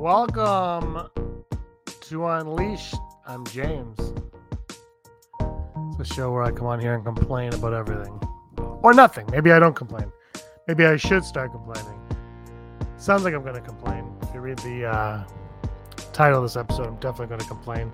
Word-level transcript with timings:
Welcome 0.00 1.10
to 2.00 2.26
Unleashed. 2.26 2.94
I'm 3.26 3.44
James. 3.44 3.98
It's 5.38 6.10
a 6.10 6.14
show 6.14 6.32
where 6.32 6.42
I 6.42 6.52
come 6.52 6.66
on 6.68 6.80
here 6.80 6.94
and 6.94 7.04
complain 7.04 7.52
about 7.52 7.74
everything 7.74 8.18
or 8.82 8.94
nothing. 8.94 9.26
Maybe 9.30 9.52
I 9.52 9.58
don't 9.58 9.76
complain. 9.76 10.10
Maybe 10.66 10.86
I 10.86 10.96
should 10.96 11.22
start 11.22 11.52
complaining. 11.52 12.00
Sounds 12.96 13.24
like 13.24 13.34
I'm 13.34 13.42
going 13.42 13.56
to 13.56 13.60
complain. 13.60 14.10
If 14.22 14.32
you 14.32 14.40
read 14.40 14.58
the 14.60 14.86
uh, 14.86 15.24
title 16.14 16.38
of 16.38 16.44
this 16.44 16.56
episode, 16.56 16.86
I'm 16.86 16.96
definitely 16.96 17.26
going 17.26 17.40
to 17.40 17.46
complain. 17.46 17.92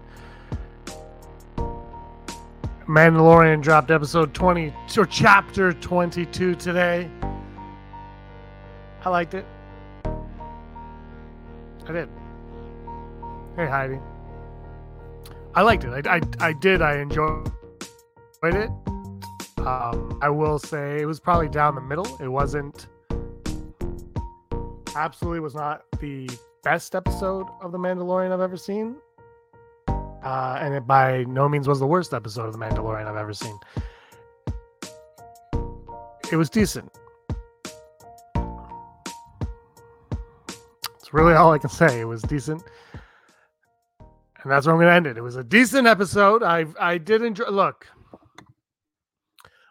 Mandalorian 2.87 3.61
dropped 3.61 3.91
episode 3.91 4.33
20 4.33 4.73
or 4.97 5.07
chapter 5.07 5.73
22 5.73 6.55
today. 6.55 7.11
I 9.05 9.09
liked 9.09 9.35
it. 9.35 9.45
I 11.89 11.93
did. 11.93 12.09
Hey, 13.57 13.67
Heidi. 13.67 13.99
I 15.55 15.63
liked 15.63 15.85
it. 15.85 16.07
I, 16.07 16.17
I, 16.17 16.21
I 16.41 16.53
did. 16.53 16.83
I 16.83 16.99
enjoyed 16.99 17.47
it. 18.43 18.71
Um, 19.59 20.19
I 20.21 20.29
will 20.29 20.59
say 20.59 21.01
it 21.01 21.07
was 21.07 21.21
probably 21.21 21.49
down 21.49 21.75
the 21.75 21.81
middle. 21.81 22.07
It 22.21 22.29
wasn't 22.29 22.89
absolutely 24.97 25.41
was 25.41 25.55
not 25.55 25.83
the 26.01 26.29
best 26.63 26.95
episode 26.95 27.47
of 27.61 27.73
The 27.73 27.79
Mandalorian 27.79 28.33
I've 28.33 28.41
ever 28.41 28.57
seen. 28.57 28.97
Uh, 29.89 30.59
and 30.61 30.75
it 30.75 30.87
by 30.87 31.25
no 31.25 31.49
means 31.49 31.69
was 31.69 31.79
the 31.79 31.87
worst 31.87 32.13
episode 32.13 32.47
of 32.47 32.53
The 32.53 32.59
Mandalorian 32.59 33.07
I've 33.07 33.17
ever 33.17 33.33
seen. 33.33 33.59
It 36.33 36.37
was 36.37 36.51
decent. 36.51 36.91
It's 41.07 41.15
really 41.15 41.35
all 41.35 41.53
I 41.53 41.59
can 41.59 41.71
say. 41.71 42.01
It 42.01 42.05
was 42.05 42.21
decent. 42.23 42.65
And 44.01 44.51
that's 44.51 44.67
where 44.67 44.75
I'm 44.75 44.81
going 44.81 44.91
to 44.91 44.95
end 44.97 45.07
it. 45.07 45.17
It 45.17 45.23
was 45.23 45.37
a 45.37 45.45
decent 45.45 45.87
episode. 45.87 46.43
I 46.43 46.67
I 46.81 46.99
did 46.99 47.23
enjoy. 47.23 47.45
Look, 47.49 47.87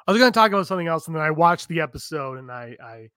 I 0.07 0.11
was 0.13 0.17
going 0.17 0.31
to 0.31 0.39
talk 0.39 0.51
about 0.51 0.65
something 0.65 0.87
else, 0.87 1.07
and 1.07 1.15
then 1.15 1.21
I 1.21 1.31
watched 1.31 1.67
the 1.67 1.81
episode, 1.81 2.37
and 2.37 2.49
I 2.49 2.77
I 2.81 3.09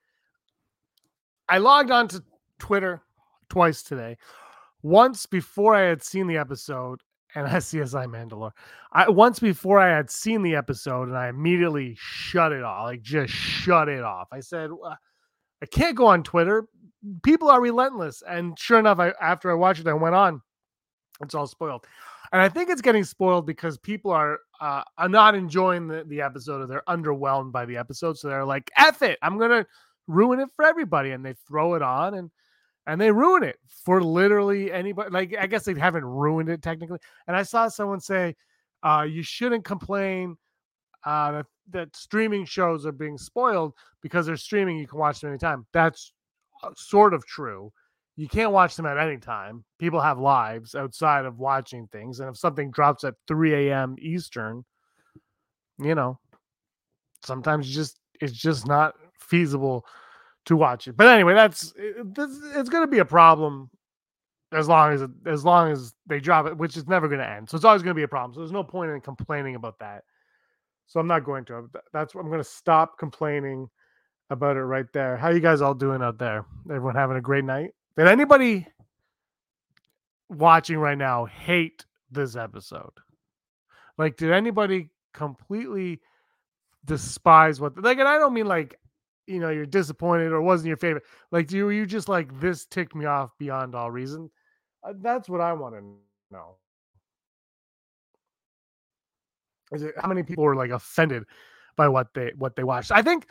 I 1.48 1.58
logged 1.58 1.92
on 1.92 2.08
to 2.08 2.24
Twitter 2.58 3.02
twice 3.50 3.84
today. 3.84 4.16
Once 4.82 5.24
before 5.26 5.76
I 5.76 5.82
had 5.82 6.02
seen 6.02 6.26
the 6.26 6.38
episode, 6.38 7.00
and 7.36 7.46
I 7.46 7.58
CSI 7.58 8.06
Mandalore. 8.06 8.50
I 8.90 9.08
once 9.08 9.38
before 9.38 9.78
I 9.78 9.94
had 9.94 10.10
seen 10.10 10.42
the 10.42 10.56
episode, 10.56 11.06
and 11.06 11.16
I 11.16 11.28
immediately 11.28 11.94
shut 11.96 12.50
it 12.50 12.64
off. 12.64 12.86
Like 12.86 13.00
just 13.00 13.32
shut 13.32 13.88
it 13.88 14.02
off. 14.02 14.26
I 14.32 14.40
said, 14.40 14.70
I 15.62 15.66
can't 15.66 15.96
go 15.96 16.06
on 16.06 16.24
Twitter. 16.24 16.66
People 17.22 17.48
are 17.48 17.60
relentless. 17.60 18.22
And 18.28 18.58
sure 18.58 18.78
enough, 18.78 18.98
I 18.98 19.12
after 19.20 19.50
I 19.50 19.54
watched 19.54 19.80
it, 19.80 19.86
I 19.86 19.92
went 19.94 20.14
on. 20.14 20.42
It's 21.22 21.34
all 21.34 21.46
spoiled. 21.46 21.84
And 22.32 22.42
I 22.42 22.48
think 22.48 22.68
it's 22.68 22.82
getting 22.82 23.04
spoiled 23.04 23.46
because 23.46 23.78
people 23.78 24.10
are 24.10 24.38
uh, 24.60 24.82
are 24.98 25.08
not 25.08 25.34
enjoying 25.34 25.88
the, 25.88 26.04
the 26.04 26.20
episode 26.20 26.60
or 26.60 26.66
they're 26.66 26.82
underwhelmed 26.88 27.52
by 27.52 27.64
the 27.64 27.76
episode. 27.76 28.18
So 28.18 28.28
they're 28.28 28.44
like, 28.44 28.70
F 28.76 29.02
it, 29.02 29.18
I'm 29.22 29.38
gonna 29.38 29.66
ruin 30.06 30.40
it 30.40 30.48
for 30.54 30.64
everybody. 30.64 31.12
And 31.12 31.24
they 31.24 31.34
throw 31.46 31.74
it 31.74 31.82
on 31.82 32.14
and 32.14 32.30
and 32.86 33.00
they 33.00 33.10
ruin 33.10 33.42
it 33.42 33.58
for 33.84 34.02
literally 34.02 34.72
anybody. 34.72 35.10
Like 35.10 35.36
I 35.38 35.46
guess 35.46 35.64
they 35.64 35.74
haven't 35.74 36.04
ruined 36.04 36.48
it 36.48 36.62
technically. 36.62 36.98
And 37.26 37.36
I 37.36 37.42
saw 37.42 37.68
someone 37.68 38.00
say, 38.00 38.34
uh, 38.82 39.06
you 39.08 39.22
shouldn't 39.22 39.64
complain 39.64 40.36
uh, 41.04 41.32
that, 41.32 41.46
that 41.70 41.96
streaming 41.96 42.44
shows 42.44 42.86
are 42.86 42.92
being 42.92 43.18
spoiled 43.18 43.74
because 44.02 44.26
they're 44.26 44.36
streaming. 44.36 44.78
You 44.78 44.86
can 44.86 44.98
watch 44.98 45.20
them 45.20 45.30
anytime. 45.30 45.66
That's 45.72 46.12
Uh, 46.62 46.70
sort 46.76 47.14
of 47.14 47.24
true 47.26 47.72
you 48.18 48.26
can't 48.26 48.50
watch 48.50 48.74
them 48.74 48.84
at 48.84 48.98
any 48.98 49.16
time. 49.16 49.64
People 49.78 50.00
have 50.00 50.18
lives 50.18 50.74
outside 50.74 51.24
of 51.24 51.38
watching 51.38 51.86
things. 51.86 52.18
And 52.18 52.28
if 52.28 52.36
something 52.36 52.72
drops 52.72 53.04
at 53.04 53.14
3 53.28 53.68
a.m. 53.68 53.94
Eastern, 54.00 54.64
you 55.78 55.94
know, 55.94 56.18
sometimes 57.24 57.72
just 57.72 58.00
it's 58.20 58.32
just 58.32 58.66
not 58.66 58.94
feasible 59.20 59.86
to 60.46 60.56
watch 60.56 60.88
it. 60.88 60.96
But 60.96 61.06
anyway, 61.06 61.34
that's 61.34 61.72
it's 61.76 62.68
going 62.68 62.82
to 62.82 62.90
be 62.90 62.98
a 62.98 63.04
problem 63.04 63.70
as 64.50 64.66
long 64.66 64.92
as 64.92 65.04
as 65.24 65.44
long 65.44 65.70
as 65.70 65.94
they 66.08 66.18
drop 66.18 66.46
it, 66.46 66.58
which 66.58 66.76
is 66.76 66.88
never 66.88 67.06
going 67.06 67.20
to 67.20 67.30
end. 67.30 67.48
So 67.48 67.54
it's 67.54 67.64
always 67.64 67.82
going 67.82 67.94
to 67.94 67.98
be 67.98 68.02
a 68.02 68.08
problem. 68.08 68.34
So 68.34 68.40
there's 68.40 68.50
no 68.50 68.64
point 68.64 68.90
in 68.90 69.00
complaining 69.00 69.54
about 69.54 69.78
that. 69.78 70.02
So 70.88 70.98
I'm 70.98 71.06
not 71.06 71.22
going 71.22 71.44
to. 71.44 71.70
That's 71.92 72.16
what 72.16 72.22
I'm 72.22 72.30
going 72.30 72.42
to 72.42 72.50
stop 72.50 72.98
complaining 72.98 73.68
about 74.30 74.56
it 74.56 74.62
right 74.62 74.90
there. 74.92 75.16
How 75.16 75.30
you 75.30 75.40
guys 75.40 75.60
all 75.60 75.74
doing 75.74 76.02
out 76.02 76.18
there? 76.18 76.44
Everyone 76.66 76.94
having 76.94 77.16
a 77.16 77.20
great 77.20 77.44
night? 77.44 77.74
Did 77.96 78.08
anybody 78.08 78.66
watching 80.28 80.78
right 80.78 80.98
now 80.98 81.24
hate 81.24 81.84
this 82.10 82.36
episode? 82.36 82.92
Like, 83.96 84.16
did 84.16 84.30
anybody 84.30 84.90
completely 85.12 86.00
despise 86.84 87.60
what? 87.60 87.82
Like, 87.82 87.98
and 87.98 88.08
I 88.08 88.18
don't 88.18 88.34
mean 88.34 88.46
like, 88.46 88.78
you 89.26 89.40
know, 89.40 89.50
you're 89.50 89.66
disappointed 89.66 90.32
or 90.32 90.40
wasn't 90.40 90.68
your 90.68 90.76
favorite. 90.76 91.04
Like, 91.30 91.48
do 91.48 91.70
you 91.70 91.86
just 91.86 92.08
like 92.08 92.38
this 92.40 92.64
ticked 92.66 92.94
me 92.94 93.06
off 93.06 93.30
beyond 93.38 93.74
all 93.74 93.90
reason? 93.90 94.30
Uh, 94.82 94.94
that's 95.00 95.28
what 95.28 95.40
I 95.40 95.52
want 95.52 95.74
to 95.74 95.82
know. 96.30 96.56
Is 99.72 99.82
it 99.82 99.94
how 99.98 100.08
many 100.08 100.22
people 100.22 100.44
were 100.44 100.56
like 100.56 100.70
offended 100.70 101.24
by 101.76 101.88
what 101.88 102.14
they 102.14 102.32
what 102.36 102.56
they 102.56 102.64
watched? 102.64 102.90
I 102.90 103.02
think 103.02 103.26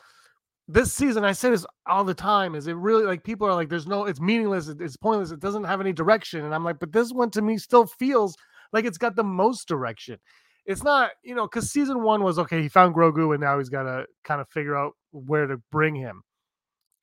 this 0.67 0.91
season, 0.91 1.23
I 1.23 1.31
say 1.31 1.49
this 1.49 1.65
all 1.85 2.03
the 2.03 2.13
time, 2.13 2.53
is 2.53 2.67
it 2.67 2.75
really 2.75 3.05
like 3.05 3.23
people 3.23 3.47
are 3.47 3.53
like, 3.53 3.69
there's 3.69 3.87
no, 3.87 4.05
it's 4.05 4.19
meaningless, 4.19 4.67
it's 4.67 4.97
pointless, 4.97 5.31
it 5.31 5.39
doesn't 5.39 5.63
have 5.63 5.79
any 5.79 5.93
direction. 5.93 6.43
And 6.43 6.53
I'm 6.53 6.63
like, 6.65 6.79
but 6.79 6.91
this 6.91 7.11
one 7.11 7.31
to 7.31 7.41
me 7.41 7.57
still 7.57 7.85
feels 7.85 8.35
like 8.73 8.85
it's 8.85 8.97
got 8.97 9.15
the 9.15 9.23
most 9.23 9.67
direction. 9.67 10.17
It's 10.65 10.83
not, 10.83 11.11
you 11.23 11.35
know, 11.35 11.47
because 11.47 11.71
season 11.71 12.03
one 12.03 12.23
was 12.23 12.37
okay, 12.39 12.61
he 12.61 12.67
found 12.67 12.93
Grogu 12.93 13.33
and 13.33 13.41
now 13.41 13.57
he's 13.57 13.69
got 13.69 13.83
to 13.83 14.05
kind 14.25 14.41
of 14.41 14.49
figure 14.49 14.75
out 14.75 14.93
where 15.11 15.47
to 15.47 15.57
bring 15.71 15.95
him. 15.95 16.21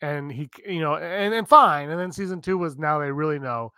And 0.03 0.31
he, 0.31 0.51
you 0.67 0.81
know, 0.81 0.97
and, 0.97 1.33
and 1.33 1.49
fine. 1.49 1.89
And 1.89 1.99
then 1.99 2.13
season 2.13 2.43
two 2.43 2.59
was 2.59 2.77
now 2.77 2.99
they 2.99 3.11
really 3.11 3.39
know 3.39 3.73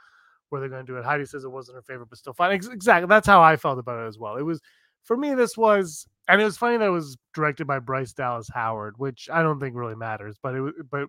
where 0.48 0.60
they're 0.60 0.70
going 0.70 0.84
to 0.84 0.92
do 0.92 0.98
it. 0.98 1.04
Heidi 1.04 1.24
says 1.24 1.44
it 1.44 1.52
wasn't 1.52 1.76
her 1.76 1.82
favorite, 1.82 2.08
but 2.08 2.18
still 2.18 2.32
fine. 2.32 2.50
Exactly. 2.52 3.06
That's 3.06 3.28
how 3.28 3.40
I 3.40 3.54
felt 3.54 3.78
about 3.78 4.04
it 4.04 4.08
as 4.08 4.18
well. 4.18 4.36
It 4.36 4.42
was, 4.42 4.60
for 5.06 5.16
me, 5.16 5.34
this 5.34 5.56
was 5.56 6.06
and 6.28 6.40
it 6.40 6.44
was 6.44 6.56
funny 6.56 6.76
that 6.76 6.86
it 6.86 6.90
was 6.90 7.16
directed 7.34 7.66
by 7.66 7.78
Bryce 7.78 8.12
Dallas 8.12 8.50
Howard, 8.52 8.94
which 8.98 9.28
I 9.32 9.42
don't 9.42 9.60
think 9.60 9.76
really 9.76 9.94
matters. 9.94 10.36
But 10.42 10.54
it 10.54 10.74
but 10.90 11.08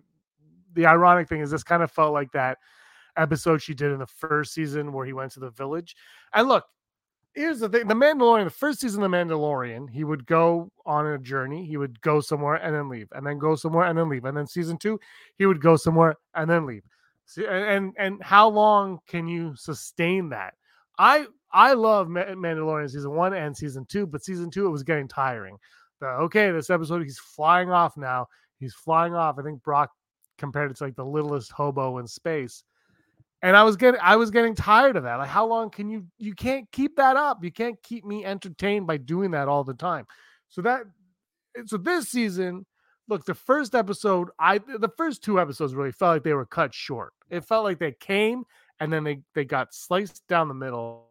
the 0.74 0.86
ironic 0.86 1.28
thing 1.28 1.40
is 1.40 1.50
this 1.50 1.64
kind 1.64 1.82
of 1.82 1.90
felt 1.90 2.12
like 2.12 2.32
that 2.32 2.58
episode 3.16 3.60
she 3.60 3.74
did 3.74 3.90
in 3.90 3.98
the 3.98 4.06
first 4.06 4.54
season 4.54 4.92
where 4.92 5.04
he 5.04 5.12
went 5.12 5.32
to 5.32 5.40
the 5.40 5.50
village. 5.50 5.96
And 6.32 6.46
look, 6.46 6.64
here's 7.34 7.58
the 7.58 7.68
thing: 7.68 7.88
the 7.88 7.94
Mandalorian, 7.94 8.44
the 8.44 8.50
first 8.50 8.80
season 8.80 9.02
of 9.02 9.10
the 9.10 9.16
Mandalorian, 9.16 9.90
he 9.90 10.04
would 10.04 10.24
go 10.26 10.70
on 10.86 11.06
a 11.06 11.18
journey, 11.18 11.66
he 11.66 11.76
would 11.76 12.00
go 12.00 12.20
somewhere 12.20 12.54
and 12.54 12.74
then 12.74 12.88
leave, 12.88 13.08
and 13.12 13.26
then 13.26 13.38
go 13.38 13.56
somewhere 13.56 13.86
and 13.86 13.98
then 13.98 14.08
leave, 14.08 14.24
and 14.24 14.36
then 14.36 14.46
season 14.46 14.78
two, 14.78 15.00
he 15.36 15.46
would 15.46 15.60
go 15.60 15.76
somewhere 15.76 16.14
and 16.34 16.48
then 16.48 16.66
leave. 16.66 16.82
See, 17.26 17.46
and 17.46 17.92
and 17.98 18.22
how 18.22 18.48
long 18.48 19.00
can 19.08 19.26
you 19.26 19.54
sustain 19.56 20.28
that? 20.28 20.54
I 20.98 21.26
I 21.52 21.72
love 21.72 22.08
Mandalorian 22.08 22.90
season 22.90 23.12
one 23.12 23.34
and 23.34 23.56
season 23.56 23.86
two, 23.86 24.06
but 24.06 24.24
season 24.24 24.50
two 24.50 24.66
it 24.66 24.70
was 24.70 24.82
getting 24.82 25.08
tiring. 25.08 25.56
The, 26.00 26.06
okay, 26.06 26.50
this 26.50 26.70
episode 26.70 27.02
he's 27.02 27.18
flying 27.18 27.70
off 27.70 27.96
now. 27.96 28.26
He's 28.58 28.74
flying 28.74 29.14
off. 29.14 29.38
I 29.38 29.42
think 29.42 29.62
Brock 29.62 29.90
compared 30.36 30.70
it 30.70 30.76
to 30.78 30.84
like 30.84 30.96
the 30.96 31.04
littlest 31.04 31.52
hobo 31.52 31.98
in 31.98 32.06
space. 32.06 32.64
And 33.42 33.56
I 33.56 33.62
was 33.62 33.76
getting 33.76 34.00
I 34.02 34.16
was 34.16 34.30
getting 34.30 34.54
tired 34.54 34.96
of 34.96 35.04
that. 35.04 35.16
Like 35.16 35.28
how 35.28 35.46
long 35.46 35.70
can 35.70 35.88
you 35.88 36.06
you 36.18 36.34
can't 36.34 36.70
keep 36.72 36.96
that 36.96 37.16
up. 37.16 37.42
You 37.44 37.52
can't 37.52 37.80
keep 37.82 38.04
me 38.04 38.24
entertained 38.24 38.86
by 38.86 38.96
doing 38.96 39.30
that 39.30 39.48
all 39.48 39.64
the 39.64 39.74
time. 39.74 40.06
So 40.48 40.60
that 40.62 40.82
so 41.66 41.76
this 41.76 42.08
season, 42.08 42.66
look, 43.08 43.24
the 43.24 43.34
first 43.34 43.74
episode, 43.74 44.30
I 44.38 44.58
the 44.58 44.90
first 44.96 45.22
two 45.22 45.40
episodes 45.40 45.74
really 45.74 45.92
felt 45.92 46.16
like 46.16 46.24
they 46.24 46.34
were 46.34 46.46
cut 46.46 46.74
short. 46.74 47.12
It 47.30 47.44
felt 47.44 47.64
like 47.64 47.78
they 47.78 47.92
came 47.92 48.44
and 48.80 48.92
then 48.92 49.04
they 49.04 49.20
they 49.34 49.44
got 49.44 49.74
sliced 49.74 50.26
down 50.28 50.48
the 50.48 50.54
middle 50.54 51.06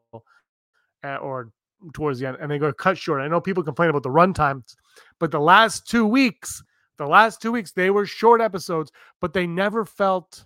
uh, 1.03 1.15
or 1.17 1.51
towards 1.93 2.19
the 2.19 2.27
end 2.27 2.37
and 2.39 2.49
they 2.49 2.57
go 2.57 2.71
cut 2.73 2.97
short. 2.97 3.21
I 3.21 3.27
know 3.27 3.41
people 3.41 3.63
complain 3.63 3.89
about 3.89 4.03
the 4.03 4.11
run 4.11 4.33
times, 4.33 4.75
but 5.19 5.31
the 5.31 5.39
last 5.39 5.87
two 5.87 6.05
weeks, 6.05 6.63
the 6.97 7.05
last 7.05 7.41
two 7.41 7.51
weeks, 7.51 7.71
they 7.71 7.89
were 7.89 8.05
short 8.05 8.41
episodes, 8.41 8.91
but 9.21 9.33
they 9.33 9.47
never 9.47 9.85
felt 9.85 10.45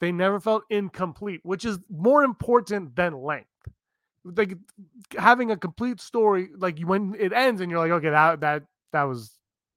they 0.00 0.12
never 0.12 0.40
felt 0.40 0.64
incomplete, 0.68 1.40
which 1.44 1.64
is 1.64 1.78
more 1.88 2.24
important 2.24 2.96
than 2.96 3.14
length. 3.14 3.46
Like 4.24 4.56
having 5.16 5.50
a 5.50 5.56
complete 5.56 6.00
story, 6.00 6.50
like 6.56 6.78
when 6.80 7.16
it 7.18 7.32
ends 7.32 7.60
and 7.60 7.70
you're 7.70 7.80
like, 7.80 7.92
okay, 7.92 8.10
that 8.10 8.40
that 8.40 8.64
that 8.92 9.04
was 9.04 9.32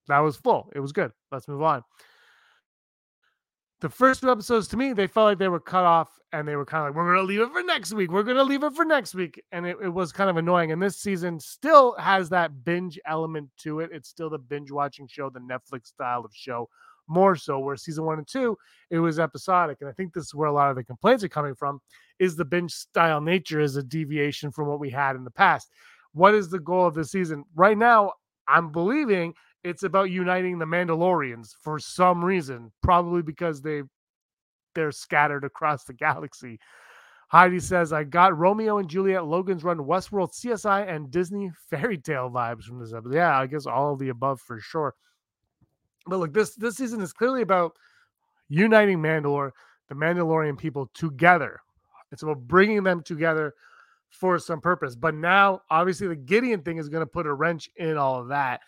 that 0.07 0.19
was 0.19 0.35
full. 0.35 0.71
It 0.75 0.79
was 0.79 0.91
good. 0.91 1.11
Let's 1.31 1.47
move 1.47 1.61
on 1.61 1.83
the 3.81 3.89
first 3.89 4.21
two 4.21 4.31
episodes 4.31 4.67
to 4.69 4.77
me, 4.77 4.93
they 4.93 5.07
felt 5.07 5.25
like 5.25 5.37
they 5.37 5.47
were 5.47 5.59
cut 5.59 5.83
off 5.83 6.09
and 6.31 6.47
they 6.47 6.55
were 6.55 6.65
kind 6.65 6.83
of 6.83 6.89
like, 6.89 6.95
we're 6.95 7.13
going 7.13 7.23
to 7.25 7.27
leave 7.27 7.41
it 7.41 7.51
for 7.51 7.63
next 7.63 7.93
week. 7.93 8.11
We're 8.11 8.23
going 8.23 8.37
to 8.37 8.43
leave 8.43 8.63
it 8.63 8.73
for 8.73 8.85
next 8.85 9.13
week. 9.15 9.41
And 9.51 9.65
it, 9.65 9.77
it, 9.83 9.89
was 9.89 10.11
kind 10.11 10.29
of 10.29 10.37
annoying. 10.37 10.71
And 10.71 10.81
this 10.81 10.97
season 10.97 11.39
still 11.39 11.95
has 11.97 12.29
that 12.29 12.63
binge 12.63 12.99
element 13.05 13.49
to 13.59 13.81
it. 13.81 13.89
It's 13.93 14.09
still 14.09 14.29
the 14.29 14.37
binge 14.37 14.71
watching 14.71 15.07
show, 15.07 15.29
the 15.29 15.39
Netflix 15.39 15.87
style 15.87 16.23
of 16.25 16.31
show 16.33 16.69
more 17.07 17.35
so. 17.35 17.59
Where 17.59 17.75
season 17.75 18.05
one 18.05 18.17
and 18.17 18.27
two, 18.27 18.57
it 18.89 18.99
was 18.99 19.19
episodic, 19.19 19.77
and 19.81 19.89
I 19.89 19.93
think 19.93 20.13
this 20.13 20.25
is 20.25 20.35
where 20.35 20.49
a 20.49 20.53
lot 20.53 20.69
of 20.69 20.75
the 20.75 20.83
complaints 20.83 21.23
are 21.23 21.29
coming 21.29 21.55
from. 21.55 21.79
Is 22.19 22.35
the 22.35 22.45
binge 22.45 22.71
style 22.71 23.21
nature 23.21 23.59
is 23.59 23.75
a 23.75 23.83
deviation 23.83 24.51
from 24.51 24.67
what 24.67 24.79
we 24.79 24.89
had 24.89 25.15
in 25.15 25.23
the 25.23 25.31
past? 25.31 25.69
What 26.13 26.33
is 26.33 26.49
the 26.49 26.59
goal 26.59 26.87
of 26.87 26.93
the 26.93 27.05
season 27.05 27.43
right 27.55 27.77
now? 27.77 28.13
I'm 28.47 28.71
believing 28.71 29.33
it's 29.65 29.83
about 29.83 30.11
uniting 30.11 30.59
the 30.59 30.65
Mandalorians 30.65 31.55
for 31.59 31.79
some 31.79 32.23
reason, 32.23 32.71
probably 32.83 33.23
because 33.23 33.61
they 33.61 33.81
they're 34.75 34.91
scattered 34.91 35.43
across 35.43 35.85
the 35.85 35.93
galaxy. 35.93 36.59
Heidi 37.29 37.59
says, 37.59 37.91
I 37.91 38.03
got 38.03 38.37
Romeo 38.37 38.77
and 38.77 38.89
Juliet, 38.89 39.25
Logan's 39.25 39.63
Run, 39.63 39.79
Westworld, 39.79 40.33
CSI, 40.33 40.87
and 40.87 41.09
Disney 41.09 41.49
fairy 41.69 41.97
tale 41.97 42.29
vibes 42.29 42.63
from 42.63 42.79
this 42.79 42.93
episode. 42.93 43.15
Yeah, 43.15 43.39
I 43.39 43.47
guess 43.47 43.65
all 43.65 43.93
of 43.93 43.99
the 43.99 44.09
above 44.09 44.39
for 44.39 44.59
sure. 44.59 44.93
But 46.05 46.19
look, 46.19 46.33
this 46.33 46.55
this 46.55 46.75
season 46.75 47.01
is 47.01 47.13
clearly 47.13 47.41
about 47.41 47.75
uniting 48.47 48.99
Mandalore, 48.99 49.51
the 49.89 49.95
Mandalorian 49.95 50.57
people 50.57 50.91
together. 50.93 51.59
It's 52.11 52.21
about 52.21 52.47
bringing 52.47 52.83
them 52.83 53.01
together 53.01 53.55
for 54.09 54.37
some 54.37 54.61
purpose. 54.61 54.95
But 54.95 55.15
now, 55.15 55.61
obviously, 55.71 56.07
the 56.07 56.15
Gideon 56.15 56.61
thing 56.61 56.77
is 56.77 56.89
going 56.89 57.01
to 57.01 57.07
put 57.07 57.25
a 57.25 57.33
wrench 57.33 57.69
in 57.77 57.97
all 57.97 58.21
of 58.21 58.27
that. 58.27 58.61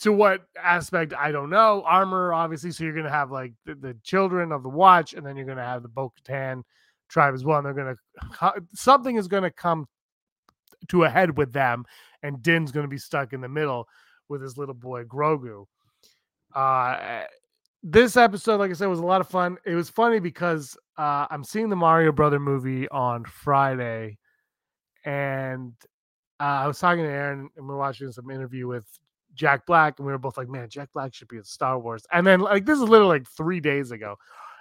To 0.00 0.12
what 0.12 0.46
aspect, 0.60 1.12
I 1.12 1.32
don't 1.32 1.50
know. 1.50 1.82
Armor, 1.86 2.32
obviously, 2.32 2.70
so 2.70 2.82
you're 2.82 2.94
going 2.94 3.04
to 3.04 3.10
have 3.10 3.30
like 3.30 3.52
the, 3.66 3.74
the, 3.74 3.96
children 4.02 4.50
of 4.50 4.62
the 4.62 4.68
Watch, 4.68 5.12
and 5.12 5.24
then 5.24 5.36
you're 5.36 5.46
going 5.46 5.58
to 5.58 5.64
have 5.64 5.82
the 5.82 5.88
Bo 5.88 6.12
Katan 6.18 6.62
tribe 7.08 7.34
as 7.34 7.44
well. 7.44 7.58
And 7.58 7.66
they're 7.66 7.74
going 7.74 7.94
to, 8.40 8.64
something 8.74 9.16
is 9.16 9.28
going 9.28 9.42
to 9.42 9.50
come 9.50 9.86
to 10.88 11.04
a 11.04 11.10
head 11.10 11.36
with 11.36 11.52
them, 11.52 11.84
and 12.22 12.42
Din's 12.42 12.72
going 12.72 12.84
to 12.84 12.90
be 12.90 12.98
stuck 12.98 13.32
in 13.32 13.40
the 13.40 13.48
middle 13.48 13.86
with 14.28 14.42
his 14.42 14.56
little 14.56 14.74
boy 14.74 15.04
Grogu. 15.04 15.66
Uh, 16.54 17.24
this 17.82 18.16
episode, 18.16 18.58
like 18.58 18.70
I 18.70 18.74
said, 18.74 18.86
was 18.86 19.00
a 19.00 19.06
lot 19.06 19.20
of 19.20 19.28
fun. 19.28 19.58
It 19.66 19.74
was 19.74 19.90
funny 19.90 20.20
because 20.20 20.76
uh, 20.96 21.26
I'm 21.30 21.44
seeing 21.44 21.68
the 21.68 21.76
Mario 21.76 22.12
Brother 22.12 22.38
movie 22.38 22.88
on 22.88 23.24
Friday, 23.24 24.18
and 25.04 25.72
uh, 26.40 26.44
I 26.44 26.66
was 26.66 26.78
talking 26.78 27.04
to 27.04 27.10
Aaron, 27.10 27.48
and 27.56 27.66
we 27.66 27.74
are 27.74 27.78
watching 27.78 28.10
some 28.12 28.30
interview 28.30 28.68
with 28.68 28.86
Jack 29.34 29.66
Black, 29.66 29.98
and 29.98 30.06
we 30.06 30.12
were 30.12 30.18
both 30.18 30.36
like, 30.36 30.48
"Man, 30.48 30.68
Jack 30.68 30.90
Black 30.92 31.14
should 31.14 31.28
be 31.28 31.36
in 31.36 31.44
Star 31.44 31.78
Wars." 31.78 32.04
And 32.12 32.26
then, 32.26 32.40
like, 32.40 32.66
this 32.66 32.78
is 32.78 32.88
literally 32.88 33.18
like 33.18 33.28
three 33.28 33.60
days 33.60 33.90
ago, 33.90 34.16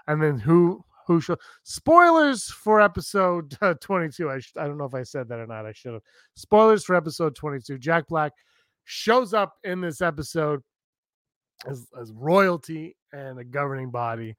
and 0.07 0.21
then 0.21 0.39
who 0.39 0.83
who 1.07 1.21
show 1.21 1.37
spoilers 1.63 2.45
for 2.45 2.81
episode 2.81 3.57
uh, 3.61 3.73
22 3.81 4.29
I, 4.29 4.39
sh- 4.39 4.53
I 4.57 4.65
don't 4.65 4.77
know 4.77 4.85
if 4.85 4.93
i 4.93 5.03
said 5.03 5.27
that 5.29 5.39
or 5.39 5.47
not. 5.47 5.65
I 5.65 5.73
should 5.73 5.93
have. 5.93 6.03
Spoilers 6.35 6.85
for 6.85 6.95
episode 6.95 7.35
22 7.35 7.77
jack 7.77 8.07
black 8.07 8.33
shows 8.85 9.33
up 9.33 9.55
in 9.63 9.81
this 9.81 10.01
episode 10.01 10.61
as, 11.67 11.87
as 11.99 12.11
royalty 12.13 12.95
and 13.13 13.39
a 13.39 13.43
governing 13.43 13.91
body 13.91 14.35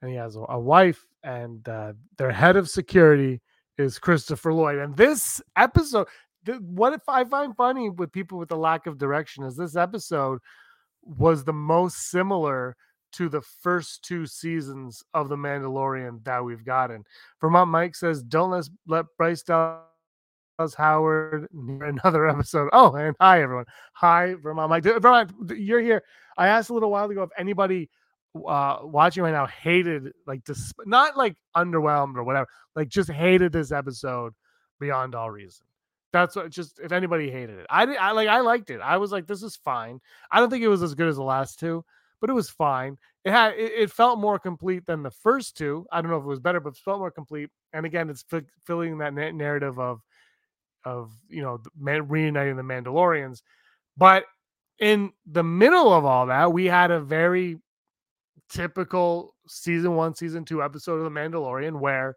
and 0.00 0.10
he 0.10 0.16
has 0.16 0.36
a, 0.36 0.44
a 0.48 0.58
wife 0.58 1.04
and 1.22 1.68
uh, 1.68 1.92
their 2.18 2.32
head 2.32 2.56
of 2.56 2.68
security 2.68 3.40
is 3.78 3.98
christopher 3.98 4.52
lloyd. 4.52 4.78
And 4.78 4.96
this 4.96 5.42
episode 5.56 6.08
what 6.60 6.92
if 6.92 7.02
I 7.08 7.24
find 7.24 7.56
funny 7.56 7.90
with 7.90 8.12
people 8.12 8.38
with 8.38 8.48
the 8.48 8.56
lack 8.56 8.86
of 8.86 8.98
direction 8.98 9.44
is 9.44 9.56
this 9.56 9.76
episode 9.76 10.40
was 11.02 11.44
the 11.44 11.52
most 11.52 12.10
similar 12.10 12.76
to 13.12 13.28
the 13.28 13.40
first 13.40 14.02
two 14.04 14.26
seasons 14.26 15.02
of 15.14 15.28
The 15.28 15.36
Mandalorian 15.36 16.24
that 16.24 16.44
we've 16.44 16.64
gotten. 16.64 17.04
Vermont 17.40 17.70
Mike 17.70 17.94
says, 17.94 18.22
Don't 18.22 18.50
let, 18.50 18.68
let 18.86 19.06
Bryce 19.18 19.42
Dallas 19.42 20.74
Howard 20.76 21.48
another 21.52 22.28
episode. 22.28 22.70
Oh, 22.72 22.94
and 22.94 23.14
hi, 23.20 23.42
everyone. 23.42 23.66
Hi, 23.94 24.34
Vermont 24.34 24.70
Mike. 24.70 24.84
Vermont, 24.84 25.32
you're 25.56 25.82
here. 25.82 26.02
I 26.38 26.48
asked 26.48 26.70
a 26.70 26.74
little 26.74 26.90
while 26.90 27.08
ago 27.10 27.22
if 27.22 27.30
anybody 27.36 27.90
uh 28.48 28.78
watching 28.82 29.22
right 29.22 29.32
now 29.32 29.46
hated 29.46 30.10
like 30.26 30.40
not 30.86 31.18
like 31.18 31.36
underwhelmed 31.54 32.16
or 32.16 32.24
whatever 32.24 32.46
like 32.74 32.88
just 32.88 33.10
hated 33.10 33.52
this 33.52 33.70
episode 33.70 34.32
beyond 34.80 35.14
all 35.14 35.30
reason 35.30 35.66
that's 36.12 36.36
what 36.36 36.50
just 36.50 36.78
if 36.78 36.92
anybody 36.92 37.30
hated 37.30 37.58
it. 37.58 37.66
I, 37.70 37.84
I 37.94 38.12
like 38.12 38.28
I 38.28 38.40
liked 38.40 38.70
it. 38.70 38.80
I 38.80 38.98
was 38.98 39.12
like, 39.12 39.26
this 39.26 39.42
is 39.42 39.56
fine. 39.56 40.00
I 40.30 40.40
don't 40.40 40.50
think 40.50 40.62
it 40.62 40.68
was 40.68 40.82
as 40.82 40.94
good 40.94 41.08
as 41.08 41.16
the 41.16 41.22
last 41.22 41.58
two, 41.58 41.84
but 42.20 42.30
it 42.30 42.34
was 42.34 42.50
fine. 42.50 42.98
It 43.24 43.32
had 43.32 43.54
it, 43.54 43.72
it 43.72 43.90
felt 43.90 44.18
more 44.18 44.38
complete 44.38 44.84
than 44.86 45.02
the 45.02 45.10
first 45.10 45.56
two. 45.56 45.86
I 45.90 46.00
don't 46.00 46.10
know 46.10 46.18
if 46.18 46.24
it 46.24 46.28
was 46.28 46.40
better, 46.40 46.60
but 46.60 46.74
it 46.74 46.78
felt 46.84 46.98
more 46.98 47.10
complete. 47.10 47.48
And 47.72 47.86
again, 47.86 48.10
it's 48.10 48.24
f- 48.32 48.44
filling 48.66 48.98
that 48.98 49.14
na- 49.14 49.30
narrative 49.30 49.78
of 49.78 50.00
of 50.84 51.12
you 51.28 51.42
know 51.42 51.60
man, 51.78 52.08
reuniting 52.08 52.56
the 52.56 52.62
Mandalorians. 52.62 53.42
But 53.96 54.24
in 54.78 55.12
the 55.26 55.44
middle 55.44 55.92
of 55.92 56.04
all 56.04 56.26
that, 56.26 56.52
we 56.52 56.66
had 56.66 56.90
a 56.90 57.00
very 57.00 57.58
typical 58.50 59.34
season 59.48 59.94
one, 59.94 60.14
season 60.14 60.44
two 60.44 60.62
episode 60.62 60.96
of 60.96 61.04
the 61.04 61.20
Mandalorian 61.20 61.80
where 61.80 62.16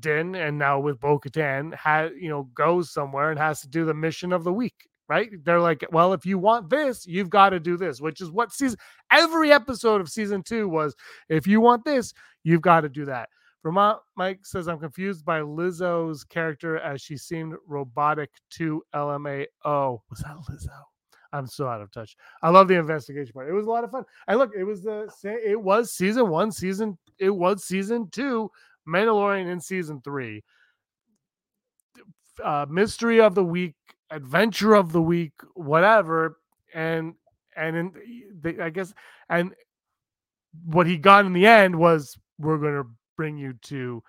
Din 0.00 0.34
and 0.34 0.58
now 0.58 0.80
with 0.80 1.00
Bo 1.00 1.18
Katan 1.18 1.74
you 2.20 2.28
know 2.28 2.44
goes 2.54 2.90
somewhere 2.90 3.30
and 3.30 3.38
has 3.38 3.60
to 3.60 3.68
do 3.68 3.84
the 3.84 3.94
mission 3.94 4.32
of 4.32 4.44
the 4.44 4.52
week. 4.52 4.88
Right? 5.06 5.28
They're 5.44 5.60
like, 5.60 5.84
well, 5.92 6.14
if 6.14 6.24
you 6.24 6.38
want 6.38 6.70
this, 6.70 7.06
you've 7.06 7.28
got 7.28 7.50
to 7.50 7.60
do 7.60 7.76
this, 7.76 8.00
which 8.00 8.22
is 8.22 8.30
what 8.30 8.54
season 8.54 8.78
every 9.10 9.52
episode 9.52 10.00
of 10.00 10.08
season 10.08 10.42
two 10.42 10.66
was. 10.66 10.94
If 11.28 11.46
you 11.46 11.60
want 11.60 11.84
this, 11.84 12.14
you've 12.42 12.62
got 12.62 12.80
to 12.80 12.88
do 12.88 13.04
that. 13.04 13.28
Vermont 13.62 13.98
Mike 14.16 14.40
says, 14.44 14.68
I'm 14.68 14.78
confused 14.78 15.24
by 15.24 15.40
Lizzo's 15.40 16.22
character 16.22 16.78
as 16.78 17.00
she 17.00 17.16
seemed 17.16 17.54
robotic 17.66 18.30
to 18.52 18.82
LMAO. 18.94 20.00
Was 20.10 20.18
that 20.20 20.36
Lizzo? 20.50 20.68
I'm 21.34 21.46
so 21.48 21.66
out 21.66 21.80
of 21.80 21.90
touch. 21.90 22.16
I 22.42 22.50
love 22.50 22.68
the 22.68 22.76
investigation 22.78 23.32
part. 23.32 23.48
It 23.48 23.52
was 23.52 23.66
a 23.66 23.70
lot 23.70 23.82
of 23.82 23.90
fun. 23.90 24.04
And 24.28 24.38
look, 24.38 24.52
it 24.56 24.62
was 24.62 24.82
the 24.82 25.10
it 25.24 25.60
was 25.60 25.92
season 25.92 26.28
one, 26.28 26.52
season 26.52 26.96
it 27.18 27.30
was 27.30 27.64
season 27.64 28.08
two 28.10 28.50
Mandalorian 28.88 29.50
in 29.50 29.60
season 29.60 30.00
three, 30.02 30.42
uh, 32.42 32.66
mystery 32.68 33.20
of 33.20 33.34
the 33.34 33.44
week, 33.44 33.74
adventure 34.10 34.74
of 34.74 34.92
the 34.92 35.02
week, 35.02 35.32
whatever, 35.54 36.38
and 36.74 37.14
and 37.56 37.76
in 37.76 37.92
the, 38.42 38.62
I 38.62 38.70
guess 38.70 38.92
and 39.28 39.54
what 40.64 40.86
he 40.86 40.96
got 40.96 41.26
in 41.26 41.32
the 41.32 41.46
end 41.46 41.76
was 41.76 42.16
we're 42.38 42.58
going 42.58 42.74
to 42.74 42.88
bring 43.16 43.36
you 43.36 43.54
to 43.62 44.02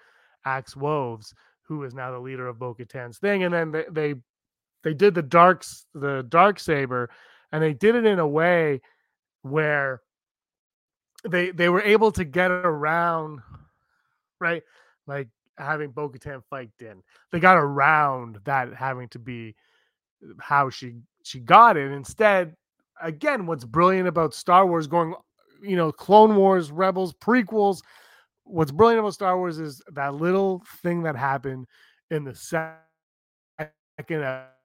Axe 0.45 0.75
Woves, 0.75 1.33
who 1.63 1.83
is 1.83 1.93
now 1.93 2.11
the 2.11 2.19
leader 2.19 2.47
of 2.47 2.59
Bo-Katan's 2.59 3.17
thing, 3.17 3.43
and 3.43 3.53
then 3.53 3.71
they 3.71 3.85
they 3.91 4.15
they 4.83 4.93
did 4.93 5.15
the 5.15 5.21
darks 5.21 5.85
the 5.93 6.25
dark 6.29 6.59
saber, 6.59 7.09
and 7.51 7.61
they 7.61 7.73
did 7.73 7.95
it 7.95 8.05
in 8.05 8.19
a 8.19 8.27
way 8.27 8.81
where 9.41 10.01
they 11.27 11.51
they 11.51 11.69
were 11.69 11.81
able 11.81 12.11
to 12.11 12.23
get 12.23 12.51
around 12.51 13.41
right? 14.39 14.63
Like 15.07 15.27
having 15.57 15.91
Bo 15.91 16.09
Katan 16.09 16.41
fight 16.49 16.69
Din. 16.77 17.01
They 17.31 17.39
got 17.39 17.57
around 17.57 18.39
that 18.45 18.73
having 18.73 19.07
to 19.09 19.19
be 19.19 19.55
uh, 20.23 20.33
how 20.39 20.69
she 20.69 20.95
she 21.23 21.39
got 21.39 21.77
it. 21.77 21.91
Instead, 21.91 22.55
again, 23.01 23.45
what's 23.45 23.65
brilliant 23.65 24.07
about 24.07 24.33
Star 24.33 24.65
Wars 24.65 24.87
going, 24.87 25.13
you 25.61 25.75
know, 25.75 25.91
Clone 25.91 26.35
Wars, 26.35 26.71
Rebels, 26.71 27.13
prequels. 27.13 27.81
What's 28.43 28.71
brilliant 28.71 28.99
about 28.99 29.13
Star 29.13 29.37
Wars 29.37 29.59
is 29.59 29.81
that 29.93 30.15
little 30.15 30.63
thing 30.83 31.03
that 31.03 31.15
happened 31.15 31.65
in 32.11 32.23
the 32.23 32.35
second 32.35 32.83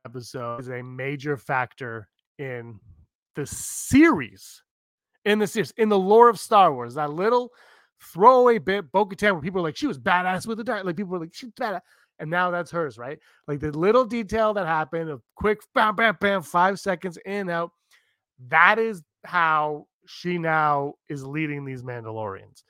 episode 0.05 0.61
is 0.61 0.69
a 0.69 0.83
major 0.83 1.37
factor 1.37 2.07
in 2.39 2.79
the 3.37 3.47
series. 3.47 4.63
In 5.25 5.39
the 5.39 5.47
series, 5.47 5.73
in 5.77 5.89
the 5.89 5.99
lore 5.99 6.29
of 6.29 6.39
Star 6.39 6.73
Wars, 6.73 6.95
that 6.95 7.13
little 7.13 7.51
throwaway 8.03 8.59
bit, 8.59 8.91
Bo 8.93 9.07
Katan, 9.07 9.33
where 9.33 9.43
people 9.43 9.61
are 9.61 9.65
like, 9.65 9.77
she 9.77 9.87
was 9.87 9.99
badass 9.99 10.47
with 10.47 10.59
the 10.59 10.65
dark. 10.65 10.85
Like 10.85 10.97
people 10.97 11.13
were 11.13 11.21
like, 11.21 11.35
she's 11.35 11.51
badass. 11.51 11.81
And 12.19 12.31
now 12.31 12.51
that's 12.51 12.71
hers, 12.71 12.99
right? 12.99 13.19
Like 13.49 13.61
the 13.61 13.77
little 13.77 14.05
detail 14.05 14.53
that 14.55 14.67
happened, 14.67 15.11
a 15.11 15.21
quick 15.37 15.61
bam, 15.75 15.97
bam, 15.97 16.17
bam, 16.21 16.43
five 16.43 16.79
seconds 16.79 17.19
in, 17.25 17.49
out. 17.49 17.71
That 18.49 18.79
is 18.79 19.03
how 19.25 19.87
she 20.07 20.39
now 20.39 20.95
is 21.09 21.25
leading 21.25 21.65
these 21.65 21.83
Mandalorians. 21.83 22.63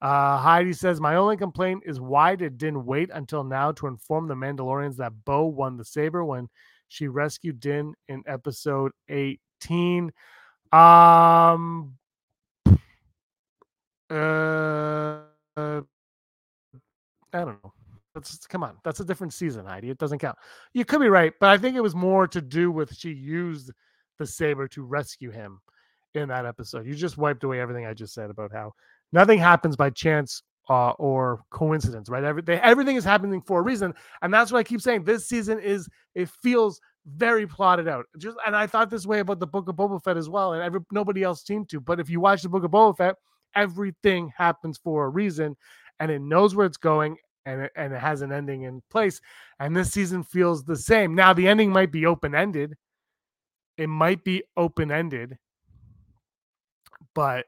Uh, 0.00 0.38
Heidi 0.38 0.72
says, 0.72 1.00
My 1.00 1.16
only 1.16 1.36
complaint 1.36 1.82
is 1.86 2.00
why 2.00 2.36
did 2.36 2.58
Din 2.58 2.84
wait 2.84 3.10
until 3.12 3.44
now 3.44 3.72
to 3.72 3.86
inform 3.86 4.28
the 4.28 4.34
Mandalorians 4.34 4.96
that 4.96 5.24
Bo 5.24 5.46
won 5.46 5.76
the 5.76 5.84
saber 5.84 6.24
when 6.24 6.48
she 6.88 7.08
rescued 7.08 7.60
Din 7.60 7.94
in 8.08 8.22
episode 8.26 8.92
18? 9.08 10.12
Um, 10.72 11.94
uh, 14.10 15.20
uh, 15.56 15.80
I 17.32 17.38
don't 17.38 17.62
know. 17.62 17.72
That's 18.14 18.46
come 18.46 18.64
on. 18.64 18.76
That's 18.84 19.00
a 19.00 19.04
different 19.04 19.32
season, 19.32 19.66
Heidi. 19.66 19.90
It 19.90 19.98
doesn't 19.98 20.18
count. 20.18 20.36
You 20.72 20.84
could 20.84 21.00
be 21.00 21.08
right, 21.08 21.32
but 21.40 21.50
I 21.50 21.58
think 21.58 21.76
it 21.76 21.82
was 21.82 21.94
more 21.94 22.26
to 22.28 22.40
do 22.40 22.70
with 22.70 22.94
she 22.94 23.10
used 23.10 23.70
the 24.18 24.26
saber 24.26 24.66
to 24.68 24.82
rescue 24.82 25.30
him 25.30 25.60
in 26.14 26.28
that 26.28 26.46
episode. 26.46 26.86
You 26.86 26.94
just 26.94 27.18
wiped 27.18 27.44
away 27.44 27.60
everything 27.60 27.86
I 27.86 27.94
just 27.94 28.14
said 28.14 28.30
about 28.30 28.52
how 28.52 28.72
nothing 29.12 29.38
happens 29.38 29.76
by 29.76 29.90
chance 29.90 30.42
uh, 30.68 30.90
or 30.92 31.42
coincidence, 31.50 32.08
right? 32.08 32.24
Everything 32.24 32.60
everything 32.62 32.96
is 32.96 33.04
happening 33.04 33.40
for 33.40 33.60
a 33.60 33.62
reason, 33.62 33.94
and 34.22 34.32
that's 34.32 34.52
what 34.52 34.58
I 34.58 34.64
keep 34.64 34.80
saying. 34.80 35.04
This 35.04 35.28
season 35.28 35.58
is 35.60 35.88
it 36.14 36.28
feels 36.42 36.80
very 37.06 37.46
plotted 37.46 37.88
out. 37.88 38.06
Just 38.18 38.36
and 38.46 38.54
I 38.54 38.66
thought 38.66 38.90
this 38.90 39.06
way 39.06 39.20
about 39.20 39.40
the 39.40 39.46
Book 39.46 39.68
of 39.68 39.76
Boba 39.76 40.02
Fett 40.02 40.16
as 40.16 40.28
well, 40.28 40.54
and 40.54 40.62
every, 40.62 40.80
nobody 40.92 41.22
else 41.22 41.44
seemed 41.44 41.68
to. 41.70 41.80
But 41.80 42.00
if 42.00 42.10
you 42.10 42.20
watch 42.20 42.42
the 42.42 42.48
Book 42.48 42.64
of 42.64 42.70
Boba 42.70 42.96
Fett, 42.96 43.16
everything 43.58 44.32
happens 44.36 44.78
for 44.78 45.04
a 45.04 45.08
reason, 45.08 45.56
and 46.00 46.10
it 46.10 46.20
knows 46.20 46.54
where 46.54 46.66
it's 46.66 46.76
going, 46.76 47.16
and 47.44 47.62
it, 47.62 47.72
and 47.76 47.92
it 47.92 47.98
has 47.98 48.22
an 48.22 48.32
ending 48.32 48.62
in 48.62 48.82
place. 48.90 49.20
And 49.58 49.76
this 49.76 49.90
season 49.90 50.22
feels 50.22 50.64
the 50.64 50.76
same. 50.76 51.14
Now 51.14 51.32
the 51.32 51.48
ending 51.48 51.72
might 51.72 51.90
be 51.90 52.06
open 52.06 52.34
ended. 52.34 52.76
It 53.76 53.88
might 53.88 54.24
be 54.24 54.42
open 54.56 54.90
ended, 54.90 55.38
but 57.14 57.46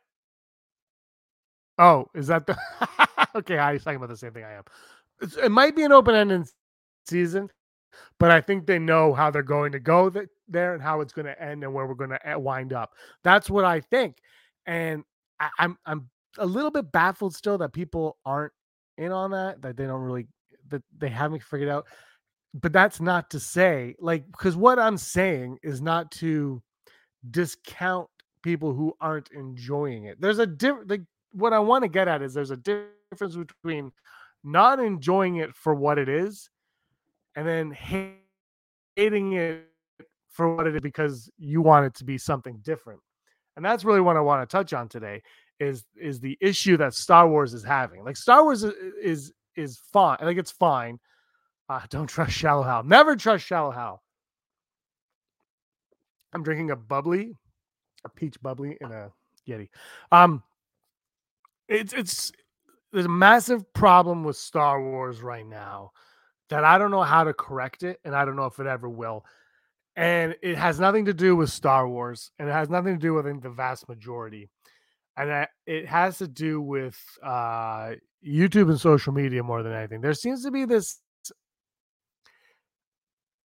oh, 1.79 2.07
is 2.15 2.29
that 2.29 2.47
the 2.47 2.57
okay? 3.35 3.59
I 3.59 3.73
was 3.73 3.85
talking 3.85 3.97
about 3.97 4.11
the 4.11 4.17
same 4.17 4.33
thing 4.33 4.45
I 4.45 4.53
am. 4.53 4.63
It's, 5.21 5.37
it 5.37 5.51
might 5.51 5.75
be 5.75 5.83
an 5.83 5.93
open 5.93 6.15
ended 6.15 6.49
season, 7.07 7.49
but 8.21 8.31
I 8.31 8.41
think 8.41 8.67
they 8.67 8.79
know 8.79 9.13
how 9.13 9.31
they're 9.31 9.43
going 9.43 9.73
to 9.73 9.81
go 9.81 10.09
th- 10.09 10.29
there 10.49 10.73
and 10.75 10.83
how 10.83 11.01
it's 11.01 11.13
going 11.13 11.27
to 11.27 11.43
end 11.43 11.65
and 11.65 11.75
where 11.75 11.87
we're 11.87 11.95
going 11.95 12.17
to 12.25 12.39
wind 12.39 12.73
up. 12.73 12.93
That's 13.25 13.51
what 13.51 13.65
I 13.65 13.81
think, 13.81 14.19
and 14.67 15.03
I, 15.41 15.49
I'm 15.59 15.77
I'm 15.87 16.11
a 16.39 16.47
little 16.47 16.71
bit 16.71 16.93
baffled 16.93 17.35
still 17.35 17.59
that 17.59 17.73
people 17.73 18.19
aren't 18.25 18.53
in 18.99 19.13
on 19.13 19.33
that 19.33 19.63
that 19.63 19.77
they 19.77 19.87
don't 19.87 20.03
really 20.03 20.27
that 20.69 20.83
they 20.97 21.09
haven't 21.09 21.43
figured 21.43 21.71
out 21.71 21.87
but 22.55 22.73
that's 22.73 23.01
not 23.01 23.31
to 23.31 23.41
say 23.41 23.95
like 23.99 24.25
because 24.31 24.57
what 24.57 24.79
i'm 24.79 24.97
saying 24.97 25.59
is 25.63 25.81
not 25.81 26.11
to 26.11 26.63
discount 27.31 28.09
people 28.43 28.73
who 28.75 28.95
aren't 29.01 29.31
enjoying 29.33 30.05
it. 30.05 30.21
There's 30.21 30.39
a 30.39 30.47
different 30.47 30.91
like 30.91 31.03
what 31.33 31.53
i 31.53 31.59
want 31.59 31.85
to 31.85 31.89
get 31.89 32.09
at 32.09 32.23
is 32.23 32.35
there's 32.35 32.51
a 32.51 32.57
difference 32.57 33.37
between 33.37 33.93
not 34.43 34.81
enjoying 34.81 35.37
it 35.37 35.55
for 35.55 35.75
what 35.75 35.99
it 35.99 36.09
is 36.09 36.51
and 37.37 37.47
then 37.47 37.71
hating 38.97 39.33
it 39.35 39.67
for 40.29 40.57
what 40.57 40.67
it 40.67 40.75
is 40.75 40.81
because 40.81 41.31
you 41.39 41.63
want 41.63 41.87
it 41.87 41.95
to 41.95 42.05
be 42.05 42.19
something 42.19 42.59
different 42.63 43.01
and 43.61 43.67
that's 43.67 43.85
really 43.85 44.01
what 44.01 44.17
i 44.17 44.21
want 44.21 44.41
to 44.41 44.51
touch 44.51 44.73
on 44.73 44.89
today 44.89 45.21
is 45.61 45.85
is 45.95 46.19
the 46.19 46.37
issue 46.41 46.77
that 46.79 46.95
Star 46.95 47.29
Wars 47.29 47.55
is 47.55 47.63
having. 47.63 48.03
Like 48.03 48.17
Star 48.17 48.43
Wars 48.43 48.65
is 48.65 48.75
is, 49.01 49.33
is 49.55 49.79
fine. 49.93 50.17
Think 50.19 50.39
it's 50.39 50.51
fine. 50.51 50.99
Uh, 51.69 51.83
don't 51.91 52.07
trust 52.09 52.33
Shallow 52.33 52.63
Hal. 52.63 52.83
Never 52.83 53.15
trust 53.15 53.47
Shallow 53.47 53.71
Hal. 53.71 54.03
I'm 56.33 56.43
drinking 56.43 56.71
a 56.71 56.77
bubbly, 56.77 57.37
a 58.05 58.09
peach 58.09 58.41
bubbly 58.41 58.79
in 58.81 58.91
a 58.91 59.11
Yeti. 59.47 59.69
Um, 60.11 60.43
it's 61.69 61.93
it's 61.93 62.33
there's 62.93 63.07
a 63.07 63.11
massive 63.11 63.73
problem 63.73 64.25
with 64.25 64.37
Star 64.37 64.83
Wars 64.83 65.21
right 65.21 65.47
now 65.47 65.93
that 66.49 66.65
I 66.65 66.79
don't 66.79 66.91
know 66.91 67.03
how 67.03 67.23
to 67.25 67.35
correct 67.35 67.83
it, 67.83 68.01
and 68.05 68.17
I 68.17 68.25
don't 68.25 68.37
know 68.37 68.47
if 68.47 68.59
it 68.59 68.67
ever 68.67 68.89
will. 68.89 69.25
And 70.01 70.35
it 70.43 70.57
has 70.57 70.81
nothing 70.81 71.05
to 71.05 71.15
do 71.15 71.37
with 71.37 71.51
Star 71.51 71.87
Wars, 71.87 72.31
and 72.39 72.49
it 72.49 72.53
has 72.53 72.71
nothing 72.71 72.95
to 72.95 73.01
do 73.01 73.13
with 73.15 73.27
think, 73.27 73.43
the 73.43 73.51
vast 73.51 73.89
majority 73.89 74.49
and 75.21 75.33
I, 75.33 75.49
it 75.67 75.87
has 75.87 76.19
to 76.19 76.29
do 76.29 76.61
with 76.61 76.99
uh, 77.23 77.93
YouTube 78.27 78.71
and 78.71 78.81
social 78.81 79.13
media 79.13 79.43
more 79.43 79.63
than 79.63 79.73
anything. 79.73 80.01
There 80.01 80.15
seems 80.15 80.43
to 80.45 80.51
be 80.51 80.65
this 80.65 81.01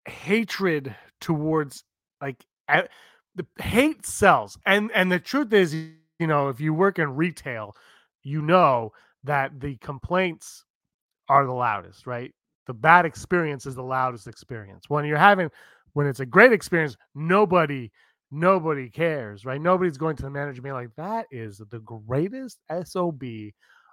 hatred 0.07 0.95
towards 1.19 1.83
like 2.21 2.45
the 2.69 3.45
hate 3.59 4.05
sells, 4.05 4.57
and 4.65 4.89
and 4.93 5.11
the 5.11 5.19
truth 5.19 5.51
is, 5.51 5.73
you 5.73 6.27
know, 6.27 6.47
if 6.47 6.61
you 6.61 6.73
work 6.73 6.97
in 6.97 7.15
retail, 7.15 7.75
you 8.23 8.41
know 8.41 8.93
that 9.25 9.59
the 9.59 9.75
complaints 9.77 10.63
are 11.27 11.45
the 11.45 11.51
loudest, 11.51 12.07
right? 12.07 12.33
The 12.67 12.73
bad 12.73 13.05
experience 13.05 13.65
is 13.65 13.75
the 13.75 13.83
loudest 13.83 14.27
experience. 14.27 14.85
When 14.87 15.05
you're 15.05 15.17
having, 15.17 15.49
when 15.95 16.07
it's 16.07 16.19
a 16.19 16.25
great 16.25 16.51
experience, 16.51 16.95
nobody 17.15 17.89
nobody 18.31 18.89
cares, 18.89 19.45
right? 19.45 19.61
Nobody's 19.61 19.97
going 19.97 20.15
to 20.17 20.23
the 20.23 20.29
manager 20.29 20.61
being 20.61 20.75
like, 20.75 20.93
that 20.97 21.25
is 21.31 21.61
the 21.69 21.79
greatest 21.79 22.59
SOB 22.83 23.23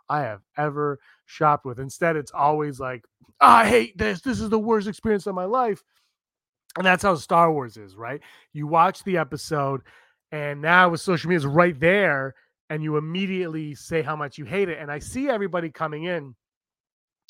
I 0.08 0.20
have 0.20 0.40
ever 0.56 0.98
shopped 1.26 1.64
with. 1.64 1.78
Instead, 1.78 2.16
it's 2.16 2.32
always 2.32 2.80
like, 2.80 3.04
I 3.40 3.68
hate 3.68 3.96
this. 3.96 4.20
This 4.20 4.40
is 4.40 4.50
the 4.50 4.58
worst 4.58 4.88
experience 4.88 5.26
of 5.26 5.34
my 5.34 5.44
life. 5.44 5.82
And 6.76 6.84
that's 6.84 7.02
how 7.02 7.14
Star 7.14 7.52
Wars 7.52 7.76
is, 7.76 7.94
right? 7.94 8.20
You 8.52 8.66
watch 8.66 9.04
the 9.04 9.18
episode, 9.18 9.82
and 10.32 10.60
now 10.60 10.88
with 10.88 11.02
social 11.02 11.28
media, 11.28 11.46
it's 11.46 11.46
right 11.46 11.78
there, 11.78 12.34
and 12.70 12.82
you 12.82 12.96
immediately 12.96 13.74
say 13.74 14.02
how 14.02 14.16
much 14.16 14.38
you 14.38 14.44
hate 14.46 14.70
it. 14.70 14.78
And 14.80 14.90
I 14.90 14.98
see 14.98 15.28
everybody 15.28 15.70
coming 15.70 16.04
in, 16.04 16.34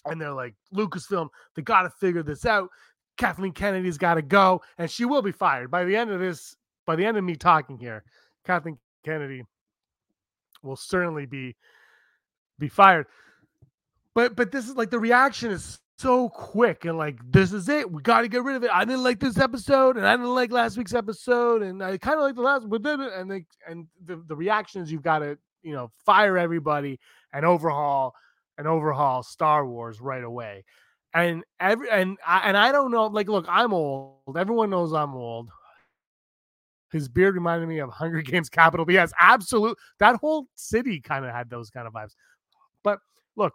and 0.06 0.20
they're 0.20 0.32
like, 0.32 0.54
Lucasfilm, 0.72 1.28
they 1.56 1.62
got 1.62 1.82
to 1.82 1.90
figure 1.90 2.22
this 2.22 2.46
out. 2.46 2.68
Kathleen 3.16 3.52
Kennedy's 3.52 3.98
got 3.98 4.14
to 4.14 4.22
go, 4.22 4.62
and 4.78 4.90
she 4.90 5.04
will 5.04 5.22
be 5.22 5.32
fired 5.32 5.70
by 5.70 5.84
the 5.84 5.96
end 5.96 6.10
of 6.10 6.20
this 6.20 6.56
by 6.86 6.96
the 6.96 7.04
end 7.04 7.16
of 7.16 7.24
me 7.24 7.36
talking 7.36 7.78
here, 7.78 8.02
Kathleen 8.44 8.78
Kennedy 9.04 9.44
will 10.62 10.76
certainly 10.76 11.26
be 11.26 11.56
be 12.58 12.68
fired. 12.68 13.06
But 14.14 14.36
but 14.36 14.52
this 14.52 14.68
is 14.68 14.76
like 14.76 14.90
the 14.90 14.98
reaction 14.98 15.50
is 15.50 15.80
so 15.98 16.28
quick 16.28 16.84
and 16.84 16.98
like 16.98 17.18
this 17.30 17.52
is 17.52 17.68
it. 17.68 17.90
We 17.90 18.02
got 18.02 18.22
to 18.22 18.28
get 18.28 18.42
rid 18.42 18.56
of 18.56 18.64
it. 18.64 18.70
I 18.72 18.84
didn't 18.84 19.04
like 19.04 19.20
this 19.20 19.38
episode 19.38 19.96
and 19.96 20.06
I 20.06 20.16
didn't 20.16 20.34
like 20.34 20.50
last 20.50 20.76
week's 20.76 20.94
episode 20.94 21.62
and 21.62 21.82
I 21.82 21.96
kind 21.98 22.16
of 22.16 22.22
like 22.22 22.34
the 22.34 22.42
last 22.42 22.68
but 22.68 22.82
then 22.82 23.00
and 23.00 23.30
they 23.30 23.44
and 23.68 23.86
the, 24.04 24.16
the 24.26 24.36
reaction 24.36 24.82
is 24.82 24.90
you've 24.90 25.02
got 25.02 25.20
to 25.20 25.38
you 25.62 25.72
know 25.72 25.90
fire 26.04 26.36
everybody 26.36 26.98
and 27.32 27.44
overhaul 27.44 28.14
and 28.58 28.66
overhaul 28.66 29.22
Star 29.22 29.66
Wars 29.66 30.00
right 30.00 30.24
away. 30.24 30.64
And 31.14 31.44
every 31.60 31.90
and 31.90 32.16
I 32.26 32.40
and 32.40 32.56
I 32.56 32.72
don't 32.72 32.90
know 32.90 33.06
like 33.06 33.28
look 33.28 33.44
I'm 33.48 33.74
old. 33.74 34.36
Everyone 34.36 34.70
knows 34.70 34.92
I'm 34.92 35.14
old. 35.14 35.50
His 36.90 37.08
beard 37.08 37.34
reminded 37.34 37.68
me 37.68 37.78
of 37.78 37.90
Hunger 37.90 38.22
Games 38.22 38.48
capital. 38.48 38.86
But 38.86 38.94
yes, 38.94 39.12
absolute. 39.18 39.76
That 39.98 40.16
whole 40.16 40.46
city 40.54 41.00
kind 41.00 41.24
of 41.24 41.32
had 41.32 41.50
those 41.50 41.70
kind 41.70 41.86
of 41.86 41.92
vibes. 41.92 42.14
But 42.82 42.98
look, 43.36 43.54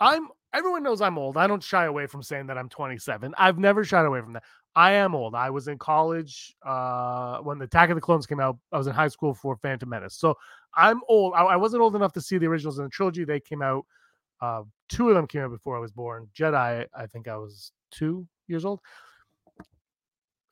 I'm 0.00 0.28
everyone 0.52 0.82
knows 0.82 1.00
I'm 1.00 1.18
old. 1.18 1.36
I 1.36 1.46
don't 1.46 1.62
shy 1.62 1.84
away 1.84 2.06
from 2.06 2.22
saying 2.22 2.46
that 2.48 2.58
I'm 2.58 2.68
27. 2.68 3.34
I've 3.38 3.58
never 3.58 3.84
shied 3.84 4.06
away 4.06 4.20
from 4.20 4.34
that. 4.34 4.42
I 4.76 4.92
am 4.92 5.14
old. 5.14 5.34
I 5.34 5.50
was 5.50 5.68
in 5.68 5.78
college 5.78 6.54
uh, 6.64 7.38
when 7.38 7.58
the 7.58 7.64
Attack 7.64 7.90
of 7.90 7.96
the 7.96 8.00
Clones 8.00 8.26
came 8.26 8.40
out. 8.40 8.56
I 8.72 8.78
was 8.78 8.86
in 8.86 8.92
high 8.92 9.08
school 9.08 9.34
for 9.34 9.56
Phantom 9.56 9.88
Menace. 9.88 10.14
So 10.14 10.36
I'm 10.74 11.00
old. 11.08 11.34
I, 11.36 11.42
I 11.42 11.56
wasn't 11.56 11.82
old 11.82 11.96
enough 11.96 12.12
to 12.14 12.20
see 12.20 12.38
the 12.38 12.46
originals 12.46 12.78
in 12.78 12.84
the 12.84 12.90
trilogy. 12.90 13.24
They 13.24 13.40
came 13.40 13.62
out. 13.62 13.84
Uh, 14.40 14.62
two 14.88 15.08
of 15.08 15.14
them 15.14 15.26
came 15.26 15.42
out 15.42 15.50
before 15.50 15.76
I 15.76 15.80
was 15.80 15.92
born. 15.92 16.28
Jedi, 16.36 16.86
I 16.94 17.06
think 17.06 17.28
I 17.28 17.36
was 17.36 17.72
two 17.90 18.26
years 18.48 18.64
old 18.64 18.80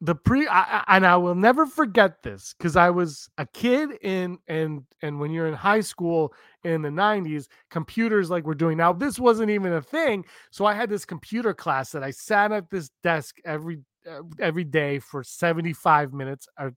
the 0.00 0.14
pre 0.14 0.47
I, 0.47 0.85
and 0.88 1.04
I 1.04 1.16
will 1.16 1.35
never 1.35 1.66
forget 1.66 2.23
this 2.23 2.54
because 2.57 2.76
I 2.76 2.90
was 2.90 3.28
a 3.37 3.47
kid 3.47 3.90
in 4.02 4.38
and 4.47 4.83
and 5.02 5.18
when 5.18 5.33
you're 5.33 5.49
in 5.49 5.54
high 5.54 5.80
school 5.80 6.33
in 6.62 6.83
the 6.83 6.88
90s, 6.88 7.47
computers 7.71 8.30
like 8.30 8.45
we're 8.45 8.54
doing 8.54 8.76
now, 8.76 8.92
this 8.92 9.18
wasn't 9.18 9.50
even 9.50 9.73
a 9.73 9.83
thing. 9.83 10.25
So 10.50 10.64
I 10.64 10.75
had 10.75 10.88
this 10.88 11.04
computer 11.04 11.52
class 11.52 11.90
that 11.92 12.04
I 12.04 12.12
sat 12.12 12.52
at 12.52 12.71
this 12.71 12.90
desk 13.02 13.37
every 13.45 13.80
uh, 14.09 14.23
every 14.38 14.64
day 14.64 15.00
for 15.00 15.25
75 15.25 16.12
minutes. 16.12 16.47
Uh, 16.57 16.71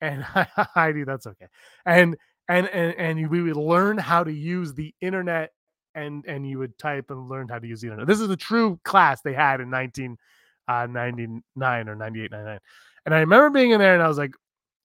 and 0.00 0.22
Heidi, 0.24 1.02
that's 1.02 1.26
okay. 1.26 1.46
And 1.84 2.16
and 2.48 2.68
and 2.68 2.94
and 2.94 3.28
we 3.28 3.42
would 3.42 3.56
learn 3.56 3.98
how 3.98 4.22
to 4.22 4.32
use 4.32 4.72
the 4.74 4.94
internet 5.00 5.50
and 5.94 6.24
and 6.26 6.48
you 6.48 6.58
would 6.58 6.78
type 6.78 7.10
and 7.10 7.28
learn 7.28 7.48
how 7.48 7.58
to 7.58 7.66
use 7.66 7.80
the 7.80 7.88
internet. 7.88 8.06
This 8.06 8.20
is 8.20 8.30
a 8.30 8.36
true 8.36 8.78
class 8.84 9.22
they 9.22 9.34
had 9.34 9.60
in 9.60 9.70
1999 9.70 11.88
uh, 11.88 11.90
or 11.90 11.94
98, 11.94 12.30
99. 12.30 12.58
And 13.04 13.14
I 13.14 13.20
remember 13.20 13.50
being 13.50 13.72
in 13.72 13.80
there 13.80 13.94
and 13.94 14.02
I 14.02 14.08
was 14.08 14.18
like, 14.18 14.32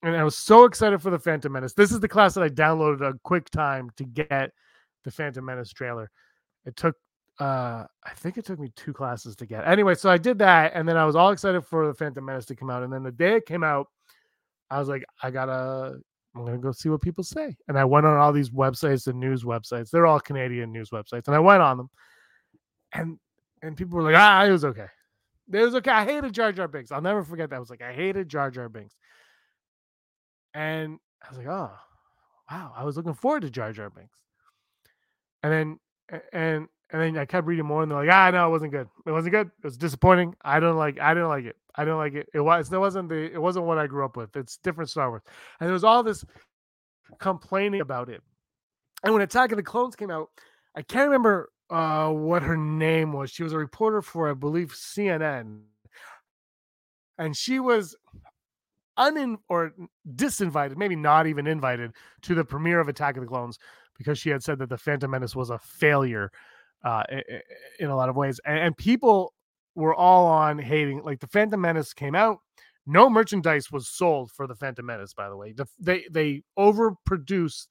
and 0.04 0.16
I 0.16 0.24
was 0.24 0.38
so 0.38 0.66
excited 0.66 1.02
for 1.02 1.10
the 1.10 1.20
Phantom 1.20 1.52
Menace. 1.52 1.74
This 1.74 1.92
is 1.92 2.00
the 2.00 2.08
class 2.08 2.34
that 2.36 2.44
I 2.44 2.50
downloaded 2.50 3.02
a 3.02 3.14
QuickTime 3.28 3.96
to 3.96 4.04
get 4.04 4.52
the 5.04 5.12
Phantom 5.12 5.44
Menace 5.44 5.72
trailer. 5.72 6.12
It 6.66 6.76
took, 6.76 6.96
uh, 7.40 7.86
I 8.04 8.14
think 8.16 8.38
it 8.38 8.46
took 8.46 8.60
me 8.60 8.72
two 8.76 8.94
classes 8.94 9.36
to 9.38 9.46
get. 9.46 9.68
Anyway, 9.68 9.96
so 9.96 10.10
I 10.10 10.18
did 10.18 10.40
that, 10.40 10.74
and 10.76 10.88
then 10.88 10.98
I 10.98 11.06
was 11.06 11.16
all 11.16 11.32
excited 11.32 11.62
for 11.62 11.88
the 11.88 11.94
Phantom 11.94 12.24
Menace 12.24 12.46
to 12.48 12.56
come 12.56 12.70
out. 12.70 12.84
And 12.84 12.94
then 12.94 13.04
the 13.04 13.12
day 13.12 13.36
it 13.36 13.46
came 13.46 13.64
out, 13.64 13.88
I 14.70 14.80
was 14.80 14.88
like, 14.88 15.04
I 15.22 15.32
gotta, 15.32 16.00
I'm 16.38 16.46
gonna 16.46 16.58
go 16.58 16.72
see 16.72 16.90
what 16.90 17.02
people 17.02 17.24
say. 17.24 17.56
And 17.68 17.78
I 17.78 17.86
went 17.86 18.06
on 18.06 18.18
all 18.18 18.32
these 18.32 18.50
websites 18.50 19.08
and 19.08 19.20
news 19.20 19.44
websites. 19.44 19.90
They're 19.90 20.06
all 20.06 20.20
Canadian 20.20 20.72
news 20.72 20.90
websites, 20.92 21.28
and 21.28 21.36
I 21.36 21.40
went 21.40 21.62
on 21.62 21.78
them, 21.78 21.90
and 22.94 23.20
and 23.62 23.76
people 23.76 23.98
were 23.98 24.04
like, 24.04 24.16
ah, 24.16 24.44
it 24.46 24.52
was 24.52 24.66
okay. 24.66 24.88
It 25.52 25.64
was 25.64 25.76
okay. 25.76 25.92
I 25.92 26.06
hated 26.06 26.34
Jar 26.34 26.52
Jar 26.52 26.68
Binks. 26.68 26.92
I'll 26.92 27.02
never 27.02 27.24
forget 27.24 27.50
that. 27.50 27.56
I 27.56 27.60
was 27.60 27.70
like, 27.70 27.82
I 27.82 27.94
hated 27.94 28.28
Jar 28.28 28.52
Jar 28.52 28.70
Binks. 28.70 28.96
And 30.54 31.00
I 31.24 31.30
was 31.30 31.38
like, 31.38 31.48
oh, 31.48 31.72
wow. 32.52 32.74
I 32.76 32.84
was 32.84 32.98
looking 32.98 33.14
forward 33.14 33.44
to 33.44 33.50
Jar 33.50 33.72
Jar 33.72 33.90
Binks. 33.90 34.18
And 35.44 35.54
then 35.54 36.20
and 36.34 36.68
and 36.92 37.02
then 37.02 37.18
I 37.18 37.26
kept 37.26 37.48
reading 37.48 37.66
more, 37.66 37.84
and 37.84 37.92
they're 37.92 38.00
like, 38.00 38.10
ah, 38.12 38.30
no, 38.32 38.48
it 38.48 38.52
wasn't 38.52 38.72
good. 38.72 38.88
It 39.06 39.12
wasn't 39.12 39.34
good. 39.34 39.48
It 39.48 39.64
was 39.64 39.78
disappointing. 39.78 40.36
I 40.44 40.60
don't 40.60 40.78
like. 40.78 41.00
I 41.00 41.14
didn't 41.14 41.30
like 41.30 41.46
it. 41.46 41.58
I 41.76 41.84
didn't 41.84 41.98
like 41.98 42.14
it. 42.14 42.30
It 42.34 42.40
was. 42.40 42.72
It 42.72 42.80
wasn't 42.80 43.10
the. 43.10 43.32
It 43.32 43.42
wasn't 43.42 43.66
what 43.66 43.78
I 43.78 43.88
grew 43.88 44.06
up 44.06 44.16
with. 44.16 44.36
It's 44.36 44.58
different 44.58 44.90
Star 44.90 45.10
Wars, 45.10 45.24
and 45.60 45.68
there 45.68 45.74
was 45.74 45.84
all 45.84 46.04
this 46.04 46.24
complaining 47.20 47.82
about 47.82 48.10
it. 48.10 48.22
And 49.04 49.14
when 49.14 49.22
Attack 49.22 49.52
of 49.52 49.58
the 49.58 49.64
Clones 49.64 49.96
came 49.96 50.12
out, 50.12 50.30
I 50.76 50.82
can't 50.82 51.06
remember 51.06 51.52
uh 51.70 52.10
what 52.10 52.44
her 52.44 52.58
name 52.58 53.12
was. 53.14 53.32
She 53.32 53.44
was 53.44 53.54
a 53.54 53.58
reporter 53.58 54.02
for 54.02 54.30
I 54.30 54.34
believe 54.34 54.70
CNN. 54.74 55.62
and 57.18 57.36
she 57.36 57.60
was 57.60 57.96
unin 58.98 59.38
or 59.50 59.74
disinvited, 60.16 60.78
maybe 60.78 60.96
not 60.96 61.28
even 61.28 61.48
invited 61.48 61.94
to 62.24 62.36
the 62.36 62.44
premiere 62.44 62.80
of 62.80 62.88
Attack 62.88 63.18
of 63.18 63.22
the 63.22 63.28
Clones 63.28 63.60
because 63.98 64.18
she 64.20 64.30
had 64.30 64.44
said 64.44 64.60
that 64.60 64.70
the 64.70 64.78
Phantom 64.78 65.10
Menace 65.12 65.36
was 65.36 65.50
a 65.50 65.60
failure 65.60 66.32
uh, 66.84 67.04
in 67.80 67.90
a 67.90 67.96
lot 67.96 68.10
of 68.10 68.16
ways, 68.16 68.40
and, 68.46 68.60
and 68.60 68.78
people 68.78 69.34
were 69.76 69.96
all 69.96 70.26
on 70.28 70.60
hating. 70.60 71.04
Like 71.04 71.20
the 71.20 71.28
Phantom 71.28 71.60
Menace 71.60 71.94
came 71.94 72.16
out, 72.16 72.40
no 72.86 73.10
merchandise 73.10 73.72
was 73.72 73.90
sold 73.90 74.32
for 74.32 74.48
the 74.48 74.56
Phantom 74.56 74.86
Menace. 74.86 75.14
By 75.14 75.30
the 75.30 75.36
way, 75.36 75.52
the, 75.52 75.68
they 75.80 76.06
they 76.10 76.44
overproduced 76.58 77.68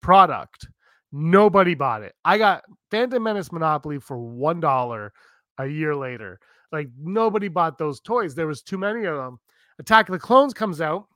product. 0.00 0.68
Nobody 1.10 1.74
bought 1.74 2.02
it. 2.02 2.14
I 2.24 2.38
got 2.38 2.62
Phantom 2.90 3.22
Menace 3.22 3.52
Monopoly 3.52 3.98
for 3.98 4.18
one 4.18 4.60
dollar 4.60 5.12
a 5.58 5.66
year 5.66 5.94
later. 5.94 6.38
Like 6.70 6.88
nobody 6.98 7.48
bought 7.48 7.76
those 7.76 8.00
toys. 8.00 8.34
There 8.34 8.46
was 8.46 8.62
too 8.62 8.78
many 8.78 9.04
of 9.04 9.16
them. 9.16 9.38
Attack 9.78 10.08
of 10.08 10.12
the 10.12 10.18
Clones 10.18 10.54
comes 10.54 10.80
out. 10.80 11.06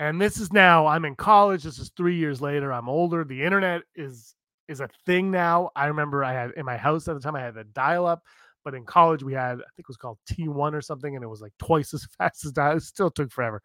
And 0.00 0.20
this 0.20 0.38
is 0.38 0.52
now 0.52 0.86
I'm 0.86 1.04
in 1.04 1.16
college. 1.16 1.64
This 1.64 1.78
is 1.78 1.90
3 1.96 2.14
years 2.14 2.40
later. 2.40 2.72
I'm 2.72 2.88
older. 2.88 3.24
The 3.24 3.42
internet 3.42 3.82
is 3.96 4.34
is 4.68 4.80
a 4.80 4.88
thing 5.06 5.30
now. 5.30 5.70
I 5.74 5.86
remember 5.86 6.24
I 6.24 6.32
had 6.32 6.52
in 6.52 6.64
my 6.64 6.76
house 6.76 7.08
at 7.08 7.14
the 7.14 7.20
time 7.20 7.36
I 7.36 7.40
had 7.40 7.56
a 7.56 7.64
dial 7.64 8.06
up, 8.06 8.22
but 8.64 8.74
in 8.74 8.84
college 8.84 9.22
we 9.22 9.32
had 9.32 9.54
I 9.54 9.70
think 9.74 9.80
it 9.80 9.88
was 9.88 9.96
called 9.96 10.18
T1 10.30 10.74
or 10.74 10.82
something 10.82 11.14
and 11.14 11.24
it 11.24 11.28
was 11.28 11.40
like 11.40 11.52
twice 11.58 11.94
as 11.94 12.06
fast 12.18 12.44
as 12.44 12.52
dial. 12.52 12.76
It 12.76 12.82
still 12.82 13.10
took 13.10 13.32
forever. 13.32 13.62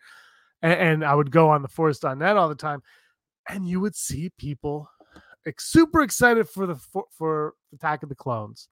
And, 0.61 0.73
and 0.73 1.05
I 1.05 1.13
would 1.13 1.31
go 1.31 1.49
on 1.49 1.61
the 1.61 1.67
force.net 1.67 2.37
all 2.37 2.49
the 2.49 2.55
time 2.55 2.81
and 3.49 3.67
you 3.67 3.79
would 3.79 3.95
see 3.95 4.31
people 4.37 4.89
like, 5.45 5.59
super 5.59 6.01
excited 6.01 6.47
for 6.47 6.65
the 6.65 6.75
for, 6.75 7.05
for 7.11 7.53
Attack 7.73 8.03
of 8.03 8.09
the 8.09 8.15
Clones 8.15 8.69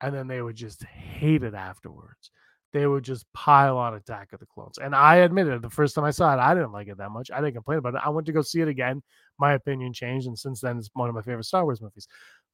and 0.00 0.14
then 0.14 0.28
they 0.28 0.40
would 0.40 0.56
just 0.56 0.84
hate 0.84 1.42
it 1.42 1.54
afterwards. 1.54 2.30
They 2.72 2.86
would 2.86 3.02
just 3.02 3.26
pile 3.32 3.76
on 3.78 3.94
Attack 3.94 4.32
of 4.32 4.40
the 4.40 4.46
Clones. 4.46 4.78
And 4.78 4.94
I 4.94 5.16
admitted 5.16 5.60
the 5.60 5.70
first 5.70 5.94
time 5.94 6.04
I 6.04 6.12
saw 6.12 6.32
it, 6.32 6.38
I 6.38 6.54
didn't 6.54 6.72
like 6.72 6.88
it 6.88 6.98
that 6.98 7.10
much. 7.10 7.30
I 7.30 7.40
didn't 7.40 7.54
complain 7.54 7.78
about 7.78 7.94
it. 7.94 8.02
I 8.04 8.10
went 8.10 8.26
to 8.26 8.32
go 8.32 8.42
see 8.42 8.60
it 8.60 8.68
again. 8.68 9.02
My 9.38 9.54
opinion 9.54 9.92
changed, 9.92 10.26
and 10.26 10.38
since 10.38 10.60
then, 10.60 10.78
it's 10.78 10.90
one 10.92 11.08
of 11.08 11.14
my 11.14 11.22
favorite 11.22 11.44
Star 11.44 11.64
Wars 11.64 11.80
movies. 11.80 12.06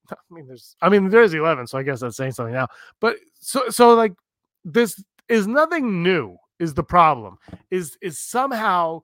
I 0.11 0.15
mean, 0.31 0.47
there's, 0.47 0.77
I 0.81 0.89
mean, 0.89 1.09
there's 1.09 1.35
eleven, 1.35 1.67
so 1.67 1.79
I 1.79 1.83
guess 1.83 2.01
that's 2.01 2.17
saying 2.17 2.33
something 2.33 2.55
now. 2.55 2.69
But 3.01 3.17
so, 3.41 3.69
so 3.69 3.95
like, 3.95 4.15
this 4.65 5.03
is 5.29 5.47
nothing 5.47 6.03
new. 6.03 6.37
Is 6.59 6.73
the 6.73 6.85
problem? 6.85 7.37
Is 7.71 7.99
is 8.01 8.19
somehow 8.19 9.03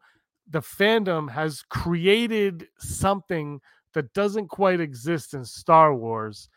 the 0.48 0.60
fandom 0.60 1.30
has 1.30 1.62
created 1.62 2.66
something 2.78 3.60
that 3.94 4.12
doesn't 4.14 4.48
quite 4.48 4.80
exist 4.80 5.34
in 5.34 5.44
Star 5.44 5.94
Wars 5.94 6.48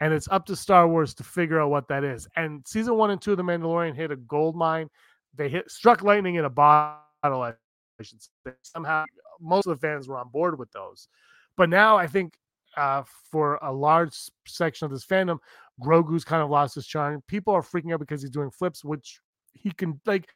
and 0.00 0.14
it's 0.14 0.28
up 0.30 0.46
to 0.46 0.56
Star 0.56 0.88
Wars 0.88 1.14
to 1.14 1.24
figure 1.24 1.60
out 1.60 1.70
what 1.70 1.88
that 1.88 2.04
is. 2.04 2.26
And 2.36 2.66
season 2.66 2.96
one 2.96 3.10
and 3.10 3.20
two 3.20 3.32
of 3.32 3.36
The 3.36 3.42
Mandalorian 3.42 3.94
hit 3.94 4.10
a 4.10 4.16
gold 4.16 4.56
mine. 4.56 4.88
They 5.34 5.48
hit 5.48 5.70
struck 5.70 6.02
lightning 6.02 6.36
in 6.36 6.44
a 6.46 6.50
bottle. 6.50 7.42
I 7.42 7.52
should 8.00 8.22
say. 8.22 8.52
Somehow, 8.62 9.04
most 9.40 9.66
of 9.66 9.78
the 9.78 9.86
fans 9.86 10.08
were 10.08 10.18
on 10.18 10.28
board 10.28 10.58
with 10.58 10.72
those. 10.72 11.08
But 11.56 11.68
now 11.68 11.96
I 11.96 12.06
think 12.06 12.34
uh, 12.76 13.02
for 13.30 13.58
a 13.62 13.72
large 13.72 14.14
section 14.46 14.86
of 14.86 14.90
this 14.90 15.04
fandom, 15.04 15.38
Grogu's 15.82 16.24
kind 16.24 16.42
of 16.42 16.50
lost 16.50 16.74
his 16.74 16.86
charm. 16.86 17.22
People 17.26 17.54
are 17.54 17.62
freaking 17.62 17.92
out 17.92 18.00
because 18.00 18.22
he's 18.22 18.30
doing 18.30 18.50
flips, 18.50 18.84
which 18.84 19.20
he 19.52 19.70
can 19.70 20.00
like. 20.06 20.26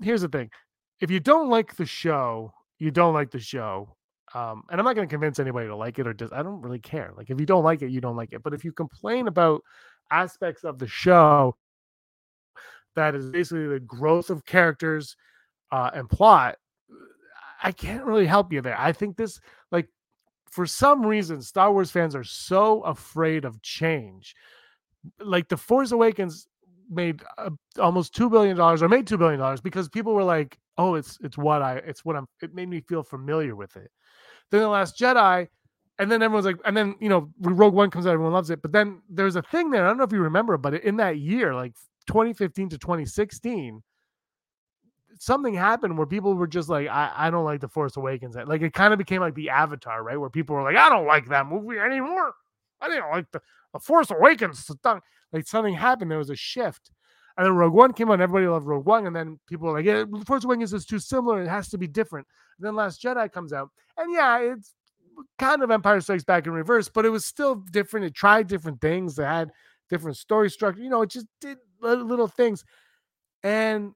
Here's 0.00 0.22
the 0.22 0.28
thing: 0.28 0.50
if 1.00 1.10
you 1.10 1.20
don't 1.20 1.50
like 1.50 1.76
the 1.76 1.86
show, 1.86 2.52
you 2.78 2.90
don't 2.90 3.14
like 3.14 3.30
the 3.30 3.40
show. 3.40 3.96
Um, 4.34 4.64
and 4.68 4.80
I'm 4.80 4.84
not 4.84 4.96
going 4.96 5.06
to 5.06 5.12
convince 5.12 5.38
anybody 5.38 5.68
to 5.68 5.76
like 5.76 5.98
it 5.98 6.06
or 6.06 6.12
just, 6.12 6.32
I 6.32 6.42
don't 6.42 6.60
really 6.60 6.80
care. 6.80 7.12
Like, 7.16 7.30
if 7.30 7.38
you 7.38 7.46
don't 7.46 7.62
like 7.62 7.82
it, 7.82 7.90
you 7.90 8.00
don't 8.00 8.16
like 8.16 8.32
it. 8.32 8.42
But 8.42 8.52
if 8.52 8.64
you 8.64 8.72
complain 8.72 9.28
about 9.28 9.62
aspects 10.10 10.64
of 10.64 10.78
the 10.78 10.88
show 10.88 11.56
that 12.96 13.14
is 13.14 13.30
basically 13.30 13.68
the 13.68 13.80
growth 13.80 14.30
of 14.30 14.44
characters 14.44 15.16
uh, 15.70 15.90
and 15.94 16.08
plot, 16.08 16.56
I 17.62 17.72
can't 17.72 18.04
really 18.04 18.26
help 18.26 18.52
you 18.52 18.60
there. 18.60 18.78
I 18.78 18.92
think 18.92 19.16
this, 19.16 19.40
like, 19.70 19.88
for 20.50 20.66
some 20.66 21.06
reason, 21.06 21.40
Star 21.40 21.72
Wars 21.72 21.90
fans 21.90 22.14
are 22.14 22.24
so 22.24 22.80
afraid 22.82 23.44
of 23.44 23.62
change. 23.62 24.34
Like, 25.20 25.48
The 25.48 25.56
Force 25.56 25.92
Awakens 25.92 26.48
made 26.90 27.22
uh, 27.38 27.50
almost 27.78 28.14
two 28.14 28.28
billion 28.28 28.56
dollars 28.56 28.82
or 28.82 28.88
made 28.88 29.06
two 29.06 29.16
billion 29.18 29.40
dollars 29.40 29.60
because 29.60 29.88
people 29.88 30.12
were 30.14 30.24
like, 30.24 30.58
"Oh, 30.76 30.94
it's 30.94 31.18
it's 31.22 31.38
what 31.38 31.62
I 31.62 31.76
it's 31.78 32.04
what 32.04 32.16
I'm." 32.16 32.26
It 32.42 32.54
made 32.54 32.68
me 32.68 32.80
feel 32.80 33.02
familiar 33.02 33.56
with 33.56 33.76
it. 33.76 33.90
Then 34.50 34.60
the 34.60 34.68
Last 34.68 34.98
Jedi, 34.98 35.48
and 35.98 36.10
then 36.10 36.22
everyone's 36.22 36.46
like, 36.46 36.58
and 36.64 36.76
then 36.76 36.96
you 37.00 37.08
know, 37.08 37.30
Rogue 37.40 37.74
One 37.74 37.90
comes 37.90 38.06
out, 38.06 38.12
everyone 38.12 38.32
loves 38.32 38.50
it. 38.50 38.62
But 38.62 38.72
then 38.72 39.02
there's 39.08 39.36
a 39.36 39.42
thing 39.42 39.70
there. 39.70 39.84
I 39.84 39.88
don't 39.88 39.98
know 39.98 40.04
if 40.04 40.12
you 40.12 40.20
remember, 40.20 40.56
but 40.56 40.74
in 40.74 40.96
that 40.96 41.18
year, 41.18 41.54
like 41.54 41.74
2015 42.06 42.70
to 42.70 42.78
2016, 42.78 43.82
something 45.18 45.54
happened 45.54 45.96
where 45.96 46.06
people 46.06 46.34
were 46.34 46.46
just 46.46 46.68
like, 46.68 46.88
I, 46.88 47.12
I 47.14 47.30
don't 47.30 47.44
like 47.44 47.60
the 47.60 47.68
Force 47.68 47.96
Awakens. 47.96 48.36
Like 48.36 48.62
it 48.62 48.72
kind 48.72 48.92
of 48.92 48.98
became 48.98 49.20
like 49.20 49.34
the 49.34 49.50
Avatar, 49.50 50.02
right? 50.02 50.18
Where 50.18 50.30
people 50.30 50.56
were 50.56 50.62
like, 50.62 50.76
I 50.76 50.88
don't 50.88 51.06
like 51.06 51.28
that 51.28 51.46
movie 51.46 51.78
anymore. 51.78 52.32
I 52.80 52.88
didn't 52.88 53.10
like 53.10 53.30
the, 53.32 53.40
the 53.72 53.78
Force 53.78 54.10
Awakens. 54.10 54.70
Like 55.32 55.46
something 55.46 55.74
happened. 55.74 56.10
There 56.10 56.18
was 56.18 56.30
a 56.30 56.36
shift. 56.36 56.90
And 57.36 57.46
then 57.46 57.54
Rogue 57.54 57.72
One 57.72 57.92
came 57.92 58.10
out, 58.10 58.20
everybody 58.20 58.46
loved 58.46 58.66
Rogue 58.66 58.86
One. 58.86 59.06
And 59.06 59.16
then 59.16 59.40
people 59.48 59.68
were 59.68 59.74
like, 59.74 59.86
yeah, 59.86 60.04
Force 60.26 60.44
Awakens 60.44 60.72
is 60.72 60.84
too 60.86 60.98
similar. 60.98 61.42
It 61.42 61.48
has 61.48 61.68
to 61.70 61.78
be 61.78 61.86
different. 61.86 62.26
Then 62.58 62.74
Last 62.74 63.02
Jedi 63.02 63.30
comes 63.32 63.52
out. 63.52 63.70
And 63.96 64.12
yeah, 64.12 64.38
it's 64.38 64.74
kind 65.38 65.62
of 65.62 65.70
Empire 65.70 66.00
Strikes 66.00 66.24
Back 66.24 66.46
in 66.46 66.52
reverse, 66.52 66.88
but 66.88 67.04
it 67.04 67.10
was 67.10 67.24
still 67.24 67.56
different. 67.56 68.06
It 68.06 68.14
tried 68.14 68.46
different 68.46 68.80
things. 68.80 69.18
It 69.18 69.24
had 69.24 69.50
different 69.88 70.16
story 70.16 70.50
structure. 70.50 70.82
You 70.82 70.90
know, 70.90 71.02
it 71.02 71.10
just 71.10 71.26
did 71.40 71.58
little 71.80 72.28
things. 72.28 72.64
And 73.42 73.92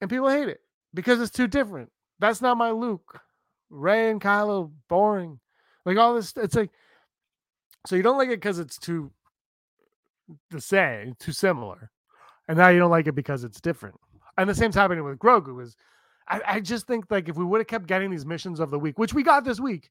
and 0.00 0.10
people 0.10 0.28
hate 0.28 0.48
it 0.48 0.60
because 0.94 1.20
it's 1.20 1.30
too 1.30 1.48
different. 1.48 1.90
That's 2.18 2.40
not 2.40 2.56
my 2.56 2.70
Luke. 2.70 3.20
Rey 3.70 4.10
and 4.10 4.20
Kylo, 4.20 4.70
boring. 4.88 5.40
Like 5.84 5.96
all 5.96 6.14
this, 6.14 6.32
it's 6.36 6.54
like 6.54 6.70
so 7.86 7.96
you 7.96 8.02
don't 8.02 8.18
like 8.18 8.28
it 8.28 8.40
because 8.40 8.58
it's 8.58 8.78
too 8.78 9.10
the 10.50 10.60
same, 10.60 11.14
too 11.18 11.32
similar 11.32 11.90
and 12.48 12.58
now 12.58 12.68
you 12.68 12.78
don't 12.78 12.90
like 12.90 13.06
it 13.06 13.14
because 13.14 13.44
it's 13.44 13.60
different. 13.60 13.98
And 14.36 14.48
the 14.48 14.54
same's 14.54 14.74
happening 14.74 15.04
with 15.04 15.18
Grogu. 15.18 15.62
Is 15.62 15.76
I, 16.32 16.40
I 16.54 16.60
just 16.60 16.86
think 16.86 17.06
like 17.10 17.28
if 17.28 17.36
we 17.36 17.44
would 17.44 17.60
have 17.60 17.66
kept 17.66 17.86
getting 17.86 18.10
these 18.10 18.24
missions 18.24 18.58
of 18.58 18.70
the 18.70 18.78
week, 18.78 18.98
which 18.98 19.12
we 19.12 19.22
got 19.22 19.44
this 19.44 19.60
week, 19.60 19.90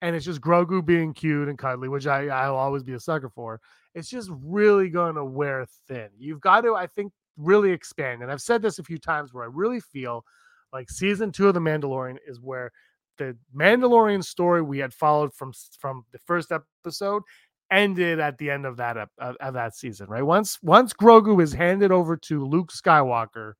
and 0.00 0.14
it's 0.14 0.24
just 0.24 0.40
Grogu 0.40 0.84
being 0.84 1.12
cute 1.12 1.48
and 1.48 1.58
cuddly, 1.58 1.88
which 1.88 2.06
I 2.06 2.26
I'll 2.26 2.56
always 2.56 2.82
be 2.82 2.92
a 2.92 3.00
sucker 3.00 3.28
for. 3.28 3.60
It's 3.94 4.08
just 4.08 4.30
really 4.42 4.88
going 4.88 5.16
to 5.16 5.24
wear 5.24 5.66
thin. 5.88 6.08
You've 6.16 6.40
got 6.40 6.62
to, 6.62 6.74
I 6.74 6.86
think, 6.86 7.12
really 7.36 7.72
expand. 7.72 8.22
And 8.22 8.30
I've 8.30 8.40
said 8.40 8.62
this 8.62 8.78
a 8.78 8.84
few 8.84 8.98
times 8.98 9.34
where 9.34 9.44
I 9.44 9.48
really 9.52 9.80
feel 9.80 10.24
like 10.72 10.88
season 10.88 11.32
two 11.32 11.48
of 11.48 11.54
The 11.54 11.60
Mandalorian 11.60 12.16
is 12.26 12.40
where 12.40 12.70
the 13.18 13.36
Mandalorian 13.54 14.24
story 14.24 14.62
we 14.62 14.78
had 14.78 14.94
followed 14.94 15.34
from 15.34 15.52
from 15.78 16.04
the 16.12 16.18
first 16.18 16.52
episode 16.52 17.22
ended 17.70 18.20
at 18.20 18.38
the 18.38 18.50
end 18.50 18.66
of 18.66 18.76
that 18.76 18.96
uh, 18.96 19.06
of 19.40 19.54
that 19.54 19.74
season, 19.74 20.08
right? 20.08 20.22
Once 20.22 20.58
once 20.62 20.92
Grogu 20.92 21.42
is 21.42 21.52
handed 21.52 21.90
over 21.90 22.16
to 22.16 22.44
Luke 22.44 22.72
Skywalker, 22.72 23.54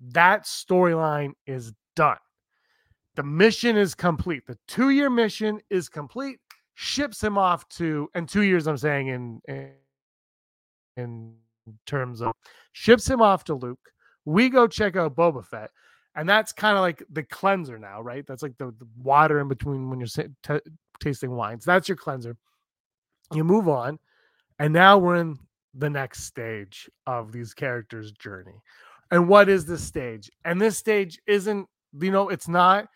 that 0.00 0.44
storyline 0.44 1.32
is 1.46 1.72
done. 1.96 2.16
The 3.16 3.22
mission 3.22 3.76
is 3.76 3.94
complete. 3.94 4.46
The 4.46 4.58
two 4.66 4.90
year 4.90 5.10
mission 5.10 5.60
is 5.70 5.88
complete. 5.88 6.38
Ships 6.74 7.22
him 7.22 7.36
off 7.36 7.68
to, 7.70 8.08
and 8.14 8.28
two 8.28 8.42
years 8.42 8.66
I'm 8.66 8.78
saying 8.78 9.08
in 9.08 9.40
in, 9.48 9.72
in 10.96 11.34
terms 11.86 12.22
of 12.22 12.32
ships 12.72 13.08
him 13.08 13.20
off 13.20 13.44
to 13.44 13.54
Luke. 13.54 13.90
We 14.24 14.48
go 14.48 14.66
check 14.66 14.96
out 14.96 15.16
Boba 15.16 15.44
Fett. 15.44 15.70
And 16.16 16.28
that's 16.28 16.52
kind 16.52 16.76
of 16.76 16.82
like 16.82 17.04
the 17.10 17.22
cleanser 17.22 17.78
now, 17.78 18.00
right? 18.00 18.26
That's 18.26 18.42
like 18.42 18.56
the, 18.58 18.74
the 18.78 18.88
water 19.00 19.38
in 19.40 19.46
between 19.46 19.88
when 19.88 20.00
you're 20.00 20.08
t- 20.42 20.70
tasting 21.00 21.30
wines. 21.30 21.64
That's 21.64 21.88
your 21.88 21.96
cleanser 21.96 22.36
you 23.34 23.44
move 23.44 23.68
on 23.68 23.98
and 24.58 24.72
now 24.72 24.98
we're 24.98 25.16
in 25.16 25.38
the 25.74 25.90
next 25.90 26.24
stage 26.24 26.90
of 27.06 27.32
these 27.32 27.54
characters 27.54 28.12
journey 28.12 28.60
and 29.10 29.28
what 29.28 29.48
is 29.48 29.66
this 29.66 29.82
stage? 29.82 30.30
And 30.44 30.60
this 30.60 30.78
stage 30.78 31.18
isn't 31.26 31.68
you 32.00 32.10
know 32.10 32.28
it's 32.28 32.48
not 32.48 32.88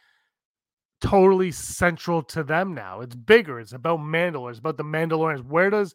totally 1.01 1.53
central 1.53 2.23
to 2.23 2.43
them 2.43 2.75
now. 2.75 3.01
It's 3.01 3.15
bigger. 3.15 3.61
It's 3.61 3.73
about 3.73 4.01
mandalore. 4.01 4.59
About 4.59 4.77
the 4.77 4.85
mandalorians. 4.85 5.45
Where 5.45 5.71
does 5.71 5.95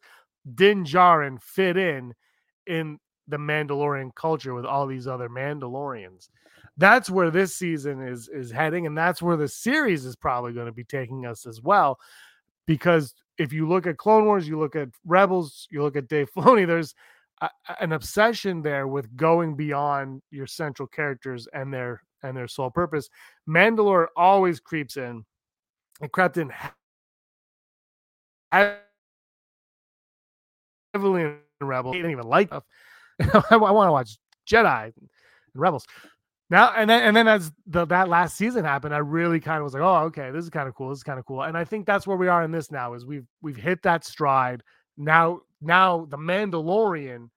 din 0.55 0.83
Djarin 0.83 1.41
fit 1.41 1.77
in 1.77 2.13
in 2.67 2.99
the 3.27 3.37
mandalorian 3.37 4.13
culture 4.15 4.53
with 4.53 4.65
all 4.65 4.87
these 4.87 5.07
other 5.07 5.29
mandalorians? 5.29 6.29
That's 6.77 7.09
where 7.09 7.31
this 7.31 7.55
season 7.55 8.01
is 8.01 8.27
is 8.29 8.51
heading 8.51 8.85
and 8.85 8.97
that's 8.97 9.21
where 9.21 9.37
the 9.37 9.47
series 9.47 10.05
is 10.05 10.15
probably 10.15 10.53
going 10.53 10.67
to 10.67 10.71
be 10.71 10.83
taking 10.83 11.25
us 11.25 11.45
as 11.45 11.61
well 11.61 11.99
because 12.69 13.15
if 13.39 13.51
you 13.51 13.67
look 13.67 13.87
at 13.87 13.97
Clone 13.97 14.25
Wars, 14.25 14.47
you 14.47 14.59
look 14.59 14.75
at 14.75 14.89
Rebels, 15.03 15.67
you 15.71 15.81
look 15.81 15.95
at 15.95 16.07
Dave 16.07 16.29
Filoni, 16.35 16.67
there's 16.67 16.93
an 17.79 17.93
obsession 17.93 18.61
there 18.61 18.87
with 18.87 19.15
going 19.15 19.55
beyond 19.55 20.21
your 20.31 20.47
central 20.47 20.87
characters 20.87 21.47
and 21.53 21.73
their 21.73 22.01
and 22.23 22.35
their 22.35 22.47
sole 22.47 22.69
purpose. 22.69 23.09
Mandalore 23.47 24.07
always 24.15 24.59
creeps 24.59 24.97
in. 24.97 25.23
It 26.01 26.11
crept 26.11 26.37
in 26.37 26.51
heavily 30.93 31.23
in 31.23 31.37
Rebels. 31.61 31.95
He 31.95 31.99
didn't 31.99 32.11
even 32.11 32.27
like 32.27 32.49
them. 32.49 32.61
I, 33.49 33.57
want 33.57 33.87
to 33.87 33.91
watch 33.91 34.17
Jedi 34.49 34.85
and 34.85 35.09
Rebels. 35.53 35.85
Now 36.49 36.73
and 36.75 36.89
then 36.89 37.03
and 37.03 37.15
then 37.15 37.27
as 37.27 37.51
the, 37.67 37.85
that 37.85 38.09
last 38.09 38.35
season 38.35 38.65
happened, 38.65 38.95
I 38.95 38.99
really 38.99 39.39
kind 39.39 39.59
of 39.59 39.65
was 39.65 39.73
like, 39.73 39.83
oh, 39.83 40.05
okay, 40.05 40.31
this 40.31 40.43
is 40.43 40.49
kind 40.49 40.67
of 40.67 40.73
cool. 40.73 40.89
This 40.89 40.99
is 40.99 41.03
kind 41.03 41.19
of 41.19 41.25
cool. 41.25 41.43
And 41.43 41.55
I 41.57 41.63
think 41.63 41.85
that's 41.85 42.07
where 42.07 42.17
we 42.17 42.27
are 42.27 42.43
in 42.43 42.51
this 42.51 42.71
now. 42.71 42.93
Is 42.93 43.05
we've 43.05 43.27
we've 43.41 43.55
hit 43.55 43.83
that 43.83 44.03
stride. 44.03 44.63
Now 44.99 45.41
now 45.61 46.05
the 46.09 46.17
Mandalorian 46.17 47.29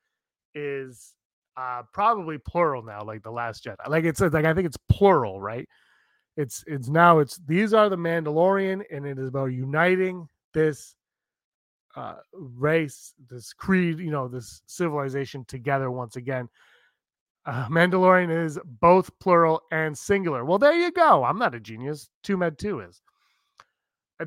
is 0.54 1.14
uh 1.56 1.82
probably 1.92 2.38
plural 2.38 2.82
now, 2.82 3.02
like 3.04 3.22
the 3.22 3.30
Last 3.30 3.64
Jedi. 3.64 3.88
Like 3.88 4.04
it's 4.04 4.20
like 4.20 4.44
I 4.44 4.52
think 4.52 4.66
it's 4.66 4.78
plural, 4.90 5.40
right? 5.40 5.66
It's 6.36 6.64
it's 6.66 6.88
now 6.88 7.20
it's 7.20 7.38
these 7.46 7.72
are 7.72 7.88
the 7.88 7.96
Mandalorian, 7.96 8.82
and 8.90 9.06
it 9.06 9.18
is 9.18 9.28
about 9.28 9.46
uniting 9.46 10.28
this 10.52 10.96
uh 11.94 12.16
race, 12.32 13.14
this 13.30 13.52
creed, 13.52 14.00
you 14.00 14.10
know, 14.10 14.26
this 14.28 14.62
civilization 14.66 15.44
together 15.46 15.90
once 15.90 16.16
again. 16.16 16.48
Uh, 17.44 17.66
Mandalorian 17.68 18.44
is 18.44 18.58
both 18.64 19.16
plural 19.18 19.62
and 19.72 19.96
singular. 19.96 20.44
Well, 20.44 20.58
there 20.58 20.74
you 20.74 20.92
go. 20.92 21.24
I'm 21.24 21.38
not 21.38 21.54
a 21.54 21.60
genius. 21.60 22.08
Two 22.22 22.36
Med 22.36 22.58
Two 22.58 22.80
is. 22.80 23.02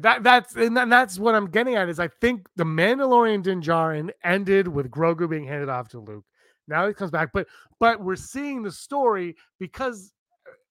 That 0.01 0.23
that's 0.23 0.55
and 0.55 0.75
that's 0.91 1.19
what 1.19 1.36
I'm 1.36 1.49
getting 1.49 1.75
at 1.75 1.89
is 1.89 1.99
I 1.99 2.08
think 2.08 2.47
the 2.55 2.63
Mandalorian 2.63 3.43
Din 3.43 3.62
Djarin 3.62 4.10
ended 4.23 4.67
with 4.67 4.89
Grogu 4.89 5.29
being 5.29 5.45
handed 5.45 5.69
off 5.69 5.89
to 5.89 5.99
Luke. 5.99 6.25
Now 6.67 6.88
he 6.88 6.93
comes 6.93 7.12
back, 7.12 7.29
but 7.34 7.47
but 7.79 8.01
we're 8.01 8.15
seeing 8.15 8.63
the 8.63 8.71
story 8.71 9.36
because 9.60 10.12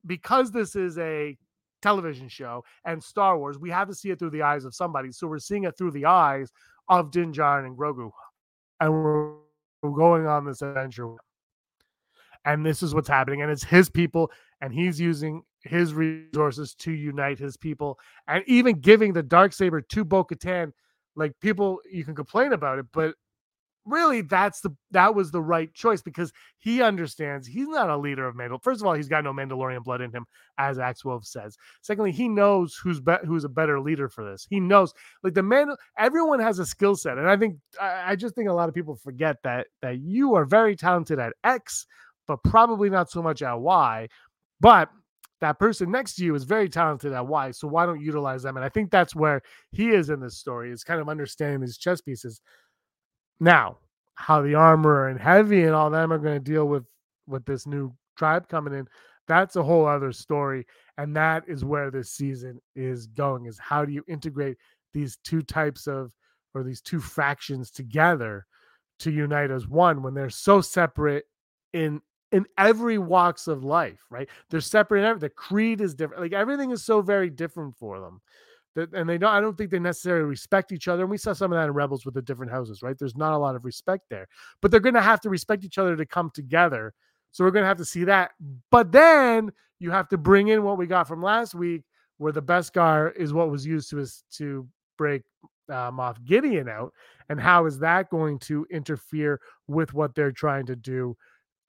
because 0.06 0.50
this 0.50 0.76
is 0.76 0.98
a 0.98 1.37
television 1.80 2.28
show 2.28 2.64
and 2.84 3.02
Star 3.02 3.38
Wars, 3.38 3.58
we 3.58 3.70
have 3.70 3.88
to 3.88 3.94
see 3.94 4.10
it 4.10 4.18
through 4.18 4.30
the 4.30 4.42
eyes 4.42 4.64
of 4.64 4.74
somebody. 4.74 5.12
So 5.12 5.26
we're 5.26 5.38
seeing 5.38 5.64
it 5.64 5.76
through 5.76 5.92
the 5.92 6.06
eyes 6.06 6.50
of 6.88 7.10
Din 7.10 7.32
Djarin 7.32 7.66
and 7.66 7.78
Grogu, 7.78 8.10
and 8.80 8.92
we're 8.92 9.34
going 9.82 10.26
on 10.26 10.44
this 10.44 10.62
adventure. 10.62 11.14
And 12.46 12.64
this 12.64 12.82
is 12.82 12.94
what's 12.94 13.08
happening, 13.08 13.40
and 13.40 13.50
it's 13.50 13.64
his 13.64 13.88
people, 13.88 14.30
and 14.60 14.72
he's 14.72 15.00
using 15.00 15.42
his 15.64 15.94
resources 15.94 16.74
to 16.74 16.92
unite 16.92 17.38
his 17.38 17.57
people, 17.57 17.98
and 18.29 18.44
even 18.46 18.81
giving 18.81 19.12
the 19.12 19.22
dark 19.22 19.53
saber 19.53 19.81
to 19.81 20.05
Bo-Katan. 20.05 20.72
Like 21.16 21.33
people, 21.40 21.81
you 21.90 22.05
can 22.05 22.14
complain 22.14 22.53
about 22.53 22.79
it, 22.79 22.87
but 22.92 23.14
really 23.87 24.22
that's 24.22 24.61
the 24.61 24.70
that 24.92 25.14
was 25.14 25.31
the 25.31 25.40
right 25.40 25.72
choice 25.74 26.00
because 26.00 26.33
he 26.59 26.81
understands 26.81 27.46
he's 27.46 27.68
not 27.68 27.90
a 27.90 27.96
leader 27.96 28.27
of 28.27 28.35
Mandal. 28.35 28.62
First 28.62 28.81
of 28.81 28.87
all, 28.87 28.94
he's 28.94 29.09
got 29.09 29.24
no 29.24 29.33
Mandalorian 29.33 29.85
blood 29.85 30.00
in 30.00 30.11
him, 30.11 30.27
as 30.59 30.79
Axe 30.79 31.05
Woves 31.05 31.31
says. 31.31 31.57
Secondly, 31.83 32.12
he 32.12 32.29
knows 32.29 32.79
who's 32.83 33.00
be- 33.00 33.16
who's 33.24 33.44
a 33.44 33.48
better 33.48 33.81
leader 33.81 34.09
for 34.09 34.29
this. 34.29 34.46
He 34.48 34.61
knows 34.61 34.92
like 35.22 35.35
the 35.35 35.42
man. 35.42 35.74
Everyone 35.98 36.40
has 36.40 36.59
a 36.59 36.66
skill 36.66 36.96
set, 36.96 37.18
and 37.18 37.29
I 37.29 37.37
think 37.37 37.59
I, 37.81 38.12
I 38.12 38.16
just 38.16 38.35
think 38.35 38.48
a 38.48 38.53
lot 38.53 38.68
of 38.68 38.74
people 38.74 38.96
forget 38.96 39.37
that 39.44 39.68
that 39.83 40.00
you 40.00 40.35
are 40.35 40.44
very 40.44 40.77
talented 40.77 41.18
at 41.18 41.35
X, 41.44 41.87
but 42.27 42.42
probably 42.42 42.90
not 42.90 43.11
so 43.11 43.22
much 43.22 43.42
at 43.42 43.61
Y. 43.61 44.09
But 44.61 44.88
that 45.40 45.59
person 45.59 45.90
next 45.90 46.14
to 46.14 46.25
you 46.25 46.35
is 46.35 46.44
very 46.44 46.68
talented 46.68 47.12
at 47.12 47.27
Y. 47.27 47.51
So 47.51 47.68
why 47.68 47.87
don't 47.87 48.01
you 48.01 48.07
utilize 48.07 48.42
them? 48.42 48.57
And 48.57 48.64
I 48.64 48.68
think 48.68 48.90
that's 48.90 49.14
where 49.14 49.42
he 49.73 49.90
is 49.90 50.11
in 50.11 50.20
this 50.20 50.38
story 50.38 50.70
is 50.70 50.85
kind 50.85 51.01
of 51.01 51.09
understanding 51.09 51.61
these 51.61 51.79
chess 51.79 52.01
pieces. 52.01 52.40
Now, 53.40 53.79
how 54.14 54.42
the 54.42 54.55
armor 54.55 55.09
and 55.09 55.20
heavy 55.20 55.64
and 55.64 55.75
all 55.75 55.90
them 55.90 56.12
are 56.12 56.18
going 56.18 56.38
to 56.38 56.53
deal 56.53 56.66
with 56.66 56.85
with 57.27 57.44
this 57.44 57.66
new 57.66 57.92
tribe 58.16 58.49
coming 58.49 58.75
in, 58.75 58.87
that's 59.27 59.57
a 59.57 59.62
whole 59.62 59.87
other 59.87 60.12
story. 60.12 60.66
And 60.99 61.16
that 61.16 61.44
is 61.49 61.64
where 61.64 61.90
this 61.90 62.12
season 62.12 62.61
is 62.77 63.07
going 63.07 63.47
is 63.47 63.59
how 63.59 63.85
do 63.85 63.92
you 63.92 64.05
integrate 64.07 64.57
these 64.92 65.18
two 65.25 65.42
types 65.42 65.87
of 65.87 66.12
or 66.55 66.62
these 66.62 66.81
two 66.81 67.01
factions 67.01 67.70
together 67.70 68.47
to 69.01 69.11
unite 69.11 69.51
as 69.51 69.66
one 69.66 70.03
when 70.03 70.14
they're 70.14 70.31
so 70.31 70.61
separate 70.61 71.25
in 71.73 72.01
in 72.35 72.44
every 72.59 72.99
walks 72.99 73.47
of 73.47 73.64
life, 73.64 74.01
right? 74.11 74.29
They're 74.51 74.61
separate. 74.61 75.20
The 75.20 75.31
creed 75.31 75.81
is 75.81 75.94
different. 75.94 76.23
Like 76.23 76.33
everything 76.33 76.73
is 76.73 76.85
so 76.85 77.01
very 77.01 77.31
different 77.31 77.77
for 77.77 78.01
them 78.01 78.20
that, 78.75 78.92
and 78.92 79.09
they 79.09 79.18
don't. 79.18 79.31
I 79.31 79.40
don't 79.40 79.57
think 79.57 79.70
they 79.70 79.79
necessarily 79.79 80.25
respect 80.25 80.73
each 80.73 80.88
other. 80.88 81.03
And 81.03 81.11
we 81.11 81.16
saw 81.16 81.33
some 81.33 81.53
of 81.53 81.57
that 81.57 81.66
in 81.66 81.75
Rebels 81.75 82.05
with 82.05 82.14
the 82.14 82.23
different 82.23 82.51
houses, 82.51 82.83
right? 82.83 82.97
There's 82.99 83.16
not 83.16 83.33
a 83.33 83.38
lot 83.38 83.55
of 83.55 83.64
respect 83.64 84.05
there, 84.11 84.27
but 84.61 84.70
they're 84.70 84.81
going 84.81 84.94
to 84.94 85.01
have 85.01 85.20
to 85.20 85.31
respect 85.31 85.64
each 85.64 85.79
other 85.79 85.97
to 85.97 86.05
come 86.05 86.31
together. 86.35 86.92
So 87.31 87.44
we're 87.44 87.53
going 87.53 87.62
to 87.62 87.68
have 87.68 87.79
to 87.79 87.85
see 87.85 88.05
that. 88.05 88.33
But 88.70 88.92
then 88.92 89.53
you 89.79 89.90
have 89.90 90.09
to 90.09 90.18
bring 90.18 90.49
in 90.49 90.62
what 90.62 90.79
we 90.79 90.87
got 90.87 91.09
from 91.09 91.23
last 91.23 91.55
week, 91.55 91.83
where 92.18 92.33
the 92.33 92.42
Beskar 92.42 93.14
is 93.16 93.33
what 93.33 93.51
was 93.51 93.64
used 93.64 93.90
to 93.90 94.07
to 94.38 94.68
break 94.99 95.23
uh, 95.68 95.90
Moff 95.90 96.23
Gideon 96.25 96.68
out, 96.68 96.92
and 97.29 97.40
how 97.40 97.66
is 97.66 97.79
that 97.79 98.11
going 98.11 98.38
to 98.40 98.66
interfere 98.70 99.40
with 99.68 99.94
what 99.94 100.14
they're 100.14 100.33
trying 100.33 100.66
to 100.66 100.77
do 100.77 101.16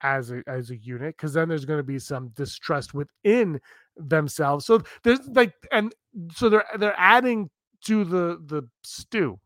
as 0.02 0.30
a 0.30 0.42
as 0.46 0.70
a 0.70 0.76
unit? 0.76 1.16
Because 1.16 1.32
then 1.32 1.48
there's 1.48 1.64
going 1.64 1.78
to 1.78 1.84
be 1.84 1.98
some 1.98 2.28
distrust 2.28 2.94
within 2.94 3.60
themselves. 3.96 4.66
So 4.66 4.82
there's 5.02 5.20
like, 5.28 5.52
and 5.72 5.94
so 6.34 6.48
they're 6.48 6.64
they're 6.78 6.94
adding 6.98 7.50
to 7.84 8.04
the 8.04 8.40
the 8.46 8.68
stew, 8.82 9.38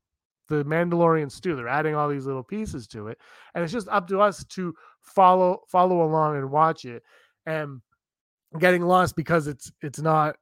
the 0.48 0.64
Mandalorian 0.64 1.30
stew. 1.30 1.56
They're 1.56 1.68
adding 1.68 1.94
all 1.94 2.08
these 2.08 2.26
little 2.26 2.44
pieces 2.44 2.86
to 2.88 3.08
it, 3.08 3.18
and 3.54 3.64
it's 3.64 3.72
just 3.72 3.88
up 3.88 4.08
to 4.08 4.20
us 4.20 4.44
to 4.44 4.74
follow 5.00 5.62
follow 5.68 6.02
along 6.02 6.36
and 6.36 6.50
watch 6.50 6.84
it. 6.84 7.02
And 7.46 7.80
getting 8.58 8.82
lost 8.82 9.16
because 9.16 9.46
it's 9.46 9.70
it's 9.80 10.00
not 10.00 10.36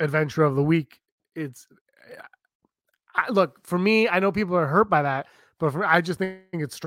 adventure 0.00 0.44
of 0.44 0.54
the 0.56 0.62
week. 0.62 1.00
It's 1.34 1.66
I, 3.14 3.30
look 3.30 3.66
for 3.66 3.78
me. 3.78 4.08
I 4.08 4.20
know 4.20 4.30
people 4.32 4.56
are 4.56 4.66
hurt 4.66 4.90
by 4.90 5.02
that, 5.02 5.26
but 5.58 5.72
for, 5.72 5.84
I 5.84 6.00
just 6.00 6.18
think 6.18 6.42
it's 6.52 6.78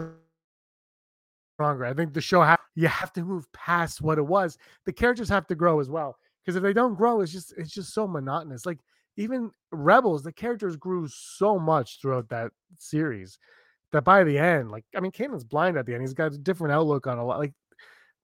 stronger. 1.61 1.85
I 1.85 1.93
think 1.93 2.13
the 2.13 2.21
show 2.21 2.41
ha- 2.41 2.57
you 2.75 2.87
have 2.87 3.13
to 3.13 3.23
move 3.23 3.51
past 3.53 4.01
what 4.01 4.17
it 4.17 4.25
was. 4.25 4.57
The 4.85 4.93
characters 4.93 5.29
have 5.29 5.47
to 5.47 5.55
grow 5.55 5.79
as 5.79 5.89
well 5.89 6.17
because 6.43 6.55
if 6.55 6.63
they 6.63 6.73
don't 6.73 6.95
grow, 6.95 7.21
it's 7.21 7.31
just 7.31 7.53
it's 7.57 7.71
just 7.71 7.93
so 7.93 8.07
monotonous. 8.07 8.65
Like 8.65 8.79
even 9.17 9.51
Rebels, 9.71 10.23
the 10.23 10.33
characters 10.33 10.75
grew 10.75 11.07
so 11.07 11.59
much 11.59 11.99
throughout 12.01 12.29
that 12.29 12.51
series 12.79 13.37
that 13.91 14.03
by 14.03 14.23
the 14.23 14.37
end, 14.37 14.71
like 14.71 14.85
I 14.95 14.99
mean, 14.99 15.11
Kanan's 15.11 15.43
blind 15.43 15.77
at 15.77 15.85
the 15.85 15.93
end. 15.93 16.01
He's 16.01 16.13
got 16.13 16.33
a 16.33 16.37
different 16.37 16.73
outlook 16.73 17.07
on 17.07 17.19
a 17.19 17.25
lot. 17.25 17.39
Like 17.39 17.53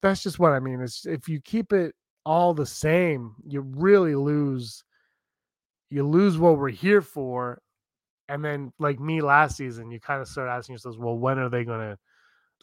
that's 0.02 0.24
just 0.24 0.40
what 0.40 0.54
I 0.54 0.60
mean. 0.60 0.82
Is 0.82 1.06
if 1.08 1.30
you 1.30 1.40
keep 1.42 1.74
it 1.74 1.94
all 2.26 2.54
the 2.54 2.66
same, 2.66 3.36
you 3.46 3.62
really 3.62 4.16
lose. 4.16 4.84
You 5.90 6.06
lose 6.06 6.38
what 6.38 6.58
we're 6.58 6.70
here 6.70 7.02
for, 7.02 7.62
and 8.28 8.44
then 8.44 8.74
like 8.78 9.00
me 9.00 9.22
last 9.22 9.56
season, 9.56 9.90
you 9.90 10.02
kind 10.02 10.22
of 10.22 10.28
start 10.28 10.50
asking 10.50 10.74
yourselves, 10.74 10.98
well, 10.98 11.18
when 11.18 11.40
are 11.40 11.50
they 11.50 11.64
gonna? 11.64 11.98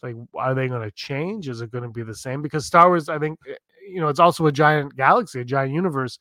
Like 0.03 0.15
are 0.35 0.53
they 0.53 0.67
going 0.67 0.81
to 0.81 0.91
change? 0.91 1.47
Is 1.47 1.61
it 1.61 1.71
going 1.71 1.83
to 1.83 1.89
be 1.89 2.03
the 2.03 2.15
same? 2.15 2.41
Because 2.41 2.65
star 2.65 2.89
wars 2.89 3.09
i 3.09 3.17
think 3.17 3.39
eh, 3.49 3.55
you 3.87 4.01
know 4.01 4.07
it's 4.07 4.19
also 4.19 4.45
a 4.47 4.51
giant 4.51 4.95
galaxy 4.95 5.41
a 5.41 5.45
giant 5.45 5.73
universe. 5.73 6.19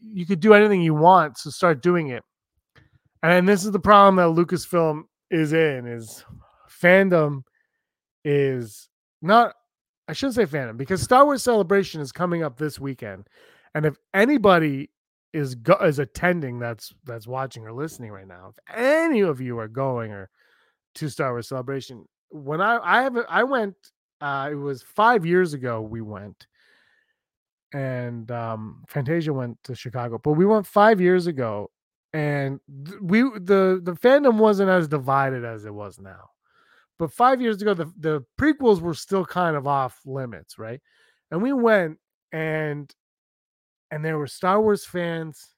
You 0.00 0.26
could 0.26 0.40
do 0.40 0.54
anything 0.54 0.80
you 0.80 0.94
want 0.94 1.38
so 1.38 1.50
start 1.50 1.82
doing 1.82 2.08
it. 2.08 2.22
And 3.22 3.48
this 3.48 3.64
is 3.64 3.72
the 3.72 3.80
problem 3.80 4.16
that 4.16 4.40
lucasfilm 4.40 5.02
is 5.30 5.52
in 5.52 5.86
is 5.86 6.24
fandom 6.70 7.42
is 8.24 8.88
not 9.20 9.54
i 10.06 10.12
shouldn't 10.12 10.36
say 10.36 10.46
fandom 10.46 10.76
because 10.76 11.02
star 11.02 11.24
wars 11.24 11.42
celebration 11.42 12.00
is 12.00 12.12
coming 12.12 12.42
up 12.42 12.56
this 12.56 12.78
weekend. 12.78 13.26
And 13.74 13.84
if 13.84 13.96
anybody 14.14 14.90
is 15.32 15.54
go- 15.54 15.84
is 15.84 15.98
attending 15.98 16.58
that's 16.58 16.94
that's 17.04 17.26
watching 17.26 17.66
or 17.66 17.72
listening 17.72 18.10
right 18.10 18.26
now 18.26 18.50
if 18.50 18.76
any 18.76 19.20
of 19.20 19.40
you 19.40 19.58
are 19.58 19.68
going 19.68 20.10
or 20.10 20.30
to 20.94 21.08
star 21.08 21.32
wars 21.32 21.48
celebration 21.48 22.06
when 22.30 22.60
i 22.60 22.78
i 22.82 23.02
have 23.02 23.16
i 23.28 23.42
went 23.42 23.74
uh, 24.20 24.48
it 24.50 24.56
was 24.56 24.82
five 24.82 25.24
years 25.24 25.54
ago 25.54 25.80
we 25.80 26.00
went, 26.00 26.46
and 27.72 28.30
um, 28.30 28.82
Fantasia 28.88 29.32
went 29.32 29.62
to 29.64 29.74
Chicago, 29.74 30.18
but 30.22 30.32
we 30.32 30.44
went 30.44 30.66
five 30.66 31.00
years 31.00 31.26
ago, 31.26 31.70
and 32.12 32.58
we 33.00 33.22
the 33.22 33.80
the 33.82 33.96
fandom 34.02 34.38
wasn't 34.38 34.70
as 34.70 34.88
divided 34.88 35.44
as 35.44 35.64
it 35.64 35.74
was 35.74 36.00
now. 36.00 36.30
But 36.98 37.12
five 37.12 37.40
years 37.40 37.62
ago, 37.62 37.74
the 37.74 37.92
the 37.98 38.24
prequels 38.40 38.80
were 38.80 38.94
still 38.94 39.24
kind 39.24 39.56
of 39.56 39.66
off 39.66 40.00
limits, 40.04 40.58
right? 40.58 40.80
And 41.30 41.40
we 41.42 41.52
went 41.52 41.98
and 42.32 42.92
and 43.90 44.04
there 44.04 44.18
were 44.18 44.26
Star 44.26 44.60
Wars 44.60 44.84
fans 44.84 45.54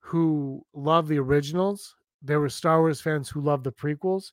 who 0.00 0.62
loved 0.74 1.08
the 1.08 1.18
originals. 1.18 1.96
There 2.22 2.40
were 2.40 2.48
Star 2.50 2.80
Wars 2.80 3.00
fans 3.00 3.28
who 3.30 3.40
loved 3.40 3.64
the 3.64 3.72
prequels 3.72 4.32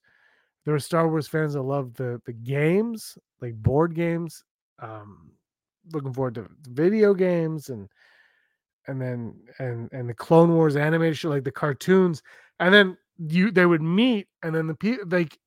there 0.66 0.76
are 0.76 0.80
Star 0.80 1.08
Wars 1.10 1.28
fans 1.28 1.54
that 1.54 1.62
love 1.62 1.94
the 1.96 2.22
the 2.26 2.34
games, 2.34 3.18
like 3.42 3.56
board 3.56 3.96
games. 3.96 4.44
Um, 4.80 5.32
looking 5.92 6.14
forward 6.14 6.36
to 6.36 6.48
video 6.70 7.14
games 7.14 7.70
and 7.70 7.90
and 8.88 9.02
then 9.02 9.36
and 9.60 9.90
and 9.92 10.10
the 10.10 10.14
Clone 10.14 10.54
Wars 10.54 10.76
animation, 10.76 11.30
like 11.30 11.44
the 11.44 11.52
cartoons, 11.52 12.22
and 12.60 12.74
then 12.74 12.98
you 13.18 13.52
they 13.52 13.66
would 13.66 13.82
meet, 13.82 14.28
and 14.42 14.56
then 14.56 14.68
the 14.68 14.76
people 14.76 15.06
like 15.10 15.38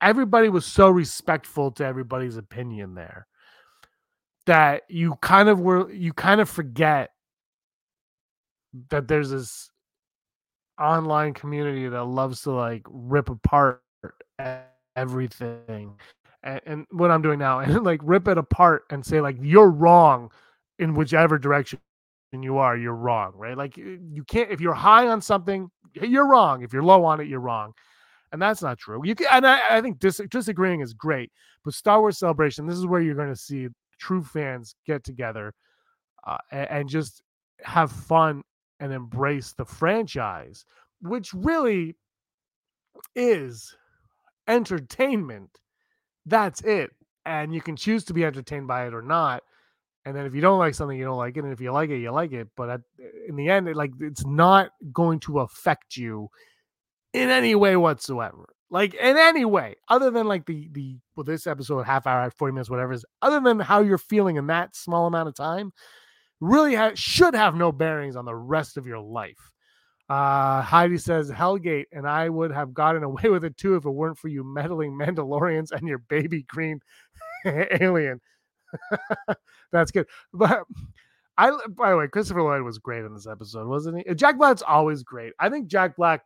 everybody 0.00 0.48
was 0.48 0.66
so 0.66 0.90
respectful 0.90 1.70
to 1.72 1.84
everybody's 1.84 2.36
opinion 2.36 2.94
there 2.94 3.26
that 4.46 4.82
you 4.88 5.14
kind 5.22 5.48
of 5.48 5.60
were 5.60 5.90
you 5.90 6.12
kind 6.12 6.40
of 6.40 6.48
forget 6.48 7.10
that 8.90 9.08
there's 9.08 9.30
this 9.30 9.70
online 10.80 11.32
community 11.32 11.88
that 11.88 12.04
loves 12.04 12.42
to 12.42 12.50
like 12.50 12.82
rip 12.90 13.30
apart 13.30 13.83
everything 14.96 15.96
and, 16.42 16.60
and 16.66 16.86
what 16.90 17.10
I'm 17.10 17.22
doing 17.22 17.38
now 17.38 17.58
and 17.60 17.84
like 17.84 18.00
rip 18.02 18.28
it 18.28 18.38
apart 18.38 18.84
and 18.90 19.04
say 19.04 19.20
like 19.20 19.36
you're 19.40 19.70
wrong 19.70 20.30
in 20.78 20.94
whichever 20.94 21.38
direction 21.38 21.80
you 22.32 22.58
are, 22.58 22.76
you're 22.76 22.94
wrong, 22.94 23.32
right? 23.36 23.56
Like 23.56 23.76
you 23.76 24.24
can't 24.26 24.50
if 24.50 24.60
you're 24.60 24.74
high 24.74 25.06
on 25.08 25.20
something, 25.20 25.70
you're 25.94 26.28
wrong. 26.28 26.62
If 26.62 26.72
you're 26.72 26.82
low 26.82 27.04
on 27.04 27.20
it, 27.20 27.28
you're 27.28 27.40
wrong. 27.40 27.72
And 28.32 28.42
that's 28.42 28.62
not 28.62 28.78
true. 28.78 29.00
You 29.04 29.14
can, 29.14 29.28
and 29.30 29.46
I, 29.46 29.60
I 29.70 29.80
think 29.80 30.00
dis, 30.00 30.20
disagreeing 30.28 30.80
is 30.80 30.92
great, 30.92 31.30
but 31.64 31.74
Star 31.74 32.00
Wars 32.00 32.18
Celebration, 32.18 32.66
this 32.66 32.76
is 32.76 32.86
where 32.86 33.00
you're 33.00 33.14
going 33.14 33.32
to 33.32 33.36
see 33.36 33.68
true 34.00 34.24
fans 34.24 34.74
get 34.84 35.04
together 35.04 35.54
uh, 36.26 36.38
and, 36.50 36.70
and 36.70 36.88
just 36.88 37.22
have 37.62 37.92
fun 37.92 38.42
and 38.80 38.92
embrace 38.92 39.52
the 39.52 39.64
franchise, 39.64 40.64
which 41.00 41.32
really 41.32 41.94
is 43.14 43.76
entertainment. 44.48 45.50
That's 46.26 46.60
it. 46.62 46.90
And 47.26 47.54
you 47.54 47.60
can 47.60 47.76
choose 47.76 48.04
to 48.04 48.14
be 48.14 48.24
entertained 48.24 48.68
by 48.68 48.86
it 48.86 48.94
or 48.94 49.02
not. 49.02 49.42
And 50.04 50.14
then 50.14 50.26
if 50.26 50.34
you 50.34 50.42
don't 50.42 50.58
like 50.58 50.74
something, 50.74 50.98
you 50.98 51.04
don't 51.04 51.16
like 51.16 51.36
it. 51.36 51.44
And 51.44 51.52
if 51.52 51.60
you 51.60 51.72
like 51.72 51.90
it, 51.90 51.98
you 51.98 52.10
like 52.10 52.32
it. 52.32 52.48
But 52.56 52.68
at, 52.68 52.80
eh, 53.00 53.28
in 53.28 53.36
the 53.36 53.48
end, 53.48 53.68
it, 53.68 53.76
like 53.76 53.92
it's 54.00 54.26
not 54.26 54.70
going 54.92 55.20
to 55.20 55.40
affect 55.40 55.96
you 55.96 56.28
in 57.14 57.30
any 57.30 57.54
way 57.54 57.76
whatsoever. 57.76 58.54
Like 58.70 58.94
in 58.94 59.16
any 59.16 59.44
way, 59.44 59.76
other 59.88 60.10
than 60.10 60.26
like 60.26 60.46
the 60.46 60.68
the 60.72 60.98
well, 61.14 61.24
this 61.24 61.46
episode, 61.46 61.84
half 61.84 62.06
hour, 62.06 62.28
forty 62.30 62.52
minutes, 62.52 62.68
whatever 62.68 62.92
is, 62.92 63.04
other 63.22 63.40
than 63.40 63.60
how 63.60 63.80
you're 63.82 63.98
feeling 63.98 64.36
in 64.36 64.48
that 64.48 64.74
small 64.74 65.06
amount 65.06 65.28
of 65.28 65.34
time, 65.36 65.72
really 66.40 66.74
ha- 66.74 66.92
should 66.94 67.34
have 67.34 67.54
no 67.54 67.70
bearings 67.72 68.16
on 68.16 68.24
the 68.24 68.34
rest 68.34 68.76
of 68.76 68.86
your 68.86 68.98
life. 68.98 69.53
Uh, 70.08 70.60
Heidi 70.60 70.98
says 70.98 71.30
Hellgate, 71.30 71.86
and 71.92 72.06
I 72.06 72.28
would 72.28 72.52
have 72.52 72.74
gotten 72.74 73.02
away 73.04 73.28
with 73.30 73.44
it 73.44 73.56
too 73.56 73.76
if 73.76 73.84
it 73.84 73.90
weren't 73.90 74.18
for 74.18 74.28
you 74.28 74.44
meddling 74.44 74.92
Mandalorians 74.92 75.72
and 75.72 75.88
your 75.88 75.98
baby 75.98 76.42
green 76.42 76.80
alien. 77.80 78.20
That's 79.72 79.90
good. 79.90 80.06
But 80.32 80.62
I, 81.36 81.50
by 81.68 81.90
the 81.90 81.96
way, 81.96 82.08
Christopher 82.08 82.42
Lloyd 82.42 82.62
was 82.62 82.78
great 82.78 83.04
in 83.04 83.14
this 83.14 83.26
episode, 83.26 83.66
wasn't 83.66 84.04
he? 84.06 84.14
Jack 84.14 84.38
Black's 84.38 84.62
always 84.62 85.02
great. 85.02 85.32
I 85.38 85.48
think 85.48 85.68
Jack 85.68 85.96
Black 85.96 86.22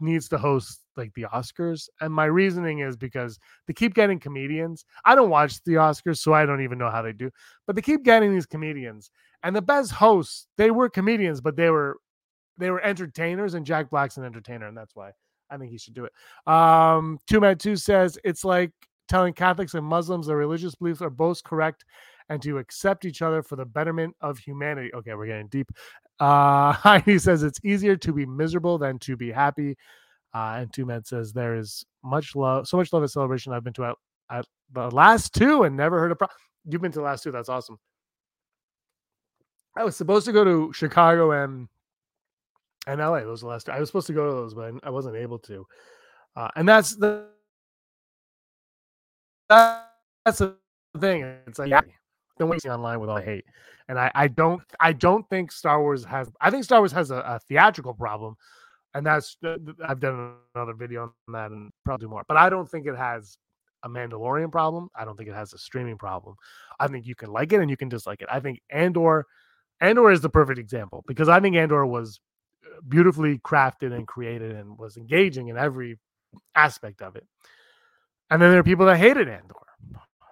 needs 0.00 0.28
to 0.28 0.38
host 0.38 0.80
like 0.96 1.12
the 1.14 1.26
Oscars. 1.34 1.88
And 2.00 2.12
my 2.12 2.26
reasoning 2.26 2.80
is 2.80 2.96
because 2.96 3.38
they 3.66 3.72
keep 3.72 3.94
getting 3.94 4.20
comedians. 4.20 4.84
I 5.04 5.14
don't 5.14 5.30
watch 5.30 5.62
the 5.64 5.74
Oscars, 5.74 6.18
so 6.18 6.32
I 6.32 6.46
don't 6.46 6.62
even 6.62 6.78
know 6.78 6.90
how 6.90 7.02
they 7.02 7.12
do, 7.12 7.30
but 7.66 7.76
they 7.76 7.82
keep 7.82 8.04
getting 8.04 8.32
these 8.32 8.46
comedians. 8.46 9.10
And 9.42 9.54
the 9.54 9.62
best 9.62 9.92
hosts, 9.92 10.46
they 10.56 10.70
were 10.70 10.88
comedians, 10.88 11.40
but 11.40 11.56
they 11.56 11.70
were 11.70 11.98
they 12.58 12.70
were 12.70 12.82
entertainers, 12.82 13.54
and 13.54 13.64
Jack 13.64 13.90
Black's 13.90 14.16
an 14.16 14.24
entertainer, 14.24 14.66
and 14.66 14.76
that's 14.76 14.94
why 14.94 15.12
I 15.50 15.56
think 15.56 15.70
he 15.70 15.78
should 15.78 15.94
do 15.94 16.04
it. 16.06 16.12
Um, 16.52 17.18
Two 17.26 17.40
Man 17.40 17.58
Two 17.58 17.76
says 17.76 18.18
it's 18.24 18.44
like 18.44 18.72
telling 19.08 19.32
Catholics 19.32 19.74
and 19.74 19.86
Muslims 19.86 20.26
their 20.26 20.36
religious 20.36 20.74
beliefs 20.74 21.00
are 21.00 21.10
both 21.10 21.42
correct 21.44 21.84
and 22.28 22.42
to 22.42 22.58
accept 22.58 23.04
each 23.04 23.22
other 23.22 23.42
for 23.42 23.56
the 23.56 23.64
betterment 23.64 24.14
of 24.20 24.38
humanity. 24.38 24.92
Okay, 24.94 25.14
we're 25.14 25.26
getting 25.26 25.48
deep. 25.48 25.70
Uh, 26.20 26.72
Heidi 26.72 27.18
says 27.18 27.42
it's 27.42 27.60
easier 27.64 27.96
to 27.96 28.12
be 28.12 28.26
miserable 28.26 28.78
than 28.78 28.98
to 29.00 29.16
be 29.16 29.30
happy. 29.30 29.76
Uh, 30.34 30.56
and 30.58 30.72
Two 30.72 30.84
Men 30.84 31.04
says 31.04 31.32
there 31.32 31.56
is 31.56 31.84
much 32.04 32.36
love, 32.36 32.68
so 32.68 32.76
much 32.76 32.92
love 32.92 33.02
and 33.02 33.10
celebration. 33.10 33.52
I've 33.52 33.64
been 33.64 33.72
to 33.74 33.84
at, 33.84 33.96
at 34.30 34.46
the 34.72 34.90
last 34.90 35.34
two 35.34 35.62
and 35.62 35.76
never 35.76 35.98
heard 35.98 36.12
a 36.12 36.16
problem. 36.16 36.36
You've 36.66 36.82
been 36.82 36.92
to 36.92 36.98
the 36.98 37.04
last 37.04 37.22
two. 37.22 37.32
That's 37.32 37.48
awesome. 37.48 37.78
I 39.76 39.84
was 39.84 39.96
supposed 39.96 40.26
to 40.26 40.32
go 40.32 40.44
to 40.44 40.72
Chicago 40.72 41.30
and 41.30 41.68
and 42.88 43.00
LA. 43.00 43.20
Those 43.20 43.42
the 43.42 43.46
last 43.46 43.66
two. 43.66 43.72
I 43.72 43.78
was 43.78 43.88
supposed 43.88 44.06
to 44.08 44.12
go 44.12 44.26
to 44.26 44.32
those, 44.32 44.54
but 44.54 44.72
I 44.82 44.90
wasn't 44.90 45.16
able 45.16 45.38
to. 45.40 45.66
Uh, 46.34 46.48
and 46.56 46.68
that's 46.68 46.96
the 46.96 47.26
that's 49.48 50.38
the 50.38 50.56
thing. 50.98 51.22
It's 51.46 51.58
like 51.58 51.70
yeah. 51.70 51.82
don't 52.38 52.48
wait 52.48 52.64
online 52.66 53.00
with 53.00 53.10
all 53.10 53.20
hate. 53.20 53.44
And 53.88 53.98
I, 53.98 54.10
I 54.14 54.28
don't 54.28 54.62
I 54.80 54.92
don't 54.92 55.28
think 55.28 55.52
Star 55.52 55.80
Wars 55.80 56.04
has 56.04 56.30
I 56.40 56.50
think 56.50 56.64
Star 56.64 56.80
Wars 56.80 56.92
has 56.92 57.10
a, 57.10 57.16
a 57.18 57.40
theatrical 57.48 57.94
problem. 57.94 58.36
And 58.94 59.04
that's 59.04 59.36
I've 59.86 60.00
done 60.00 60.34
another 60.54 60.72
video 60.72 61.14
on 61.28 61.32
that 61.32 61.50
and 61.50 61.70
probably 61.84 62.08
more. 62.08 62.24
But 62.26 62.38
I 62.38 62.48
don't 62.48 62.68
think 62.68 62.86
it 62.86 62.96
has 62.96 63.36
a 63.84 63.88
Mandalorian 63.88 64.50
problem. 64.50 64.88
I 64.96 65.04
don't 65.04 65.16
think 65.16 65.28
it 65.28 65.34
has 65.34 65.52
a 65.52 65.58
streaming 65.58 65.98
problem. 65.98 66.34
I 66.80 66.88
think 66.88 67.06
you 67.06 67.14
can 67.14 67.30
like 67.30 67.52
it 67.52 67.60
and 67.60 67.70
you 67.70 67.76
can 67.76 67.88
dislike 67.88 68.22
it. 68.22 68.28
I 68.30 68.40
think 68.40 68.60
Andor 68.70 69.26
Andor 69.80 70.10
is 70.10 70.20
the 70.20 70.30
perfect 70.30 70.58
example 70.58 71.04
because 71.06 71.28
I 71.28 71.38
think 71.40 71.54
Andor 71.56 71.86
was 71.86 72.18
beautifully 72.86 73.38
crafted 73.38 73.92
and 73.92 74.06
created 74.06 74.56
and 74.56 74.78
was 74.78 74.96
engaging 74.96 75.48
in 75.48 75.56
every 75.56 75.98
aspect 76.54 77.02
of 77.02 77.16
it. 77.16 77.26
And 78.30 78.40
then 78.40 78.50
there 78.50 78.60
are 78.60 78.64
people 78.64 78.86
that 78.86 78.98
hated 78.98 79.28
Andor. 79.28 79.54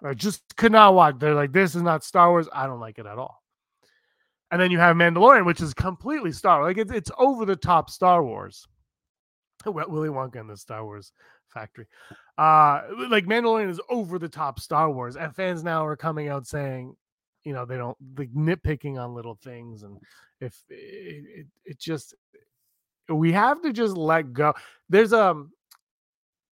I 0.04 0.14
just 0.14 0.42
could 0.56 0.72
not 0.72 0.94
watch. 0.94 1.16
They're 1.18 1.34
like, 1.34 1.52
this 1.52 1.74
is 1.74 1.82
not 1.82 2.04
Star 2.04 2.30
Wars. 2.30 2.48
I 2.52 2.66
don't 2.66 2.80
like 2.80 2.98
it 2.98 3.06
at 3.06 3.18
all. 3.18 3.42
And 4.50 4.60
then 4.60 4.70
you 4.70 4.78
have 4.78 4.96
Mandalorian, 4.96 5.46
which 5.46 5.60
is 5.60 5.74
completely 5.74 6.32
Star 6.32 6.60
Wars. 6.60 6.70
Like 6.70 6.78
it's, 6.78 6.92
it's 6.92 7.10
over 7.18 7.44
the 7.44 7.56
top 7.56 7.90
Star 7.90 8.22
Wars. 8.22 8.66
Willy 9.66 10.08
Wonka 10.08 10.36
in 10.36 10.46
the 10.46 10.56
Star 10.56 10.84
Wars 10.84 11.12
factory. 11.48 11.86
Uh 12.38 12.82
like 13.08 13.24
Mandalorian 13.24 13.70
is 13.70 13.80
over 13.88 14.18
the 14.18 14.28
top 14.28 14.60
Star 14.60 14.90
Wars. 14.90 15.16
And 15.16 15.34
fans 15.34 15.64
now 15.64 15.84
are 15.86 15.96
coming 15.96 16.28
out 16.28 16.46
saying, 16.46 16.94
you 17.46 17.52
know, 17.52 17.64
they 17.64 17.76
don't 17.76 17.96
like 18.18 18.32
nitpicking 18.34 18.98
on 18.98 19.14
little 19.14 19.36
things. 19.36 19.84
And 19.84 19.98
if 20.40 20.64
it, 20.68 21.24
it, 21.38 21.46
it 21.64 21.78
just 21.78 22.12
we 23.08 23.30
have 23.30 23.62
to 23.62 23.72
just 23.72 23.96
let 23.96 24.32
go. 24.32 24.52
There's 24.88 25.12
um 25.12 25.52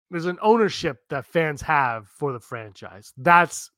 there's 0.08 0.26
an 0.26 0.38
ownership 0.40 0.98
that 1.10 1.26
fans 1.26 1.60
have 1.62 2.06
for 2.06 2.32
the 2.32 2.38
franchise. 2.38 3.12
That's 3.16 3.72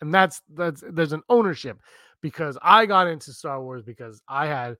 and 0.00 0.12
that's 0.12 0.42
that's 0.52 0.82
there's 0.90 1.12
an 1.12 1.22
ownership 1.28 1.78
because 2.22 2.58
I 2.60 2.86
got 2.86 3.06
into 3.06 3.32
Star 3.32 3.62
Wars 3.62 3.84
because 3.84 4.20
I 4.28 4.46
had 4.46 4.76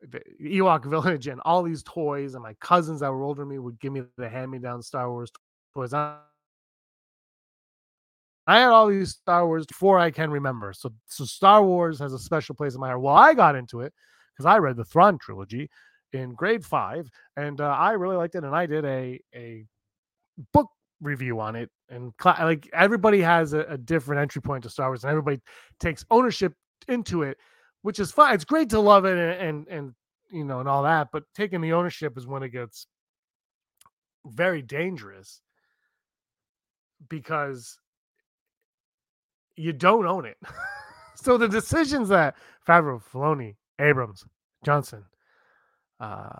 the 0.00 0.22
Ewok 0.42 0.84
Village 0.90 1.26
and 1.26 1.42
all 1.44 1.62
these 1.62 1.82
toys, 1.82 2.32
and 2.32 2.42
my 2.42 2.54
cousins 2.54 3.00
that 3.00 3.10
were 3.12 3.22
older 3.22 3.42
than 3.42 3.50
me 3.50 3.58
would 3.58 3.78
give 3.80 3.92
me 3.92 4.02
the 4.16 4.30
hand 4.30 4.50
me 4.50 4.58
down 4.58 4.80
Star 4.80 5.10
Wars 5.12 5.30
toys. 5.74 5.92
I 8.48 8.60
had 8.60 8.70
all 8.70 8.86
these 8.86 9.10
Star 9.10 9.46
Wars 9.46 9.66
before 9.66 9.98
I 9.98 10.10
can 10.10 10.30
remember. 10.30 10.72
So, 10.72 10.90
so 11.06 11.26
Star 11.26 11.62
Wars 11.62 11.98
has 11.98 12.14
a 12.14 12.18
special 12.18 12.54
place 12.54 12.74
in 12.74 12.80
my 12.80 12.88
heart. 12.88 13.02
Well, 13.02 13.14
I 13.14 13.34
got 13.34 13.54
into 13.54 13.82
it 13.82 13.92
because 14.32 14.46
I 14.46 14.56
read 14.56 14.76
the 14.76 14.86
Thrawn 14.86 15.18
trilogy 15.18 15.68
in 16.14 16.34
grade 16.34 16.64
five, 16.64 17.10
and 17.36 17.60
uh, 17.60 17.68
I 17.68 17.92
really 17.92 18.16
liked 18.16 18.34
it. 18.36 18.44
And 18.44 18.56
I 18.56 18.64
did 18.64 18.86
a 18.86 19.20
a 19.34 19.66
book 20.54 20.68
review 21.02 21.40
on 21.40 21.56
it, 21.56 21.70
and 21.90 22.14
cl- 22.20 22.36
like 22.40 22.70
everybody 22.72 23.20
has 23.20 23.52
a, 23.52 23.60
a 23.68 23.76
different 23.76 24.22
entry 24.22 24.40
point 24.40 24.62
to 24.64 24.70
Star 24.70 24.88
Wars, 24.88 25.04
and 25.04 25.10
everybody 25.10 25.40
takes 25.78 26.06
ownership 26.10 26.54
into 26.88 27.24
it, 27.24 27.36
which 27.82 27.98
is 27.98 28.10
fine. 28.10 28.34
It's 28.34 28.46
great 28.46 28.70
to 28.70 28.80
love 28.80 29.04
it 29.04 29.18
and, 29.18 29.42
and 29.42 29.68
and 29.68 29.94
you 30.30 30.44
know 30.44 30.60
and 30.60 30.68
all 30.70 30.84
that, 30.84 31.08
but 31.12 31.24
taking 31.34 31.60
the 31.60 31.74
ownership 31.74 32.16
is 32.16 32.26
when 32.26 32.42
it 32.42 32.48
gets 32.48 32.86
very 34.24 34.62
dangerous 34.62 35.42
because 37.10 37.78
you 39.58 39.72
don't 39.72 40.06
own 40.06 40.24
it. 40.24 40.36
so 41.14 41.36
the 41.36 41.48
decisions 41.48 42.08
that 42.08 42.36
Favreau, 42.66 43.02
Filoni, 43.02 43.56
Abrams, 43.78 44.24
Johnson, 44.64 45.04
uh, 46.00 46.36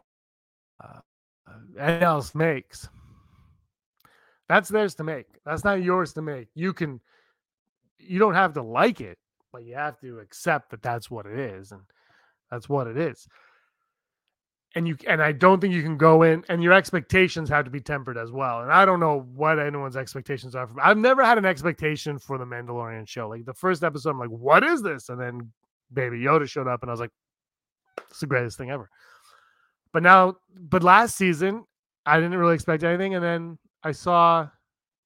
uh, 0.83 1.01
uh 1.49 1.83
else 1.83 2.35
makes, 2.35 2.89
that's 4.49 4.69
theirs 4.69 4.95
to 4.97 5.05
make. 5.05 5.27
That's 5.45 5.65
not 5.65 5.83
yours 5.83 6.13
to 6.15 6.23
make. 6.23 6.49
You 6.55 6.73
can, 6.73 7.01
you 7.99 8.19
don't 8.19 8.35
have 8.35 8.55
to 8.55 8.63
like 8.63 9.01
it, 9.01 9.19
but 9.53 9.65
you 9.65 9.75
have 9.75 10.01
to 10.01 10.21
accept 10.21 10.71
that 10.71 10.83
that's 10.83 11.11
what 11.11 11.27
it 11.27 11.39
is, 11.39 11.73
and 11.73 11.83
that's 12.51 12.69
what 12.69 12.87
it 12.87 12.97
is. 12.97 13.27
And 14.75 14.87
you 14.87 14.97
and 15.07 15.23
I 15.23 15.33
don't 15.33 15.61
think 15.61 15.73
you 15.73 15.83
can 15.83 15.97
go 15.97 16.23
in 16.23 16.45
and 16.49 16.63
your 16.63 16.75
expectations 16.75 17.49
have 17.49 17.65
to 17.65 17.71
be 17.71 17.81
tempered 17.81 18.19
as 18.19 18.31
well. 18.31 18.63
And 18.63 18.71
I 18.71 18.85
don't 18.85 19.01
know 19.01 19.27
what 19.35 19.59
anyone's 19.59 19.97
expectations 19.97 20.55
are. 20.55 20.67
From, 20.67 20.79
I've 20.83 20.99
never 20.99 21.25
had 21.25 21.39
an 21.39 21.47
expectation 21.47 22.19
for 22.19 22.37
the 22.37 22.45
Mandalorian 22.45 23.09
show. 23.09 23.29
Like 23.29 23.47
the 23.47 23.55
first 23.55 23.83
episode, 23.83 24.11
I'm 24.11 24.19
like, 24.19 24.29
"What 24.29 24.63
is 24.63 24.83
this?" 24.83 25.09
And 25.09 25.19
then 25.19 25.53
Baby 25.93 26.19
Yoda 26.19 26.49
showed 26.49 26.69
up, 26.69 26.83
and 26.83 26.91
I 26.91 26.93
was 26.93 27.01
like, 27.01 27.11
"It's 28.11 28.21
the 28.21 28.27
greatest 28.27 28.59
thing 28.59 28.71
ever." 28.71 28.91
But 29.93 30.03
now, 30.03 30.37
but 30.55 30.83
last 30.83 31.17
season, 31.17 31.65
I 32.05 32.21
didn't 32.21 32.37
really 32.37 32.55
expect 32.55 32.85
anything, 32.85 33.15
and 33.15 33.25
then 33.25 33.59
I 33.83 33.93
saw 33.93 34.49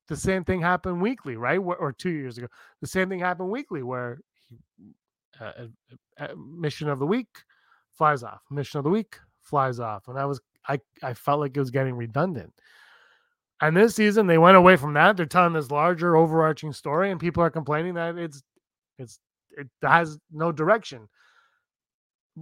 the 0.08 0.16
same 0.16 0.44
thing 0.44 0.60
happen 0.60 1.00
weekly, 1.00 1.36
right? 1.36 1.58
Or 1.58 1.92
two 1.92 2.10
years 2.10 2.36
ago, 2.36 2.48
the 2.80 2.88
same 2.88 3.08
thing 3.08 3.20
happened 3.20 3.50
weekly 3.50 3.82
where 3.84 4.20
uh, 5.40 5.66
uh, 6.18 6.28
mission 6.36 6.88
of 6.88 6.98
the 6.98 7.06
week 7.06 7.28
flies 7.92 8.22
off, 8.22 8.40
mission 8.50 8.78
of 8.78 8.84
the 8.84 8.90
week 8.90 9.18
flies 9.42 9.80
off, 9.80 10.08
and 10.08 10.18
I 10.18 10.24
was 10.24 10.40
I 10.68 10.78
I 11.02 11.14
felt 11.14 11.40
like 11.40 11.56
it 11.56 11.60
was 11.60 11.70
getting 11.70 11.94
redundant. 11.94 12.52
And 13.60 13.76
this 13.76 13.94
season 13.94 14.26
they 14.26 14.38
went 14.38 14.56
away 14.56 14.76
from 14.76 14.94
that. 14.94 15.16
They're 15.16 15.26
telling 15.26 15.52
this 15.52 15.70
larger 15.70 16.16
overarching 16.16 16.72
story, 16.72 17.10
and 17.10 17.20
people 17.20 17.42
are 17.42 17.50
complaining 17.50 17.94
that 17.94 18.16
it's 18.18 18.42
it's 18.98 19.20
it 19.56 19.68
has 19.82 20.18
no 20.32 20.52
direction. 20.52 21.08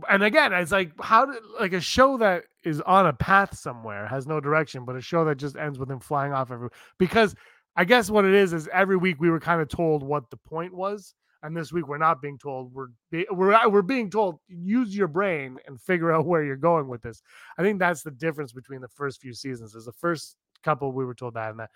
and 0.09 0.23
again, 0.23 0.53
it's 0.53 0.73
like 0.73 0.93
how 1.01 1.27
did 1.27 1.43
like 1.59 1.73
a 1.73 1.81
show 1.81 2.17
that 2.19 2.45
is 2.65 2.81
on 2.83 3.07
a 3.07 3.13
path 3.13 3.57
somewhere 3.57 4.07
has 4.07 4.27
no 4.27 4.41
direction, 4.41 4.85
but 4.85 4.97
a 4.97 5.01
show 5.01 5.25
that 5.25 5.37
just 5.37 5.57
ends 5.57 5.79
with 5.79 5.91
him 5.91 6.01
flying 6.01 6.33
off 6.33 6.51
every 6.51 6.69
because 6.99 7.35
I 7.77 7.85
guess 7.85 8.11
what 8.11 8.25
it 8.25 8.35
is 8.35 8.53
is 8.53 8.69
every 8.73 8.97
week 8.97 9.21
we 9.21 9.31
were 9.31 9.41
kind 9.41 9.61
of 9.61 9.69
told 9.69 10.03
what 10.03 10.31
the 10.31 10.37
point 10.37 10.75
was, 10.75 11.15
and 11.43 11.57
this 11.57 11.73
week 11.73 11.89
we're 11.89 11.99
not 11.99 12.21
being 12.21 12.39
told. 12.39 12.73
We're 12.73 12.89
be, 13.11 13.27
we're 13.31 13.69
we're 13.69 13.83
being 13.83 14.11
told 14.11 14.41
use 14.49 14.97
your 14.97 15.09
brain 15.09 15.59
and 15.67 15.81
figure 15.81 16.13
out 16.13 16.27
where 16.27 16.45
you're 16.45 16.57
going 16.57 16.89
with 16.89 17.03
this. 17.03 17.23
I 17.59 17.63
think 17.63 17.79
that's 17.79 18.03
the 18.03 18.11
difference 18.11 18.53
between 18.53 18.81
the 18.81 18.89
first 18.89 19.21
few 19.21 19.35
seasons. 19.35 19.75
Is 19.75 19.85
the 19.87 19.93
first 19.93 20.37
couple 20.63 20.93
we 20.93 21.05
were 21.05 21.15
told 21.15 21.35
that 21.35 21.51
and 21.51 21.61
that. 21.61 21.71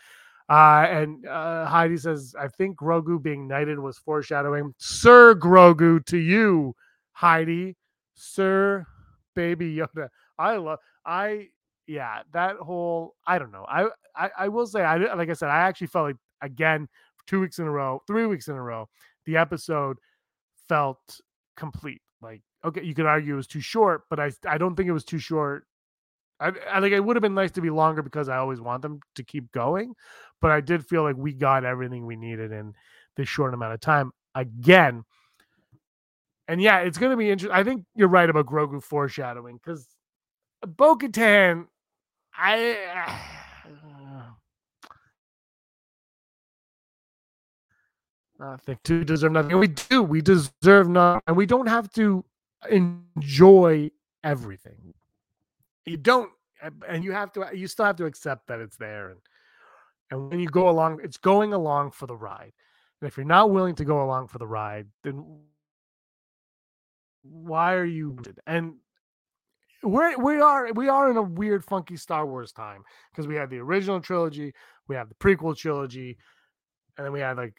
Uh, 0.46 0.86
and 0.90 1.26
uh, 1.26 1.64
Heidi 1.64 1.96
says, 1.96 2.34
I 2.38 2.48
think 2.48 2.76
Grogu 2.76 3.22
being 3.22 3.48
knighted 3.48 3.78
was 3.78 3.96
foreshadowing. 3.96 4.74
Sir 4.76 5.34
Grogu 5.34 6.04
to 6.06 6.18
you, 6.18 6.74
Heidi. 7.12 7.76
Sir 8.14 8.86
Baby 9.34 9.76
Yoda. 9.76 10.08
I 10.38 10.56
love 10.56 10.78
I 11.04 11.48
yeah, 11.86 12.20
that 12.32 12.56
whole 12.56 13.14
I 13.26 13.38
don't 13.38 13.52
know. 13.52 13.66
I 13.68 13.88
I, 14.16 14.30
I 14.38 14.48
will 14.48 14.66
say 14.66 14.82
I 14.82 14.96
like 15.14 15.30
I 15.30 15.34
said, 15.34 15.50
I 15.50 15.58
actually 15.58 15.88
felt 15.88 16.06
like 16.06 16.16
again 16.40 16.88
two 17.26 17.40
weeks 17.40 17.58
in 17.58 17.66
a 17.66 17.70
row, 17.70 18.02
three 18.06 18.26
weeks 18.26 18.48
in 18.48 18.54
a 18.54 18.62
row, 18.62 18.88
the 19.26 19.36
episode 19.36 19.98
felt 20.68 21.20
complete. 21.56 22.02
Like, 22.20 22.42
okay, 22.64 22.82
you 22.82 22.94
could 22.94 23.06
argue 23.06 23.34
it 23.34 23.36
was 23.36 23.46
too 23.46 23.60
short, 23.60 24.02
but 24.10 24.20
I 24.20 24.32
I 24.46 24.58
don't 24.58 24.74
think 24.74 24.88
it 24.88 24.92
was 24.92 25.04
too 25.04 25.18
short. 25.18 25.66
I, 26.40 26.52
I 26.70 26.80
think 26.80 26.92
it 26.92 27.00
would 27.00 27.16
have 27.16 27.22
been 27.22 27.34
nice 27.34 27.52
to 27.52 27.60
be 27.60 27.70
longer 27.70 28.02
because 28.02 28.28
I 28.28 28.38
always 28.38 28.60
want 28.60 28.82
them 28.82 29.00
to 29.14 29.22
keep 29.22 29.52
going, 29.52 29.94
but 30.40 30.50
I 30.50 30.60
did 30.60 30.84
feel 30.84 31.02
like 31.02 31.16
we 31.16 31.32
got 31.32 31.64
everything 31.64 32.06
we 32.06 32.16
needed 32.16 32.50
in 32.52 32.74
this 33.16 33.28
short 33.28 33.54
amount 33.54 33.74
of 33.74 33.80
time. 33.80 34.10
Again, 34.34 35.04
and 36.48 36.60
yeah, 36.60 36.80
it's 36.80 36.98
going 36.98 37.10
to 37.10 37.16
be 37.16 37.30
interesting. 37.30 37.56
I 37.56 37.62
think 37.62 37.84
you're 37.94 38.08
right 38.08 38.28
about 38.28 38.46
Grogu 38.46 38.82
foreshadowing 38.82 39.56
because 39.56 39.86
Bo 40.66 40.96
Katan, 40.96 41.66
I. 42.36 43.40
I 48.40 48.56
think 48.56 48.82
to 48.84 49.04
deserve 49.04 49.32
nothing. 49.32 49.58
We 49.58 49.68
do. 49.68 50.02
We 50.02 50.20
deserve 50.20 50.88
not, 50.88 51.22
and 51.26 51.36
we 51.36 51.46
don't 51.46 51.68
have 51.68 51.90
to 51.92 52.24
enjoy 52.70 53.90
everything. 54.22 54.94
You 55.86 55.96
don't, 55.96 56.30
and 56.88 57.04
you 57.04 57.12
have 57.12 57.32
to. 57.32 57.48
You 57.54 57.66
still 57.68 57.84
have 57.86 57.96
to 57.96 58.06
accept 58.06 58.48
that 58.48 58.60
it's 58.60 58.76
there, 58.76 59.10
and 59.10 59.20
and 60.10 60.30
when 60.30 60.40
you 60.40 60.48
go 60.48 60.68
along, 60.68 61.00
it's 61.02 61.16
going 61.16 61.52
along 61.52 61.92
for 61.92 62.06
the 62.06 62.16
ride. 62.16 62.52
And 63.00 63.08
if 63.08 63.16
you're 63.16 63.26
not 63.26 63.50
willing 63.50 63.74
to 63.76 63.84
go 63.84 64.02
along 64.02 64.28
for 64.28 64.38
the 64.38 64.46
ride, 64.46 64.86
then 65.02 65.24
why 67.22 67.74
are 67.74 67.84
you 67.84 68.16
and 68.46 68.74
we're 69.82 70.16
we 70.18 70.40
are 70.40 70.72
we 70.72 70.88
are 70.88 71.10
in 71.10 71.16
a 71.16 71.22
weird 71.22 71.64
funky 71.64 71.96
star 71.96 72.26
wars 72.26 72.52
time 72.52 72.82
because 73.10 73.26
we 73.26 73.34
had 73.34 73.50
the 73.50 73.58
original 73.58 74.00
trilogy 74.00 74.52
we 74.88 74.94
have 74.94 75.08
the 75.08 75.14
prequel 75.14 75.56
trilogy 75.56 76.16
and 76.96 77.04
then 77.04 77.12
we 77.12 77.20
had 77.20 77.36
like 77.36 77.54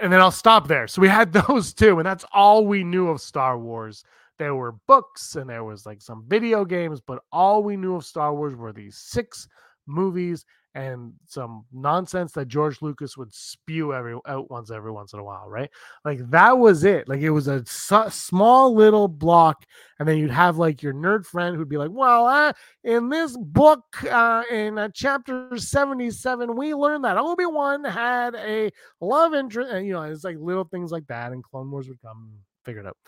and 0.00 0.12
then 0.12 0.20
i'll 0.20 0.30
stop 0.30 0.68
there. 0.68 0.86
So 0.86 1.02
we 1.02 1.08
had 1.08 1.32
those 1.48 1.74
two 1.74 1.98
and 1.98 2.06
that's 2.06 2.24
all 2.32 2.66
we 2.66 2.84
knew 2.84 3.08
of 3.08 3.20
star 3.20 3.58
wars. 3.58 4.04
There 4.38 4.54
were 4.54 4.72
books 4.86 5.36
and 5.36 5.48
there 5.48 5.64
was 5.64 5.86
like 5.86 6.02
some 6.02 6.24
video 6.28 6.64
games 6.64 7.00
but 7.00 7.22
all 7.32 7.62
we 7.62 7.76
knew 7.76 7.96
of 7.96 8.04
star 8.04 8.34
wars 8.34 8.54
were 8.54 8.72
these 8.72 8.96
six 8.96 9.48
movies 9.86 10.44
and 10.76 11.14
some 11.26 11.64
nonsense 11.72 12.32
that 12.32 12.48
George 12.48 12.82
Lucas 12.82 13.16
would 13.16 13.32
spew 13.32 13.94
every 13.94 14.14
out 14.26 14.50
once 14.50 14.70
every 14.70 14.92
once 14.92 15.14
in 15.14 15.18
a 15.18 15.24
while, 15.24 15.48
right? 15.48 15.70
Like 16.04 16.18
that 16.30 16.58
was 16.58 16.84
it. 16.84 17.08
Like 17.08 17.22
it 17.22 17.30
was 17.30 17.48
a 17.48 17.64
su- 17.64 18.10
small 18.10 18.74
little 18.74 19.08
block, 19.08 19.64
and 19.98 20.06
then 20.06 20.18
you'd 20.18 20.30
have 20.30 20.58
like 20.58 20.82
your 20.82 20.92
nerd 20.92 21.24
friend 21.24 21.56
who'd 21.56 21.70
be 21.70 21.78
like, 21.78 21.90
"Well, 21.90 22.26
uh, 22.26 22.52
in 22.84 23.08
this 23.08 23.34
book, 23.38 23.84
uh, 24.04 24.42
in 24.50 24.76
uh, 24.76 24.90
chapter 24.92 25.56
seventy-seven, 25.56 26.54
we 26.54 26.74
learned 26.74 27.04
that 27.04 27.16
Obi 27.16 27.46
Wan 27.46 27.82
had 27.82 28.34
a 28.34 28.70
love 29.00 29.32
interest," 29.32 29.72
and 29.72 29.86
you 29.86 29.94
know, 29.94 30.02
it's 30.02 30.24
like 30.24 30.36
little 30.38 30.64
things 30.64 30.92
like 30.92 31.06
that, 31.06 31.32
and 31.32 31.42
Clone 31.42 31.70
Wars 31.70 31.88
would 31.88 32.02
come 32.02 32.32
figure 32.66 32.82
it 32.82 32.86
out. 32.86 32.98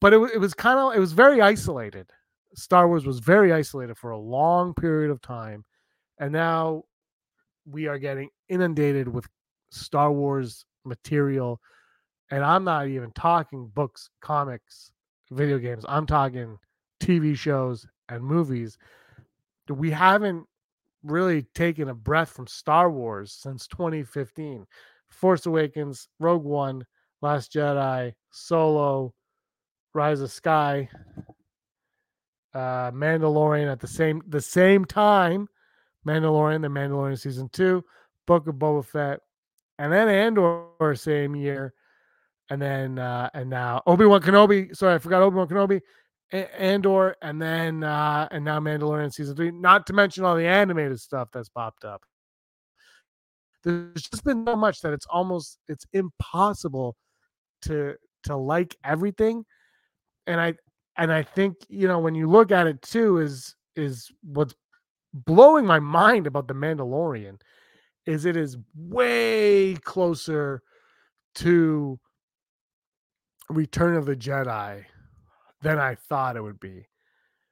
But 0.00 0.14
it, 0.14 0.20
it 0.34 0.38
was 0.38 0.54
kind 0.54 0.78
of 0.78 0.94
it 0.94 1.00
was 1.00 1.12
very 1.12 1.40
isolated. 1.40 2.08
Star 2.54 2.86
Wars 2.86 3.04
was 3.04 3.18
very 3.18 3.52
isolated 3.52 3.98
for 3.98 4.12
a 4.12 4.18
long 4.18 4.74
period 4.74 5.10
of 5.10 5.20
time 5.20 5.64
and 6.18 6.32
now 6.32 6.84
we 7.66 7.86
are 7.86 7.98
getting 7.98 8.28
inundated 8.48 9.08
with 9.08 9.26
Star 9.70 10.12
Wars 10.12 10.64
material. 10.84 11.60
And 12.30 12.44
I'm 12.44 12.64
not 12.64 12.88
even 12.88 13.10
talking 13.12 13.70
books, 13.74 14.10
comics, 14.20 14.92
video 15.30 15.58
games. 15.58 15.84
I'm 15.88 16.06
talking 16.06 16.58
TV 17.00 17.36
shows 17.36 17.86
and 18.08 18.22
movies. 18.22 18.78
We 19.68 19.90
haven't 19.90 20.46
really 21.02 21.42
taken 21.54 21.88
a 21.88 21.94
breath 21.94 22.30
from 22.30 22.46
Star 22.46 22.90
Wars 22.90 23.32
since 23.32 23.66
2015. 23.68 24.66
Force 25.08 25.46
Awakens, 25.46 26.08
Rogue 26.18 26.44
One, 26.44 26.84
Last 27.22 27.52
Jedi, 27.52 28.12
Solo, 28.30 29.14
Rise 29.94 30.20
of 30.20 30.30
Sky, 30.30 30.88
uh, 32.52 32.90
Mandalorian 32.90 33.70
at 33.70 33.80
the 33.80 33.86
same 33.86 34.22
the 34.28 34.40
same 34.40 34.84
time 34.84 35.48
Mandalorian, 36.06 36.62
the 36.62 36.68
Mandalorian 36.68 37.18
season 37.18 37.48
two, 37.52 37.84
Book 38.26 38.46
of 38.46 38.56
Boba 38.56 38.84
Fett, 38.84 39.20
and 39.78 39.92
then 39.92 40.08
Andor 40.08 40.94
same 40.94 41.34
year, 41.34 41.74
and 42.50 42.60
then 42.60 42.98
uh 42.98 43.28
and 43.34 43.50
now 43.50 43.82
Obi 43.86 44.04
Wan 44.06 44.22
Kenobi. 44.22 44.74
Sorry, 44.76 44.94
I 44.94 44.98
forgot 44.98 45.22
Obi 45.22 45.36
Wan 45.36 45.48
Kenobi, 45.48 45.80
a- 46.32 46.60
Andor, 46.60 47.16
and 47.22 47.40
then 47.40 47.84
uh 47.84 48.28
and 48.30 48.44
now 48.44 48.60
Mandalorian 48.60 49.12
season 49.12 49.36
three. 49.36 49.50
Not 49.50 49.86
to 49.86 49.92
mention 49.92 50.24
all 50.24 50.36
the 50.36 50.46
animated 50.46 51.00
stuff 51.00 51.28
that's 51.32 51.48
popped 51.48 51.84
up. 51.84 52.02
There's 53.62 54.02
just 54.02 54.24
been 54.24 54.44
so 54.46 54.56
much 54.56 54.80
that 54.82 54.92
it's 54.92 55.06
almost 55.06 55.58
it's 55.68 55.86
impossible 55.92 56.96
to 57.62 57.94
to 58.24 58.36
like 58.36 58.76
everything, 58.84 59.44
and 60.26 60.40
I 60.40 60.54
and 60.96 61.12
I 61.12 61.22
think 61.22 61.56
you 61.68 61.88
know 61.88 61.98
when 61.98 62.14
you 62.14 62.28
look 62.28 62.52
at 62.52 62.66
it 62.66 62.82
too 62.82 63.18
is 63.18 63.54
is 63.74 64.10
what's 64.22 64.54
blowing 65.14 65.64
my 65.64 65.78
mind 65.78 66.26
about 66.26 66.48
the 66.48 66.54
Mandalorian 66.54 67.40
is 68.04 68.24
it 68.24 68.36
is 68.36 68.58
way 68.76 69.76
closer 69.76 70.60
to 71.36 71.98
Return 73.48 73.96
of 73.96 74.06
the 74.06 74.16
Jedi 74.16 74.84
than 75.62 75.78
I 75.78 75.94
thought 75.94 76.36
it 76.36 76.42
would 76.42 76.60
be. 76.60 76.88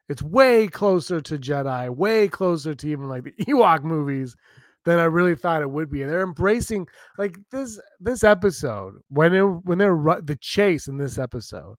It's 0.09 0.23
way 0.23 0.67
closer 0.67 1.21
to 1.21 1.39
Jedi, 1.39 1.89
way 1.95 2.29
closer 2.29 2.75
to 2.75 2.89
even 2.89 3.09
like 3.09 3.25
the 3.25 3.33
Ewok 3.45 3.85
movies 3.85 4.37
than 4.85 4.99
I 4.99 5.05
really 5.05 5.37
thought 5.37 5.63
it 5.63 5.71
would 5.71 5.91
be. 5.91 6.03
And 6.03 6.11
they're 6.11 6.23
embracing 6.23 6.89
like 7.19 7.39
this 7.51 7.81
this 8.01 8.25
episode 8.25 8.95
when 9.09 9.33
it 9.35 9.43
when 9.43 9.79
they're 9.79 10.21
the 10.23 10.39
chase 10.41 10.89
in 10.89 10.99
this 10.99 11.19
episode. 11.19 11.77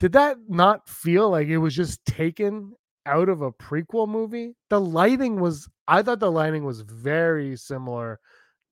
Did 0.00 0.12
that 0.12 0.38
not 0.48 0.88
feel 0.88 1.30
like 1.30 1.48
it 1.48 1.58
was 1.58 1.76
just 1.76 2.04
taken 2.04 2.72
out 3.06 3.28
of 3.28 3.42
a 3.42 3.52
prequel 3.52 4.08
movie. 4.08 4.54
The 4.70 4.80
lighting 4.80 5.40
was 5.40 5.68
I 5.88 6.02
thought 6.02 6.20
the 6.20 6.30
lighting 6.30 6.64
was 6.64 6.80
very 6.82 7.56
similar 7.56 8.20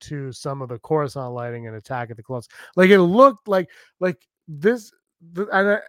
to 0.00 0.32
some 0.32 0.62
of 0.62 0.68
the 0.68 0.78
Coruscant 0.78 1.32
lighting 1.32 1.64
in 1.64 1.74
Attack 1.74 2.10
of 2.10 2.16
the 2.16 2.22
Clones. 2.22 2.48
Like 2.76 2.90
it 2.90 3.00
looked 3.00 3.48
like 3.48 3.68
like 4.00 4.26
this 4.48 4.92
the, 5.32 5.46
and 5.52 5.80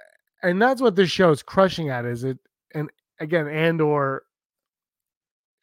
and 0.44 0.62
that's 0.62 0.82
what 0.82 0.96
this 0.96 1.10
show 1.10 1.32
is 1.32 1.44
crushing 1.44 1.90
at 1.90 2.06
is 2.06 2.24
it 2.24 2.38
and 2.74 2.90
again 3.20 3.48
Andor 3.48 4.24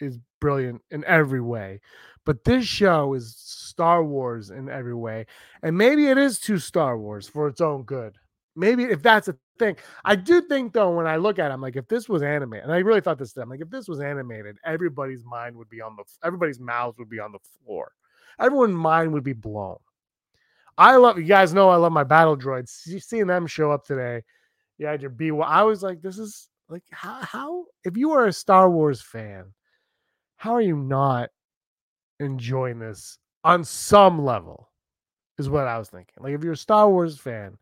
is 0.01 0.19
brilliant 0.41 0.83
in 0.91 1.05
every 1.05 1.41
way. 1.41 1.81
But 2.25 2.45
this 2.45 2.67
show 2.67 3.15
is 3.15 3.35
Star 3.37 4.05
Wars 4.05 4.51
in 4.51 4.69
every 4.69 4.95
way. 4.95 5.27
And 5.63 5.79
maybe 5.79 6.09
it 6.09 6.19
is 6.19 6.39
too 6.39 6.59
Star 6.59 6.99
Wars 6.99 7.27
for 7.27 7.49
its 7.49 7.61
own 7.61 7.85
good. 7.85 8.17
Maybe 8.59 8.83
if 8.83 9.03
that's 9.03 9.29
a 9.29 9.37
thing. 9.59 9.77
I 10.05 10.17
do 10.17 10.43
think 10.43 10.73
though, 10.73 10.91
when 10.91 11.07
I 11.07 11.17
look 11.17 11.39
at 11.39 11.51
it, 11.51 11.55
I'm 11.55 11.61
like, 11.61 11.77
if 11.77 11.87
this 11.87 12.09
was 12.09 12.23
animated, 12.23 12.65
and 12.65 12.73
I 12.73 12.79
really 12.79 13.01
thought 13.01 13.17
this, 13.17 13.37
I'm 13.37 13.49
like, 13.49 13.61
if 13.61 13.71
this 13.71 13.87
was 13.87 14.01
animated, 14.01 14.59
everybody's 14.65 15.25
mind 15.25 15.57
would 15.57 15.69
be 15.69 15.81
on 15.81 15.95
the, 15.97 16.03
everybody's 16.25 16.59
mouths 16.59 16.99
would 16.99 17.09
be 17.09 17.21
on 17.21 17.31
the 17.31 17.39
floor. 17.39 17.93
Everyone's 18.41 18.75
mind 18.75 19.13
would 19.13 19.23
be 19.23 19.33
blown. 19.33 19.77
I 20.77 20.97
love 20.97 21.19
you 21.19 21.25
guys 21.25 21.55
know 21.55 21.69
I 21.69 21.77
love 21.77 21.93
my 21.93 22.03
battle 22.03 22.37
droids. 22.37 22.69
Seeing 22.69 23.29
them 23.29 23.47
show 23.47 23.71
up 23.71 23.85
today, 23.85 24.23
you 24.77 24.87
had 24.87 25.03
your 25.03 25.11
B. 25.11 25.31
I 25.45 25.63
was 25.63 25.83
like, 25.85 26.03
this 26.03 26.19
is 26.19 26.49
like 26.69 26.85
how 26.91 27.21
how 27.23 27.65
if 27.85 27.97
you 27.97 28.13
are 28.13 28.27
a 28.27 28.33
Star 28.33 28.69
Wars 28.69 29.01
fan, 29.01 29.53
how 30.37 30.53
are 30.53 30.61
you 30.61 30.77
not 30.77 31.31
enjoying 32.19 32.81
this 32.81 33.19
on 33.45 33.63
some 33.63 34.25
level? 34.25 34.69
Is 35.39 35.49
what 35.49 35.69
I 35.69 35.79
was 35.79 35.89
thinking. 35.89 36.15
Like 36.19 36.35
if 36.35 36.43
you're 36.43 36.55
a 36.55 36.57
Star 36.57 36.91
Wars 36.91 37.19
fan, 37.19 37.57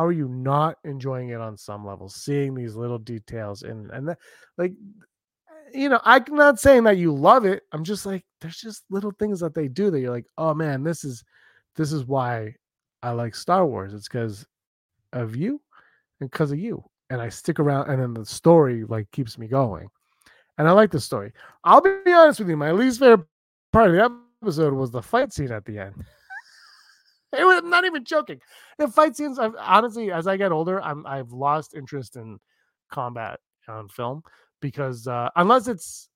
how 0.00 0.06
are 0.06 0.12
you 0.12 0.28
not 0.28 0.76
enjoying 0.84 1.30
it 1.30 1.40
on 1.40 1.56
some 1.56 1.86
level 1.86 2.08
seeing 2.08 2.54
these 2.54 2.74
little 2.74 2.98
details 2.98 3.62
and 3.62 3.90
and 3.90 4.06
like 4.56 4.72
eh, 5.50 5.78
you 5.78 5.88
know 5.88 6.00
i'm 6.04 6.24
not 6.30 6.58
saying 6.58 6.84
that 6.84 6.96
you 6.96 7.14
love 7.14 7.44
it 7.44 7.62
i'm 7.72 7.84
just 7.84 8.06
like 8.06 8.24
there's 8.40 8.60
just 8.60 8.84
little 8.90 9.12
things 9.18 9.40
that 9.40 9.54
they 9.54 9.68
do 9.68 9.90
that 9.90 10.00
you're 10.00 10.10
like 10.10 10.26
oh 10.38 10.54
man 10.54 10.82
this 10.82 11.04
is 11.04 11.24
this 11.76 11.92
is 11.92 12.04
why 12.04 12.54
i 13.02 13.10
like 13.10 13.34
star 13.34 13.66
wars 13.66 13.94
it's 13.94 14.08
because 14.08 14.46
of 15.12 15.36
you 15.36 15.60
and 16.20 16.30
because 16.30 16.52
of 16.52 16.58
you. 16.58 16.82
And 17.10 17.20
I 17.20 17.28
stick 17.28 17.58
around, 17.58 17.90
and 17.90 18.00
then 18.00 18.14
the 18.14 18.24
story 18.24 18.84
like 18.84 19.10
keeps 19.10 19.36
me 19.36 19.48
going. 19.48 19.88
And 20.58 20.68
I 20.68 20.72
like 20.72 20.90
the 20.90 21.00
story. 21.00 21.32
I'll 21.64 21.80
be 21.80 21.90
honest 22.06 22.38
with 22.38 22.48
you, 22.48 22.56
my 22.56 22.70
least 22.70 23.00
favorite 23.00 23.26
part 23.72 23.88
of 23.88 23.94
the 23.94 24.10
episode 24.42 24.74
was 24.74 24.90
the 24.90 25.02
fight 25.02 25.32
scene 25.32 25.50
at 25.50 25.64
the 25.64 25.78
end. 25.78 25.94
it 27.38 27.44
was 27.44 27.62
I'm 27.62 27.70
not 27.70 27.84
even 27.84 28.04
joking. 28.04 28.40
The 28.78 28.88
fight 28.88 29.16
scenes, 29.16 29.38
I've 29.38 29.54
honestly, 29.58 30.10
as 30.12 30.26
I 30.26 30.36
get 30.36 30.52
older, 30.52 30.82
I'm 30.82 31.06
I've 31.06 31.32
lost 31.32 31.74
interest 31.74 32.16
in 32.16 32.38
combat 32.90 33.40
on 33.68 33.88
film 33.88 34.22
because 34.60 35.06
uh 35.06 35.28
unless 35.36 35.68
it's 35.68 36.08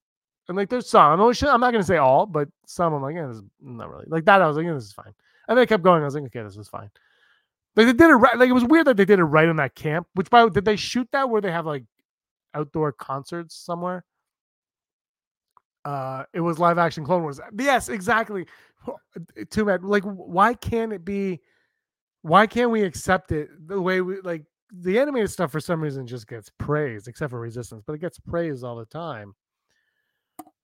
and 0.49 0.57
like 0.57 0.69
there's 0.69 0.89
some, 0.89 1.13
I'm, 1.21 1.61
not 1.61 1.73
gonna 1.73 1.83
say 1.83 1.97
all, 1.97 2.27
but 2.27 2.49
some 2.67 2.93
I'm 2.93 3.03
like, 3.03 3.15
yeah, 3.15 3.27
this 3.27 3.39
is 3.39 3.43
not 3.61 3.91
really 3.91 4.05
like 4.09 4.27
that. 4.27 4.43
I 4.43 4.47
was 4.47 4.57
like, 4.57 4.67
yeah, 4.67 4.75
this 4.75 4.85
is 4.85 4.93
fine. 4.93 5.15
And 5.49 5.57
they 5.57 5.67
kept 5.67 5.83
going. 5.83 6.03
I 6.03 6.05
was 6.05 6.15
like, 6.15 6.25
okay, 6.25 6.43
this 6.43 6.57
is 6.57 6.69
fine. 6.69 6.91
Like 7.77 7.87
they 7.87 7.93
did 7.93 8.11
it 8.11 8.15
right. 8.15 8.39
Like 8.39 8.51
it 8.51 8.55
was 8.55 8.65
weird 8.65 8.87
that 8.87 8.97
they 8.97 9.05
did 9.05 9.19
it 9.19 9.25
right 9.25 9.49
in 9.49 9.57
that 9.57 9.75
camp. 9.75 10.07
Which 10.15 10.31
by 10.31 10.49
did 10.49 10.65
they 10.65 10.77
shoot 10.77 11.09
that 11.13 11.31
where 11.31 11.41
they 11.41 11.51
have 11.51 11.67
like 11.67 11.85
outdoor 12.53 12.93
concerts 12.93 13.57
somewhere? 13.57 14.05
Uh, 15.85 16.25
it 16.33 16.41
was 16.41 16.59
live 16.59 16.79
action 16.79 17.05
Clone 17.05 17.23
Wars. 17.23 17.41
Yes, 17.59 17.89
exactly. 17.89 18.47
Too 19.51 19.65
bad. 19.65 19.85
Like, 19.85 20.05
why 20.05 20.55
can't 20.55 20.93
it 20.93 21.05
be? 21.05 21.41
Why 22.23 22.47
can't 22.47 22.71
we 22.71 22.83
accept 22.83 23.33
it 23.33 23.49
the 23.67 23.81
way 23.81 24.01
we 24.01 24.21
like 24.23 24.45
the 24.73 24.99
animated 24.99 25.31
stuff? 25.31 25.53
For 25.53 25.61
some 25.61 25.81
reason, 25.81 26.07
just 26.07 26.27
gets 26.27 26.51
praised, 26.59 27.07
except 27.07 27.31
for 27.31 27.41
Resistance, 27.41 27.83
but 27.87 27.93
it 27.93 28.01
gets 28.01 28.19
praised 28.19 28.65
all 28.65 28.77
the 28.77 28.87
time. 28.87 29.35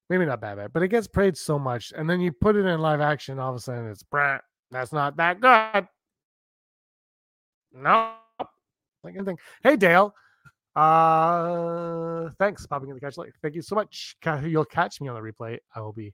Maybe 0.09 0.27
not 0.27 0.41
bad, 0.41 0.57
bad, 0.57 0.73
but 0.73 0.83
it 0.83 0.89
gets 0.89 1.07
praised 1.07 1.37
so 1.37 1.59
much, 1.59 1.93
and 1.97 2.11
then 2.11 2.21
you 2.21 2.33
put 2.33 2.57
it 2.57 2.66
in 2.66 2.81
live 2.81 3.01
action, 3.01 3.39
all 3.39 3.51
of 3.51 3.57
a 3.57 3.61
sudden 3.61 3.89
it's 3.89 4.03
Brah, 4.03 4.41
that's 4.71 4.93
not 4.93 5.16
that 5.18 5.41
good. 5.41 5.87
No, 7.73 8.14
like 9.05 9.14
anything. 9.14 9.39
Hey, 9.62 9.77
Dale. 9.77 10.12
Uh, 10.75 12.31
thanks, 12.39 12.66
popping 12.66 12.89
in 12.89 12.95
the 12.95 13.01
catch 13.01 13.18
late. 13.18 13.33
Thank 13.43 13.55
you 13.55 13.62
so 13.62 13.77
much. 13.77 14.16
You'll 14.43 14.64
catch 14.64 15.01
me 15.01 15.09
on 15.09 15.14
the 15.14 15.21
replay. 15.21 15.59
I 15.77 15.81
will 15.81 15.93
be. 15.93 16.12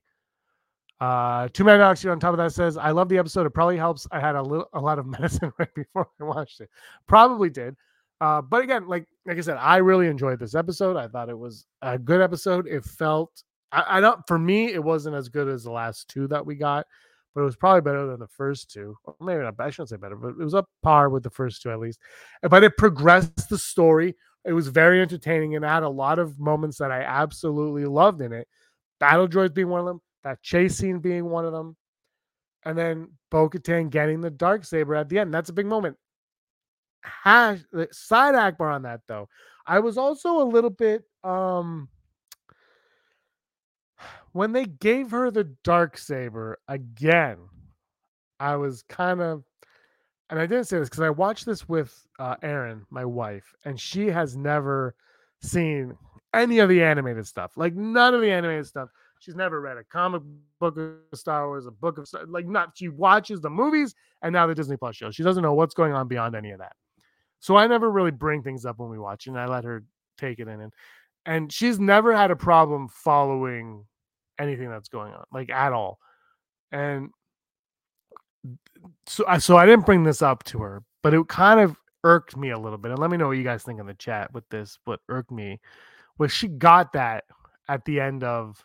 Uh, 0.99 1.47
two 1.53 1.63
man 1.63 1.79
oxygen 1.81 2.11
on 2.11 2.19
top 2.19 2.33
of 2.33 2.37
that 2.37 2.53
says, 2.53 2.77
"I 2.77 2.91
love 2.91 3.09
the 3.09 3.17
episode. 3.17 3.45
It 3.45 3.51
probably 3.51 3.77
helps. 3.77 4.07
I 4.11 4.19
had 4.19 4.35
a 4.35 4.41
little, 4.41 4.67
a 4.73 4.79
lot 4.79 4.99
of 4.99 5.05
medicine 5.19 5.51
right 5.57 5.73
before 5.73 6.09
I 6.19 6.23
watched 6.23 6.61
it. 6.61 6.69
Probably 7.07 7.49
did. 7.49 7.75
Uh, 8.19 8.41
but 8.41 8.63
again, 8.63 8.87
like 8.87 9.07
like 9.25 9.37
I 9.37 9.41
said, 9.41 9.57
I 9.57 9.77
really 9.77 10.07
enjoyed 10.07 10.39
this 10.39 10.55
episode. 10.55 10.97
I 10.97 11.07
thought 11.07 11.29
it 11.29 11.37
was 11.37 11.65
a 11.81 11.99
good 11.99 12.21
episode. 12.21 12.67
It 12.67 12.83
felt, 12.83 13.43
I, 13.71 13.97
I 13.97 14.01
don't, 14.01 14.25
for 14.27 14.39
me, 14.39 14.73
it 14.73 14.83
wasn't 14.83 15.15
as 15.15 15.29
good 15.29 15.47
as 15.47 15.63
the 15.63 15.71
last 15.71 16.07
two 16.07 16.27
that 16.29 16.43
we 16.43 16.55
got, 16.55 16.87
but 17.35 17.41
it 17.41 17.45
was 17.45 17.55
probably 17.55 17.81
better 17.81 18.07
than 18.07 18.19
the 18.19 18.27
first 18.27 18.71
two. 18.71 18.97
Or 19.03 19.15
maybe 19.21 19.43
not. 19.43 19.53
I 19.59 19.69
shouldn't 19.69 19.89
say 19.89 19.97
better, 19.97 20.15
but 20.15 20.29
it 20.29 20.37
was 20.37 20.55
up 20.55 20.67
par 20.81 21.09
with 21.09 21.21
the 21.21 21.29
first 21.29 21.61
two 21.61 21.69
at 21.69 21.79
least. 21.79 21.99
But 22.41 22.63
it 22.63 22.75
progressed 22.75 23.49
the 23.49 23.59
story 23.59 24.15
it 24.47 24.53
was 24.53 24.69
very 24.69 25.01
entertaining 25.01 25.55
and 25.55 25.65
had 25.65 25.83
a 25.83 25.89
lot 25.89 26.19
of 26.19 26.39
moments 26.39 26.77
that 26.77 26.89
I 26.89 27.01
absolutely 27.01 27.85
loved 27.85 28.21
in 28.21 28.31
it. 28.31 28.47
Battle 28.97 29.27
droids 29.27 29.53
being 29.53 29.67
one 29.67 29.81
of 29.81 29.85
them, 29.85 30.01
that 30.27 30.41
chase 30.41 30.77
scene 30.77 30.99
being 30.99 31.29
one 31.29 31.45
of 31.45 31.53
them, 31.53 31.75
and 32.65 32.77
then 32.77 33.09
Bo 33.31 33.49
Katan 33.49 33.89
getting 33.89 34.19
the 34.19 34.29
dark 34.29 34.65
saber 34.65 34.93
at 34.95 35.07
the 35.07 35.19
end. 35.19 35.33
That's 35.33 35.49
a 35.49 35.53
big 35.53 35.65
moment. 35.65 35.95
Hash 37.03 37.59
side 37.91 38.35
Ackbar 38.35 38.73
on 38.73 38.81
that 38.83 39.01
though. 39.07 39.29
I 39.65 39.79
was 39.79 39.97
also 39.97 40.41
a 40.41 40.43
little 40.43 40.69
bit 40.69 41.03
um 41.23 41.87
when 44.33 44.51
they 44.51 44.65
gave 44.65 45.11
her 45.11 45.31
the 45.31 45.45
dark 45.63 45.97
saber 45.97 46.59
again. 46.67 47.37
I 48.39 48.57
was 48.57 48.83
kind 48.83 49.21
of 49.21 49.43
and 50.29 50.39
I 50.39 50.45
didn't 50.45 50.65
say 50.65 50.77
this 50.77 50.89
because 50.89 51.03
I 51.03 51.09
watched 51.09 51.45
this 51.45 51.69
with 51.69 52.05
uh, 52.19 52.35
Erin, 52.41 52.85
my 52.89 53.05
wife, 53.05 53.55
and 53.63 53.79
she 53.79 54.07
has 54.07 54.35
never 54.35 54.93
seen 55.41 55.95
any 56.33 56.59
of 56.59 56.67
the 56.67 56.83
animated 56.83 57.25
stuff. 57.25 57.55
Like 57.55 57.75
none 57.75 58.13
of 58.13 58.19
the 58.19 58.31
animated 58.31 58.67
stuff. 58.67 58.89
She's 59.19 59.35
never 59.35 59.61
read 59.61 59.77
a 59.77 59.83
comic 59.83 60.21
book 60.59 60.77
of 60.77 61.17
Star 61.17 61.47
Wars, 61.47 61.65
a 61.65 61.71
book 61.71 61.97
of 61.97 62.07
like 62.27 62.45
not. 62.47 62.71
She 62.75 62.89
watches 62.89 63.41
the 63.41 63.49
movies 63.49 63.95
and 64.21 64.33
now 64.33 64.47
the 64.47 64.55
Disney 64.55 64.77
Plus 64.77 64.95
show. 64.95 65.11
She 65.11 65.23
doesn't 65.23 65.43
know 65.43 65.53
what's 65.53 65.73
going 65.73 65.93
on 65.93 66.07
beyond 66.07 66.35
any 66.35 66.51
of 66.51 66.59
that. 66.59 66.73
So 67.39 67.55
I 67.55 67.67
never 67.67 67.91
really 67.91 68.11
bring 68.11 68.43
things 68.43 68.65
up 68.65 68.79
when 68.79 68.89
we 68.89 68.99
watch, 68.99 69.27
and 69.27 69.39
I 69.39 69.45
let 69.45 69.63
her 69.63 69.83
take 70.17 70.39
it 70.39 70.47
in. 70.47 70.61
And 70.61 70.73
and 71.25 71.51
she's 71.51 71.79
never 71.79 72.15
had 72.15 72.31
a 72.31 72.35
problem 72.35 72.87
following 72.87 73.85
anything 74.39 74.69
that's 74.69 74.89
going 74.89 75.13
on, 75.13 75.25
like 75.31 75.49
at 75.49 75.73
all. 75.73 75.99
And 76.71 77.09
so 79.05 79.25
I 79.27 79.37
so 79.37 79.57
I 79.57 79.65
didn't 79.65 79.85
bring 79.85 80.03
this 80.03 80.21
up 80.21 80.43
to 80.45 80.59
her, 80.59 80.83
but 81.03 81.13
it 81.13 81.27
kind 81.27 81.59
of 81.59 81.75
irked 82.03 82.37
me 82.37 82.51
a 82.51 82.59
little 82.59 82.77
bit. 82.77 82.91
And 82.91 82.99
let 82.99 83.09
me 83.09 83.17
know 83.17 83.27
what 83.27 83.37
you 83.37 83.43
guys 83.43 83.63
think 83.63 83.79
in 83.79 83.85
the 83.85 83.93
chat 83.93 84.33
with 84.33 84.47
this. 84.49 84.77
What 84.85 85.01
irked 85.09 85.31
me 85.31 85.59
was 86.17 86.31
she 86.31 86.47
got 86.47 86.93
that 86.93 87.25
at 87.67 87.85
the 87.85 87.99
end 87.99 88.23
of 88.23 88.63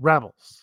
Rebels. 0.00 0.62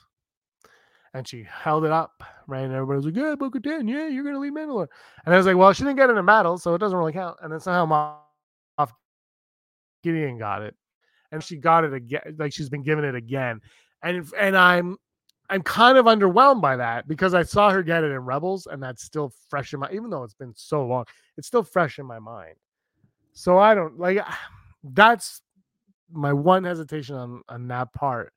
And 1.14 1.28
she 1.28 1.46
held 1.48 1.86
it 1.86 1.92
up, 1.92 2.24
right? 2.48 2.64
And 2.64 2.74
everybody 2.74 2.98
was 2.98 3.06
like, 3.06 3.16
Yeah, 3.16 3.36
Bo 3.36 3.52
Katan, 3.52 3.90
yeah, 3.90 4.08
you're 4.08 4.24
gonna 4.24 4.40
leave 4.40 4.54
Mandalore. 4.54 4.88
And 5.26 5.34
I 5.34 5.38
was 5.38 5.46
like, 5.46 5.56
Well, 5.56 5.72
she 5.74 5.84
didn't 5.84 5.98
get 5.98 6.10
in 6.10 6.18
a 6.18 6.24
battle, 6.24 6.58
so 6.58 6.74
it 6.74 6.80
doesn't 6.80 6.98
really 6.98 7.14
count. 7.14 7.38
And 7.42 7.52
then 7.52 7.60
somehow 7.60 8.18
Moff 8.80 8.92
Gideon 10.02 10.38
got 10.38 10.64
it. 10.64 10.76
And 11.32 11.44
she 11.44 11.58
got 11.58 11.84
it 11.84 11.94
again, 11.94 12.36
like 12.38 12.54
she's 12.54 12.70
been 12.70 12.84
given 12.84 13.06
it 13.06 13.16
again. 13.16 13.62
And 14.02 14.28
and 14.38 14.58
I'm 14.58 14.98
I'm 15.50 15.62
kind 15.62 15.98
of 15.98 16.06
underwhelmed 16.06 16.62
by 16.62 16.78
that 16.78 17.08
because 17.08 17.34
I 17.34 17.44
saw 17.44 17.70
her 17.70 17.84
get 17.84 18.04
it 18.04 18.12
in 18.12 18.20
Rebels, 18.20 18.68
and 18.70 18.82
that's 18.82 19.04
still 19.04 19.32
fresh 19.50 19.74
in 19.74 19.80
my. 19.80 19.90
Even 19.92 20.10
though 20.10 20.24
it's 20.24 20.34
been 20.34 20.54
so 20.56 20.86
long, 20.86 21.06
it's 21.38 21.48
still 21.48 21.64
fresh 21.64 22.00
in 22.00 22.06
my 22.06 22.20
mind. 22.20 22.56
So 23.34 23.58
I 23.58 23.76
don't 23.76 24.00
like. 24.00 24.20
That's 24.84 25.42
my 26.12 26.34
one 26.34 26.66
hesitation 26.66 27.16
on 27.16 27.42
on 27.48 27.68
that 27.70 27.94
part 27.94 28.34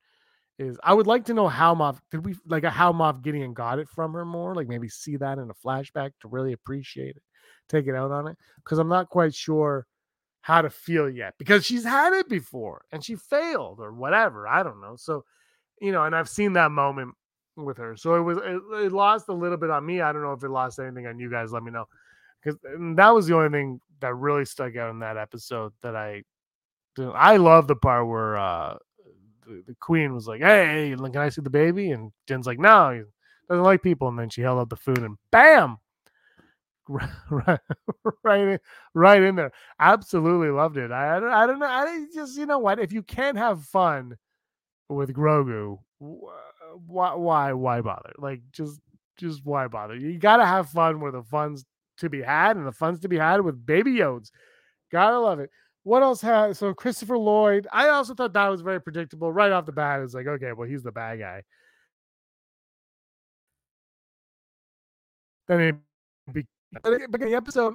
is 0.58 0.78
I 0.82 0.94
would 0.94 1.06
like 1.06 1.26
to 1.26 1.34
know 1.34 1.48
how 1.48 1.74
Moff 1.74 1.98
did 2.10 2.24
we 2.24 2.34
like 2.46 2.64
how 2.64 2.92
Moff 2.92 3.22
Gideon 3.22 3.52
got 3.52 3.78
it 3.78 3.88
from 3.88 4.12
her 4.14 4.24
more, 4.24 4.54
like 4.54 4.68
maybe 4.68 4.88
see 4.88 5.16
that 5.16 5.38
in 5.38 5.50
a 5.50 5.54
flashback 5.54 6.12
to 6.20 6.28
really 6.28 6.52
appreciate 6.52 7.16
it, 7.16 7.22
take 7.68 7.86
it 7.86 7.94
out 7.94 8.10
on 8.10 8.28
it, 8.28 8.36
because 8.64 8.78
I'm 8.78 8.88
not 8.88 9.10
quite 9.10 9.34
sure 9.34 9.86
how 10.40 10.62
to 10.62 10.70
feel 10.70 11.10
yet 11.10 11.34
because 11.38 11.66
she's 11.66 11.84
had 11.84 12.12
it 12.12 12.28
before 12.28 12.84
and 12.92 13.04
she 13.04 13.16
failed 13.16 13.80
or 13.80 13.92
whatever. 13.92 14.46
I 14.46 14.62
don't 14.62 14.80
know. 14.80 14.96
So 14.96 15.24
you 15.80 15.92
know, 15.92 16.04
and 16.04 16.14
I've 16.14 16.28
seen 16.28 16.54
that 16.54 16.70
moment 16.70 17.14
with 17.56 17.76
her. 17.78 17.96
So 17.96 18.14
it 18.14 18.22
was 18.22 18.38
it, 18.38 18.84
it, 18.86 18.92
lost 18.92 19.28
a 19.28 19.34
little 19.34 19.58
bit 19.58 19.70
on 19.70 19.84
me. 19.84 20.00
I 20.00 20.12
don't 20.12 20.22
know 20.22 20.32
if 20.32 20.42
it 20.42 20.48
lost 20.48 20.78
anything 20.78 21.06
on 21.06 21.18
you 21.18 21.30
guys. 21.30 21.52
Let 21.52 21.62
me 21.62 21.70
know 21.70 21.86
because 22.42 22.58
that 22.96 23.10
was 23.10 23.26
the 23.26 23.36
only 23.36 23.50
thing 23.50 23.80
that 24.00 24.14
really 24.14 24.44
stuck 24.44 24.76
out 24.76 24.90
in 24.90 25.00
that 25.00 25.16
episode 25.16 25.72
that 25.82 25.96
I. 25.96 26.22
I 26.98 27.36
love 27.36 27.66
the 27.66 27.76
part 27.76 28.08
where 28.08 28.38
uh, 28.38 28.76
the, 29.46 29.76
queen 29.80 30.14
was 30.14 30.26
like, 30.26 30.40
"Hey, 30.40 30.94
can 30.96 31.16
I 31.16 31.28
see 31.28 31.42
the 31.42 31.50
baby?" 31.50 31.90
And 31.90 32.12
Jen's 32.26 32.46
like, 32.46 32.58
"No, 32.58 32.90
he 32.90 33.02
doesn't 33.48 33.64
like 33.64 33.82
people." 33.82 34.08
And 34.08 34.18
then 34.18 34.28
she 34.28 34.42
held 34.42 34.58
up 34.58 34.68
the 34.68 34.76
food, 34.76 34.98
and 34.98 35.16
bam, 35.30 35.78
right, 37.30 37.60
right, 38.94 39.22
in, 39.22 39.36
there. 39.36 39.52
Absolutely 39.80 40.50
loved 40.50 40.76
it. 40.76 40.92
I, 40.92 41.18
don't, 41.18 41.32
I 41.32 41.46
don't 41.46 41.58
know. 41.58 41.66
I 41.66 42.06
just, 42.14 42.38
you 42.38 42.46
know 42.46 42.58
what? 42.58 42.78
If 42.78 42.92
you 42.92 43.02
can't 43.02 43.36
have 43.36 43.64
fun 43.64 44.16
with 44.88 45.12
Grogu, 45.12 45.78
why 45.98 47.14
why 47.14 47.52
why 47.52 47.80
bother? 47.80 48.12
Like 48.18 48.42
just 48.52 48.80
just 49.16 49.44
why 49.44 49.66
bother? 49.66 49.96
You 49.96 50.18
got 50.18 50.36
to 50.36 50.46
have 50.46 50.68
fun 50.68 51.00
where 51.00 51.12
the 51.12 51.22
fun's 51.24 51.64
to 51.98 52.10
be 52.10 52.22
had, 52.22 52.56
and 52.56 52.66
the 52.66 52.72
fun's 52.72 53.00
to 53.00 53.08
be 53.08 53.18
had 53.18 53.40
with 53.40 53.64
Baby 53.66 53.94
Yodes. 53.94 54.30
Gotta 54.92 55.18
love 55.18 55.40
it. 55.40 55.50
What 55.86 56.02
else 56.02 56.20
has 56.22 56.58
so 56.58 56.74
Christopher 56.74 57.16
Lloyd? 57.16 57.68
I 57.72 57.90
also 57.90 58.12
thought 58.12 58.32
that 58.32 58.48
was 58.48 58.60
very 58.60 58.80
predictable 58.80 59.32
right 59.32 59.52
off 59.52 59.66
the 59.66 59.72
bat. 59.72 60.00
It's 60.00 60.14
like, 60.14 60.26
okay, 60.26 60.52
well, 60.52 60.68
he's 60.68 60.82
the 60.82 60.90
bad 60.90 61.20
guy. 61.20 61.44
Then 65.46 65.60
it, 66.34 67.08
but 67.08 67.20
the 67.20 67.34
episode, 67.36 67.74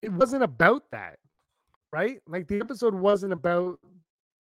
it 0.00 0.12
wasn't 0.12 0.44
about 0.44 0.84
that, 0.92 1.18
right? 1.92 2.20
Like 2.28 2.46
the 2.46 2.60
episode 2.60 2.94
wasn't 2.94 3.32
about 3.32 3.80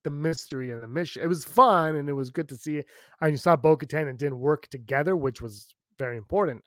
the 0.04 0.12
mystery 0.12 0.70
and 0.70 0.84
the 0.84 0.88
mission. 0.88 1.24
It 1.24 1.28
was 1.28 1.44
fun 1.44 1.96
and 1.96 2.08
it 2.08 2.14
was 2.14 2.30
good 2.30 2.48
to 2.50 2.56
see. 2.56 2.84
And 3.22 3.32
you 3.32 3.38
saw 3.38 3.56
Bo 3.56 3.76
Katan 3.76 4.08
and 4.08 4.20
Din 4.20 4.38
work 4.38 4.68
together, 4.68 5.16
which 5.16 5.42
was 5.42 5.74
very 5.98 6.16
important. 6.18 6.64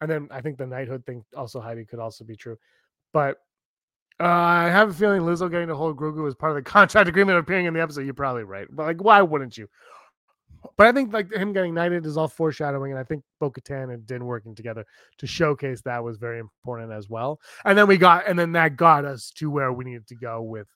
And 0.00 0.10
then 0.10 0.26
I 0.32 0.40
think 0.40 0.58
the 0.58 0.66
knighthood 0.66 1.06
thing 1.06 1.24
also 1.36 1.60
Heidi 1.60 1.84
could 1.84 2.00
also 2.00 2.24
be 2.24 2.34
true. 2.34 2.58
But 3.12 3.38
uh, 4.20 4.24
I 4.24 4.68
have 4.70 4.90
a 4.90 4.94
feeling 4.94 5.22
Lizzo 5.22 5.50
getting 5.50 5.68
to 5.68 5.76
hold 5.76 5.96
Grogu 5.96 6.22
was 6.22 6.34
part 6.34 6.56
of 6.56 6.56
the 6.56 6.62
contract 6.70 7.08
agreement 7.08 7.38
appearing 7.38 7.66
in 7.66 7.74
the 7.74 7.82
episode. 7.82 8.02
You're 8.02 8.14
probably 8.14 8.44
right. 8.44 8.66
But 8.70 8.86
like, 8.86 9.02
why 9.02 9.22
wouldn't 9.22 9.58
you? 9.58 9.68
But 10.76 10.86
I 10.88 10.92
think 10.92 11.12
like 11.12 11.32
him 11.32 11.52
getting 11.52 11.74
knighted 11.74 12.06
is 12.06 12.16
all 12.16 12.28
foreshadowing, 12.28 12.92
and 12.92 12.98
I 12.98 13.04
think 13.04 13.22
Bo 13.38 13.50
Katan 13.50 13.92
and 13.92 14.06
Din 14.06 14.24
working 14.24 14.54
together 14.54 14.84
to 15.18 15.26
showcase 15.26 15.80
that 15.82 16.02
was 16.02 16.16
very 16.18 16.38
important 16.38 16.92
as 16.92 17.08
well. 17.08 17.40
And 17.64 17.78
then 17.78 17.86
we 17.86 17.96
got, 17.98 18.26
and 18.26 18.38
then 18.38 18.52
that 18.52 18.76
got 18.76 19.04
us 19.04 19.30
to 19.36 19.50
where 19.50 19.72
we 19.72 19.84
needed 19.84 20.06
to 20.08 20.16
go 20.16 20.42
with 20.42 20.66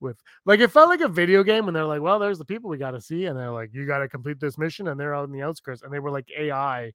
with 0.00 0.20
like 0.44 0.60
it 0.60 0.70
felt 0.70 0.90
like 0.90 1.00
a 1.00 1.08
video 1.08 1.42
game 1.42 1.64
when 1.64 1.74
they're 1.74 1.84
like, 1.84 2.02
well, 2.02 2.18
there's 2.18 2.38
the 2.38 2.44
people 2.44 2.70
we 2.70 2.78
got 2.78 2.92
to 2.92 3.00
see, 3.00 3.26
and 3.26 3.38
they're 3.38 3.50
like, 3.50 3.70
you 3.72 3.86
got 3.86 3.98
to 3.98 4.08
complete 4.08 4.40
this 4.40 4.58
mission, 4.58 4.88
and 4.88 4.98
they're 4.98 5.14
out 5.14 5.26
in 5.26 5.32
the 5.32 5.42
outskirts, 5.42 5.82
and 5.82 5.92
they 5.92 5.98
were 5.98 6.10
like 6.10 6.28
AI 6.38 6.92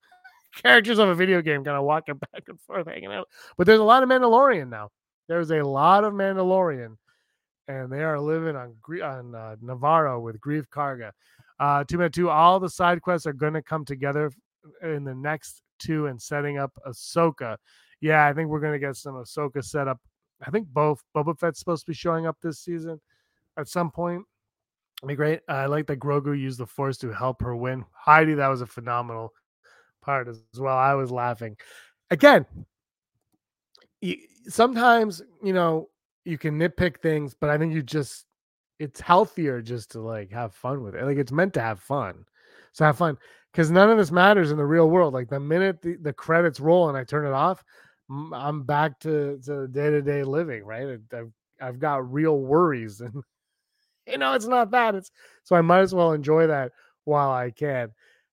characters 0.62 0.98
of 0.98 1.08
a 1.08 1.14
video 1.14 1.40
game, 1.42 1.64
kind 1.64 1.76
of 1.76 1.84
walking 1.84 2.14
back 2.32 2.42
and 2.48 2.60
forth, 2.60 2.86
hanging 2.86 3.12
out. 3.12 3.28
But 3.56 3.66
there's 3.66 3.80
a 3.80 3.84
lot 3.84 4.02
of 4.02 4.08
Mandalorian 4.08 4.68
now, 4.68 4.90
There's 5.30 5.52
a 5.52 5.62
lot 5.62 6.02
of 6.02 6.12
Mandalorian, 6.12 6.96
and 7.68 7.92
they 7.92 8.02
are 8.02 8.18
living 8.18 8.56
on 8.56 8.74
on 9.00 9.32
uh, 9.32 9.54
Nevarro 9.62 10.20
with 10.20 10.40
Greef 10.40 10.66
Karga. 10.66 11.12
Uh, 11.60 11.84
two 11.84 11.98
minute 11.98 12.12
two. 12.12 12.28
All 12.28 12.58
the 12.58 12.68
side 12.68 13.00
quests 13.00 13.28
are 13.28 13.32
going 13.32 13.52
to 13.52 13.62
come 13.62 13.84
together 13.84 14.32
in 14.82 15.04
the 15.04 15.14
next 15.14 15.62
two 15.78 16.06
and 16.06 16.20
setting 16.20 16.58
up 16.58 16.72
Ahsoka. 16.84 17.58
Yeah, 18.00 18.26
I 18.26 18.32
think 18.32 18.48
we're 18.48 18.58
going 18.58 18.72
to 18.72 18.84
get 18.84 18.96
some 18.96 19.14
Ahsoka 19.14 19.62
set 19.62 19.86
up. 19.86 20.00
I 20.44 20.50
think 20.50 20.66
both 20.66 21.00
Boba 21.16 21.38
Fett's 21.38 21.60
supposed 21.60 21.84
to 21.86 21.92
be 21.92 21.94
showing 21.94 22.26
up 22.26 22.36
this 22.42 22.58
season 22.58 23.00
at 23.56 23.68
some 23.68 23.92
point. 23.92 24.24
It'd 25.00 25.10
be 25.10 25.14
great. 25.14 25.42
I 25.48 25.66
like 25.66 25.86
that 25.86 26.00
Grogu 26.00 26.36
used 26.36 26.58
the 26.58 26.66
Force 26.66 26.98
to 26.98 27.12
help 27.12 27.40
her 27.42 27.54
win. 27.54 27.84
Heidi, 27.92 28.34
that 28.34 28.48
was 28.48 28.62
a 28.62 28.66
phenomenal 28.66 29.32
part 30.02 30.26
as 30.26 30.42
well. 30.58 30.76
I 30.76 30.94
was 30.94 31.12
laughing. 31.12 31.56
Again, 32.10 32.46
sometimes 34.48 35.22
you 35.42 35.52
know 35.52 35.88
you 36.24 36.38
can 36.38 36.58
nitpick 36.58 37.00
things, 37.00 37.34
but 37.38 37.50
I 37.50 37.58
think 37.58 37.72
you 37.72 37.82
just 37.82 38.26
it's 38.78 39.00
healthier 39.00 39.60
just 39.60 39.90
to 39.92 40.00
like 40.00 40.30
have 40.32 40.54
fun 40.54 40.82
with 40.82 40.94
it. 40.94 41.04
Like 41.04 41.18
it's 41.18 41.32
meant 41.32 41.54
to 41.54 41.60
have 41.60 41.80
fun. 41.80 42.24
So 42.72 42.84
have 42.84 42.98
fun 42.98 43.18
because 43.52 43.70
none 43.70 43.90
of 43.90 43.98
this 43.98 44.10
matters 44.10 44.50
in 44.50 44.56
the 44.56 44.64
real 44.64 44.88
world. 44.88 45.12
Like 45.14 45.28
the 45.28 45.40
minute 45.40 45.82
the, 45.82 45.96
the 45.96 46.12
credits 46.12 46.60
roll 46.60 46.88
and 46.88 46.96
I 46.96 47.04
turn 47.04 47.26
it 47.26 47.32
off, 47.32 47.64
I'm 48.32 48.62
back 48.62 48.98
to 49.00 49.38
to 49.44 49.68
day 49.68 49.90
to 49.90 50.02
day 50.02 50.22
living. 50.22 50.64
Right? 50.64 50.98
I've 51.12 51.32
I've 51.60 51.78
got 51.78 52.10
real 52.12 52.38
worries, 52.38 53.00
and 53.00 53.22
you 54.06 54.18
know 54.18 54.34
it's 54.34 54.46
not 54.46 54.70
that. 54.70 54.94
It's 54.94 55.10
so 55.44 55.56
I 55.56 55.60
might 55.60 55.80
as 55.80 55.94
well 55.94 56.12
enjoy 56.12 56.46
that 56.46 56.72
while 57.04 57.30
I 57.30 57.50
can 57.50 57.90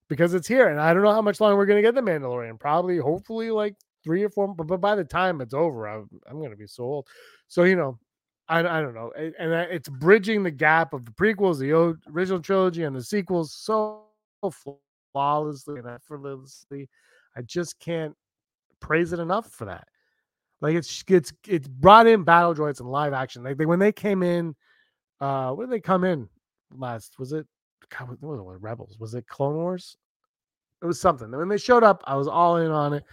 because 0.07 0.33
it's 0.33 0.47
here, 0.47 0.69
and 0.69 0.79
I 0.79 0.93
don't 0.93 1.03
know 1.03 1.13
how 1.13 1.21
much 1.21 1.41
longer 1.41 1.57
we're 1.57 1.65
gonna 1.65 1.81
get 1.81 1.95
the 1.95 2.01
Mandalorian. 2.01 2.59
Probably, 2.59 2.97
hopefully, 2.97 3.51
like 3.51 3.75
three 4.07 4.23
or 4.23 4.29
four. 4.29 4.47
But, 4.47 4.67
but 4.67 4.79
by 4.79 4.95
the 4.95 5.03
time 5.03 5.41
it's 5.41 5.53
over, 5.53 5.85
I'm, 5.85 6.09
I'm 6.29 6.41
gonna 6.41 6.55
be 6.55 6.65
so 6.65 6.83
old. 6.83 7.07
So 7.49 7.63
you 7.63 7.75
know, 7.75 7.99
I, 8.47 8.59
I 8.59 8.81
don't 8.81 8.95
know, 8.95 9.11
and 9.17 9.51
it's 9.53 9.89
bridging 9.89 10.43
the 10.43 10.51
gap 10.51 10.93
of 10.93 11.03
the 11.03 11.11
prequels, 11.11 11.59
the 11.59 11.73
original 12.09 12.39
trilogy, 12.39 12.83
and 12.83 12.95
the 12.95 13.03
sequels 13.03 13.53
so 13.53 14.05
flawlessly 15.11 15.79
and 15.79 15.87
effortlessly. 15.87 16.89
I 17.35 17.41
just 17.41 17.79
can't 17.79 18.15
praise 18.79 19.11
it 19.11 19.19
enough 19.19 19.51
for 19.51 19.65
that. 19.65 19.87
Like 20.61 20.75
it's 20.75 21.03
it's 21.09 21.33
it's 21.45 21.67
brought 21.67 22.07
in 22.07 22.23
battle 22.23 22.55
droids 22.55 22.79
and 22.79 22.89
live 22.89 23.11
action. 23.11 23.43
Like 23.43 23.57
they 23.57 23.65
when 23.65 23.79
they 23.79 23.91
came 23.91 24.23
in, 24.23 24.55
uh, 25.19 25.51
when 25.51 25.67
did 25.67 25.75
they 25.75 25.81
come 25.81 26.05
in 26.05 26.29
last? 26.71 27.19
Was 27.19 27.33
it 27.33 27.45
God, 27.89 28.09
what 28.21 28.45
was 28.45 28.55
it? 28.55 28.61
Rebels? 28.61 28.97
Was 28.99 29.13
it 29.13 29.27
Clone 29.27 29.55
Wars? 29.55 29.97
It 30.81 30.85
was 30.85 31.01
something. 31.01 31.31
When 31.31 31.49
they 31.49 31.57
showed 31.57 31.83
up, 31.83 32.03
I 32.05 32.15
was 32.15 32.27
all 32.27 32.57
in 32.57 32.71
on 32.71 32.93
it. 32.93 33.03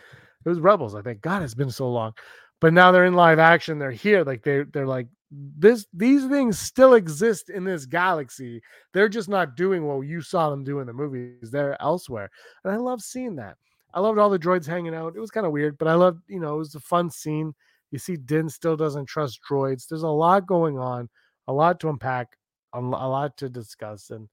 It 0.45 0.49
was 0.49 0.61
Rebels, 0.61 0.95
I 0.95 1.03
think. 1.03 1.21
God, 1.21 1.43
it's 1.43 1.55
been 1.55 1.71
so 1.71 1.91
long. 1.91 2.13
But 2.61 2.73
now 2.73 2.93
they're 2.93 3.05
in 3.05 3.15
live 3.15 3.39
action. 3.39 3.79
They're 3.79 3.91
here. 3.91 4.25
Like 4.25 4.43
they 4.43 4.63
they're 4.63 4.87
like 4.87 5.09
this. 5.31 5.87
These 5.93 6.27
things 6.27 6.59
still 6.59 6.95
exist 6.95 7.51
in 7.51 7.65
this 7.65 7.87
galaxy. 7.87 8.63
They're 8.93 9.09
just 9.09 9.29
not 9.29 9.57
doing 9.57 9.85
what 9.85 10.01
you 10.01 10.23
saw 10.23 10.51
them 10.51 10.65
do 10.65 10.81
in 10.81 10.87
the 10.87 10.93
movies. 10.93 11.51
They're 11.51 11.81
elsewhere, 11.83 12.31
and 12.65 12.73
I 12.73 12.77
love 12.77 13.03
seeing 13.03 13.37
that. 13.37 13.57
I 13.93 14.01
loved 14.01 14.19
all 14.19 14.31
the 14.31 14.39
droids 14.39 14.67
hanging 14.67 14.95
out. 14.95 15.15
It 15.15 15.21
was 15.21 15.31
kind 15.31 15.47
of 15.47 15.53
weird, 15.53 15.79
but 15.79 15.89
I 15.89 15.95
loved. 15.95 16.23
You 16.29 16.41
know, 16.41 16.55
it 16.55 16.59
was 16.59 16.75
a 16.75 16.81
fun 16.81 17.11
scene. 17.11 17.55
You 17.91 17.99
see, 17.99 18.17
Din 18.17 18.49
still 18.49 18.77
doesn't 18.77 19.07
trust 19.07 19.41
droids. 19.49 19.87
There's 19.87 20.03
a 20.03 20.09
lot 20.09 20.47
going 20.47 20.79
on, 20.79 21.09
a 21.47 21.53
lot 21.53 21.79
to 21.81 21.89
unpack, 21.89 22.37
a, 22.73 22.81
lot 22.81 23.37
to 23.37 23.49
discuss, 23.49 24.11
and 24.11 24.29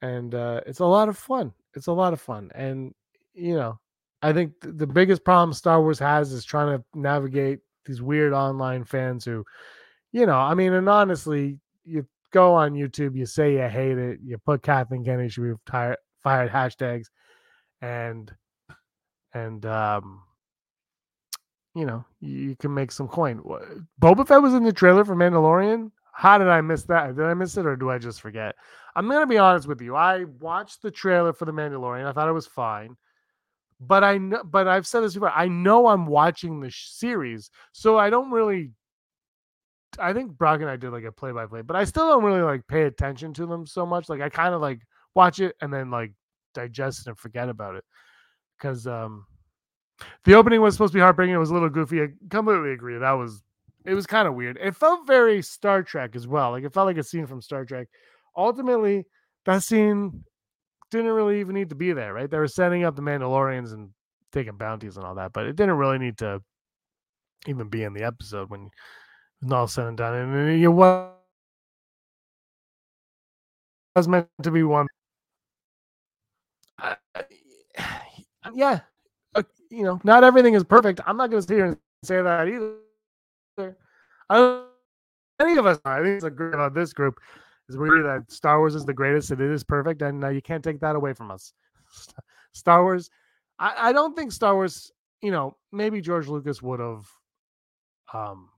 and 0.00 0.34
uh, 0.34 0.60
it's 0.66 0.80
a 0.80 0.86
lot 0.86 1.08
of 1.08 1.18
fun. 1.18 1.52
It's 1.74 1.88
a 1.88 1.92
lot 1.92 2.12
of 2.12 2.20
fun, 2.20 2.50
and 2.54 2.94
you 3.34 3.56
know, 3.56 3.78
I 4.22 4.32
think 4.32 4.54
the 4.60 4.86
biggest 4.86 5.24
problem 5.24 5.52
Star 5.52 5.80
Wars 5.80 5.98
has 5.98 6.32
is 6.32 6.44
trying 6.44 6.76
to 6.76 6.84
navigate 6.94 7.60
these 7.86 8.02
weird 8.02 8.32
online 8.32 8.84
fans 8.84 9.24
who, 9.24 9.44
you 10.12 10.26
know, 10.26 10.38
I 10.38 10.54
mean, 10.54 10.72
and 10.72 10.88
honestly, 10.88 11.58
you 11.84 12.06
go 12.32 12.54
on 12.54 12.72
YouTube, 12.72 13.16
you 13.16 13.26
say 13.26 13.54
you 13.54 13.68
hate 13.68 13.96
it, 13.96 14.18
you 14.22 14.36
put 14.38 14.62
Kathleen 14.62 15.04
Kennedy 15.04 15.28
should 15.28 15.44
be 15.44 15.52
tired, 15.66 15.98
fired 16.22 16.50
hashtags, 16.50 17.06
and 17.80 18.32
and 19.32 19.64
um, 19.66 20.22
you 21.74 21.86
know, 21.86 22.04
you 22.20 22.56
can 22.56 22.74
make 22.74 22.90
some 22.90 23.06
coin. 23.06 23.40
Boba 24.02 24.26
Fett 24.26 24.42
was 24.42 24.54
in 24.54 24.64
the 24.64 24.72
trailer 24.72 25.04
for 25.04 25.14
Mandalorian. 25.14 25.92
How 26.12 26.38
did 26.38 26.48
I 26.48 26.60
miss 26.60 26.82
that? 26.84 27.14
Did 27.14 27.24
I 27.24 27.34
miss 27.34 27.56
it 27.56 27.66
or 27.66 27.76
do 27.76 27.90
I 27.90 27.98
just 27.98 28.20
forget? 28.20 28.56
I'm 28.96 29.08
gonna 29.08 29.28
be 29.28 29.38
honest 29.38 29.68
with 29.68 29.80
you. 29.80 29.94
I 29.94 30.24
watched 30.24 30.82
the 30.82 30.90
trailer 30.90 31.32
for 31.32 31.44
the 31.44 31.52
Mandalorian. 31.52 32.04
I 32.04 32.12
thought 32.12 32.28
it 32.28 32.32
was 32.32 32.48
fine 32.48 32.96
but 33.80 34.02
I 34.02 34.18
know, 34.18 34.42
but 34.44 34.66
I've 34.66 34.86
said 34.86 35.00
this 35.00 35.14
before. 35.14 35.30
I 35.30 35.48
know 35.48 35.86
I'm 35.86 36.06
watching 36.06 36.60
the 36.60 36.70
series, 36.70 37.50
so 37.72 37.98
I 37.98 38.10
don't 38.10 38.30
really. 38.30 38.72
I 39.98 40.12
think 40.12 40.32
Brock 40.32 40.60
and 40.60 40.68
I 40.68 40.76
did 40.76 40.90
like 40.90 41.04
a 41.04 41.12
play 41.12 41.32
by 41.32 41.46
play, 41.46 41.62
but 41.62 41.76
I 41.76 41.84
still 41.84 42.08
don't 42.08 42.24
really 42.24 42.42
like 42.42 42.66
pay 42.66 42.82
attention 42.82 43.32
to 43.34 43.46
them 43.46 43.66
so 43.66 43.86
much. 43.86 44.08
Like 44.08 44.20
I 44.20 44.28
kind 44.28 44.54
of 44.54 44.60
like 44.60 44.80
watch 45.14 45.40
it 45.40 45.56
and 45.60 45.72
then 45.72 45.90
like 45.90 46.12
digest 46.54 47.00
it 47.00 47.10
and 47.10 47.18
forget 47.18 47.48
about 47.48 47.74
it 47.74 47.84
because 48.56 48.86
um 48.86 49.26
the 50.24 50.34
opening 50.34 50.60
was 50.60 50.74
supposed 50.74 50.92
to 50.92 50.96
be 50.96 51.00
heartbreaking. 51.00 51.34
It 51.34 51.38
was 51.38 51.50
a 51.50 51.54
little 51.54 51.68
goofy. 51.68 52.02
I 52.02 52.08
completely 52.30 52.72
agree. 52.72 52.98
That 52.98 53.12
was 53.12 53.42
it 53.84 53.94
was 53.94 54.06
kind 54.06 54.28
of 54.28 54.34
weird. 54.34 54.58
It 54.60 54.76
felt 54.76 55.06
very 55.06 55.40
Star 55.42 55.82
Trek 55.82 56.14
as 56.14 56.26
well. 56.26 56.50
Like 56.50 56.64
it 56.64 56.72
felt 56.72 56.86
like 56.86 56.98
a 56.98 57.02
scene 57.02 57.26
from 57.26 57.40
Star 57.40 57.64
Trek. 57.64 57.88
Ultimately, 58.36 59.06
that 59.46 59.62
scene 59.62 60.24
didn't 60.90 61.12
really 61.12 61.40
even 61.40 61.54
need 61.54 61.68
to 61.70 61.74
be 61.74 61.92
there, 61.92 62.14
right? 62.14 62.30
They 62.30 62.38
were 62.38 62.48
setting 62.48 62.84
up 62.84 62.96
the 62.96 63.02
Mandalorians 63.02 63.72
and 63.72 63.90
taking 64.32 64.56
bounties 64.56 64.96
and 64.96 65.04
all 65.04 65.14
that, 65.16 65.32
but 65.32 65.46
it 65.46 65.56
didn't 65.56 65.76
really 65.76 65.98
need 65.98 66.18
to 66.18 66.42
even 67.46 67.68
be 67.68 67.84
in 67.84 67.92
the 67.92 68.02
episode 68.04 68.50
when 68.50 68.70
it's 69.42 69.52
all 69.52 69.66
said 69.66 69.86
and 69.86 69.96
done. 69.96 70.14
And 70.14 70.62
it 70.62 70.68
was 70.68 71.14
meant 74.06 74.28
to 74.42 74.50
be 74.50 74.62
one. 74.62 74.86
Uh, 76.80 76.94
yeah, 78.54 78.80
uh, 79.34 79.42
you 79.70 79.82
know, 79.82 80.00
not 80.04 80.24
everything 80.24 80.54
is 80.54 80.64
perfect. 80.64 81.00
I'm 81.06 81.16
not 81.16 81.30
going 81.30 81.42
to 81.42 81.48
sit 81.48 81.54
here 81.54 81.66
and 81.66 81.76
say 82.04 82.22
that 82.22 82.48
either. 82.48 83.76
I 84.30 84.62
any 85.40 85.56
of 85.56 85.66
us. 85.66 85.80
I 85.84 86.02
think 86.02 86.16
it's 86.16 86.24
a 86.24 86.30
great 86.30 86.54
about 86.54 86.74
this 86.74 86.92
group 86.92 87.18
is 87.68 87.76
we 87.76 87.86
agree 87.86 88.02
that 88.02 88.30
Star 88.30 88.58
Wars 88.58 88.74
is 88.74 88.84
the 88.84 88.94
greatest 88.94 89.30
and 89.30 89.40
it 89.40 89.50
is 89.50 89.64
perfect, 89.64 90.02
and 90.02 90.24
uh, 90.24 90.28
you 90.28 90.40
can't 90.40 90.64
take 90.64 90.80
that 90.80 90.96
away 90.96 91.12
from 91.12 91.30
us. 91.30 91.52
Star 92.52 92.82
Wars, 92.82 93.10
I, 93.58 93.90
I 93.90 93.92
don't 93.92 94.16
think 94.16 94.32
Star 94.32 94.54
Wars, 94.54 94.90
you 95.22 95.30
know, 95.30 95.56
maybe 95.72 96.00
George 96.00 96.28
Lucas 96.28 96.62
would 96.62 96.80
have. 96.80 97.04
Um, 98.12 98.48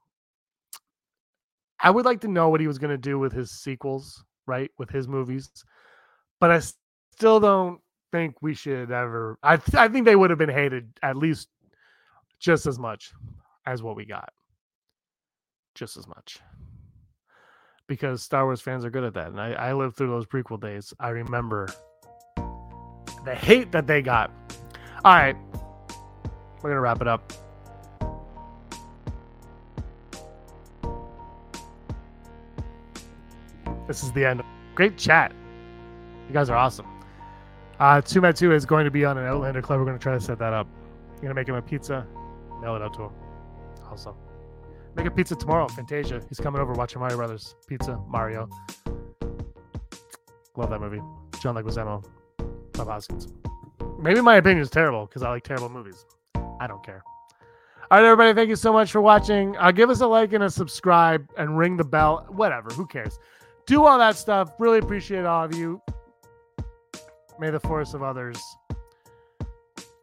I 1.80 1.90
would 1.90 2.04
like 2.04 2.20
to 2.20 2.28
know 2.28 2.50
what 2.50 2.60
he 2.60 2.68
was 2.68 2.78
going 2.78 2.90
to 2.90 2.98
do 2.98 3.18
with 3.18 3.32
his 3.32 3.50
sequels, 3.50 4.22
right? 4.46 4.70
With 4.78 4.90
his 4.90 5.08
movies, 5.08 5.50
but 6.38 6.50
I 6.50 6.60
still 7.16 7.40
don't 7.40 7.80
think 8.12 8.36
we 8.42 8.54
should 8.54 8.92
ever. 8.92 9.38
I 9.42 9.56
th- 9.56 9.74
I 9.76 9.88
think 9.88 10.04
they 10.04 10.16
would 10.16 10.30
have 10.30 10.38
been 10.38 10.48
hated 10.48 10.92
at 11.02 11.16
least 11.16 11.48
just 12.38 12.66
as 12.66 12.78
much 12.78 13.12
as 13.66 13.82
what 13.82 13.96
we 13.96 14.04
got. 14.04 14.32
Just 15.74 15.96
as 15.96 16.06
much 16.06 16.40
because 17.90 18.22
Star 18.22 18.44
Wars 18.44 18.60
fans 18.60 18.84
are 18.84 18.90
good 18.90 19.02
at 19.02 19.14
that. 19.14 19.26
And 19.26 19.40
I, 19.40 19.50
I 19.50 19.72
lived 19.72 19.96
through 19.96 20.10
those 20.10 20.24
prequel 20.24 20.60
days. 20.60 20.94
I 21.00 21.08
remember 21.08 21.66
the 23.24 23.34
hate 23.34 23.72
that 23.72 23.88
they 23.88 24.00
got. 24.00 24.30
All 25.04 25.12
right, 25.12 25.36
we're 26.62 26.70
gonna 26.70 26.80
wrap 26.80 27.00
it 27.00 27.08
up. 27.08 27.32
This 33.88 34.04
is 34.04 34.12
the 34.12 34.24
end. 34.24 34.40
Great 34.76 34.96
chat. 34.96 35.32
You 36.28 36.32
guys 36.32 36.48
are 36.48 36.56
awesome. 36.56 36.86
Uh, 37.80 38.00
Two 38.00 38.24
is 38.52 38.64
going 38.64 38.84
to 38.84 38.90
be 38.92 39.04
on 39.04 39.18
an 39.18 39.26
Outlander 39.26 39.62
Club. 39.62 39.80
We're 39.80 39.86
going 39.86 39.98
to 39.98 40.02
try 40.02 40.14
to 40.14 40.20
set 40.20 40.38
that 40.38 40.52
up. 40.52 40.68
I'm 41.14 41.16
going 41.16 41.28
to 41.30 41.34
make 41.34 41.48
him 41.48 41.56
a 41.56 41.62
pizza, 41.62 42.06
mail 42.62 42.76
it 42.76 42.82
out 42.82 42.94
to 42.94 43.04
him. 43.04 43.10
Awesome. 43.90 44.14
Make 44.94 45.06
a 45.06 45.10
pizza 45.10 45.34
tomorrow. 45.36 45.68
Fantasia. 45.68 46.20
He's 46.28 46.40
coming 46.40 46.60
over 46.60 46.72
watching 46.72 47.00
Mario 47.00 47.16
Brothers. 47.16 47.54
Pizza, 47.66 47.98
Mario. 48.08 48.48
Love 50.56 50.70
that 50.70 50.80
movie. 50.80 51.00
John 51.40 51.54
Leguizamo. 51.54 52.04
Bob 52.72 52.88
Hoskins. 52.88 53.28
Maybe 54.00 54.20
my 54.20 54.36
opinion 54.36 54.62
is 54.62 54.70
terrible 54.70 55.06
because 55.06 55.22
I 55.22 55.30
like 55.30 55.44
terrible 55.44 55.68
movies. 55.68 56.04
I 56.60 56.66
don't 56.66 56.84
care. 56.84 57.02
All 57.90 57.98
right, 57.98 58.04
everybody. 58.04 58.34
Thank 58.34 58.48
you 58.48 58.56
so 58.56 58.72
much 58.72 58.92
for 58.92 59.00
watching. 59.00 59.56
Uh, 59.56 59.72
give 59.72 59.90
us 59.90 60.00
a 60.00 60.06
like 60.06 60.32
and 60.32 60.44
a 60.44 60.50
subscribe 60.50 61.28
and 61.36 61.58
ring 61.58 61.76
the 61.76 61.84
bell. 61.84 62.26
Whatever. 62.28 62.70
Who 62.70 62.86
cares? 62.86 63.18
Do 63.66 63.84
all 63.84 63.98
that 63.98 64.16
stuff. 64.16 64.52
Really 64.58 64.78
appreciate 64.78 65.24
all 65.24 65.44
of 65.44 65.54
you. 65.54 65.80
May 67.38 67.50
the 67.50 67.60
force 67.60 67.94
of 67.94 68.02
others 68.02 68.38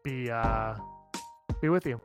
be 0.04 0.30
uh, 0.30 0.76
be 1.62 1.70
with 1.70 1.86
you. 1.86 2.02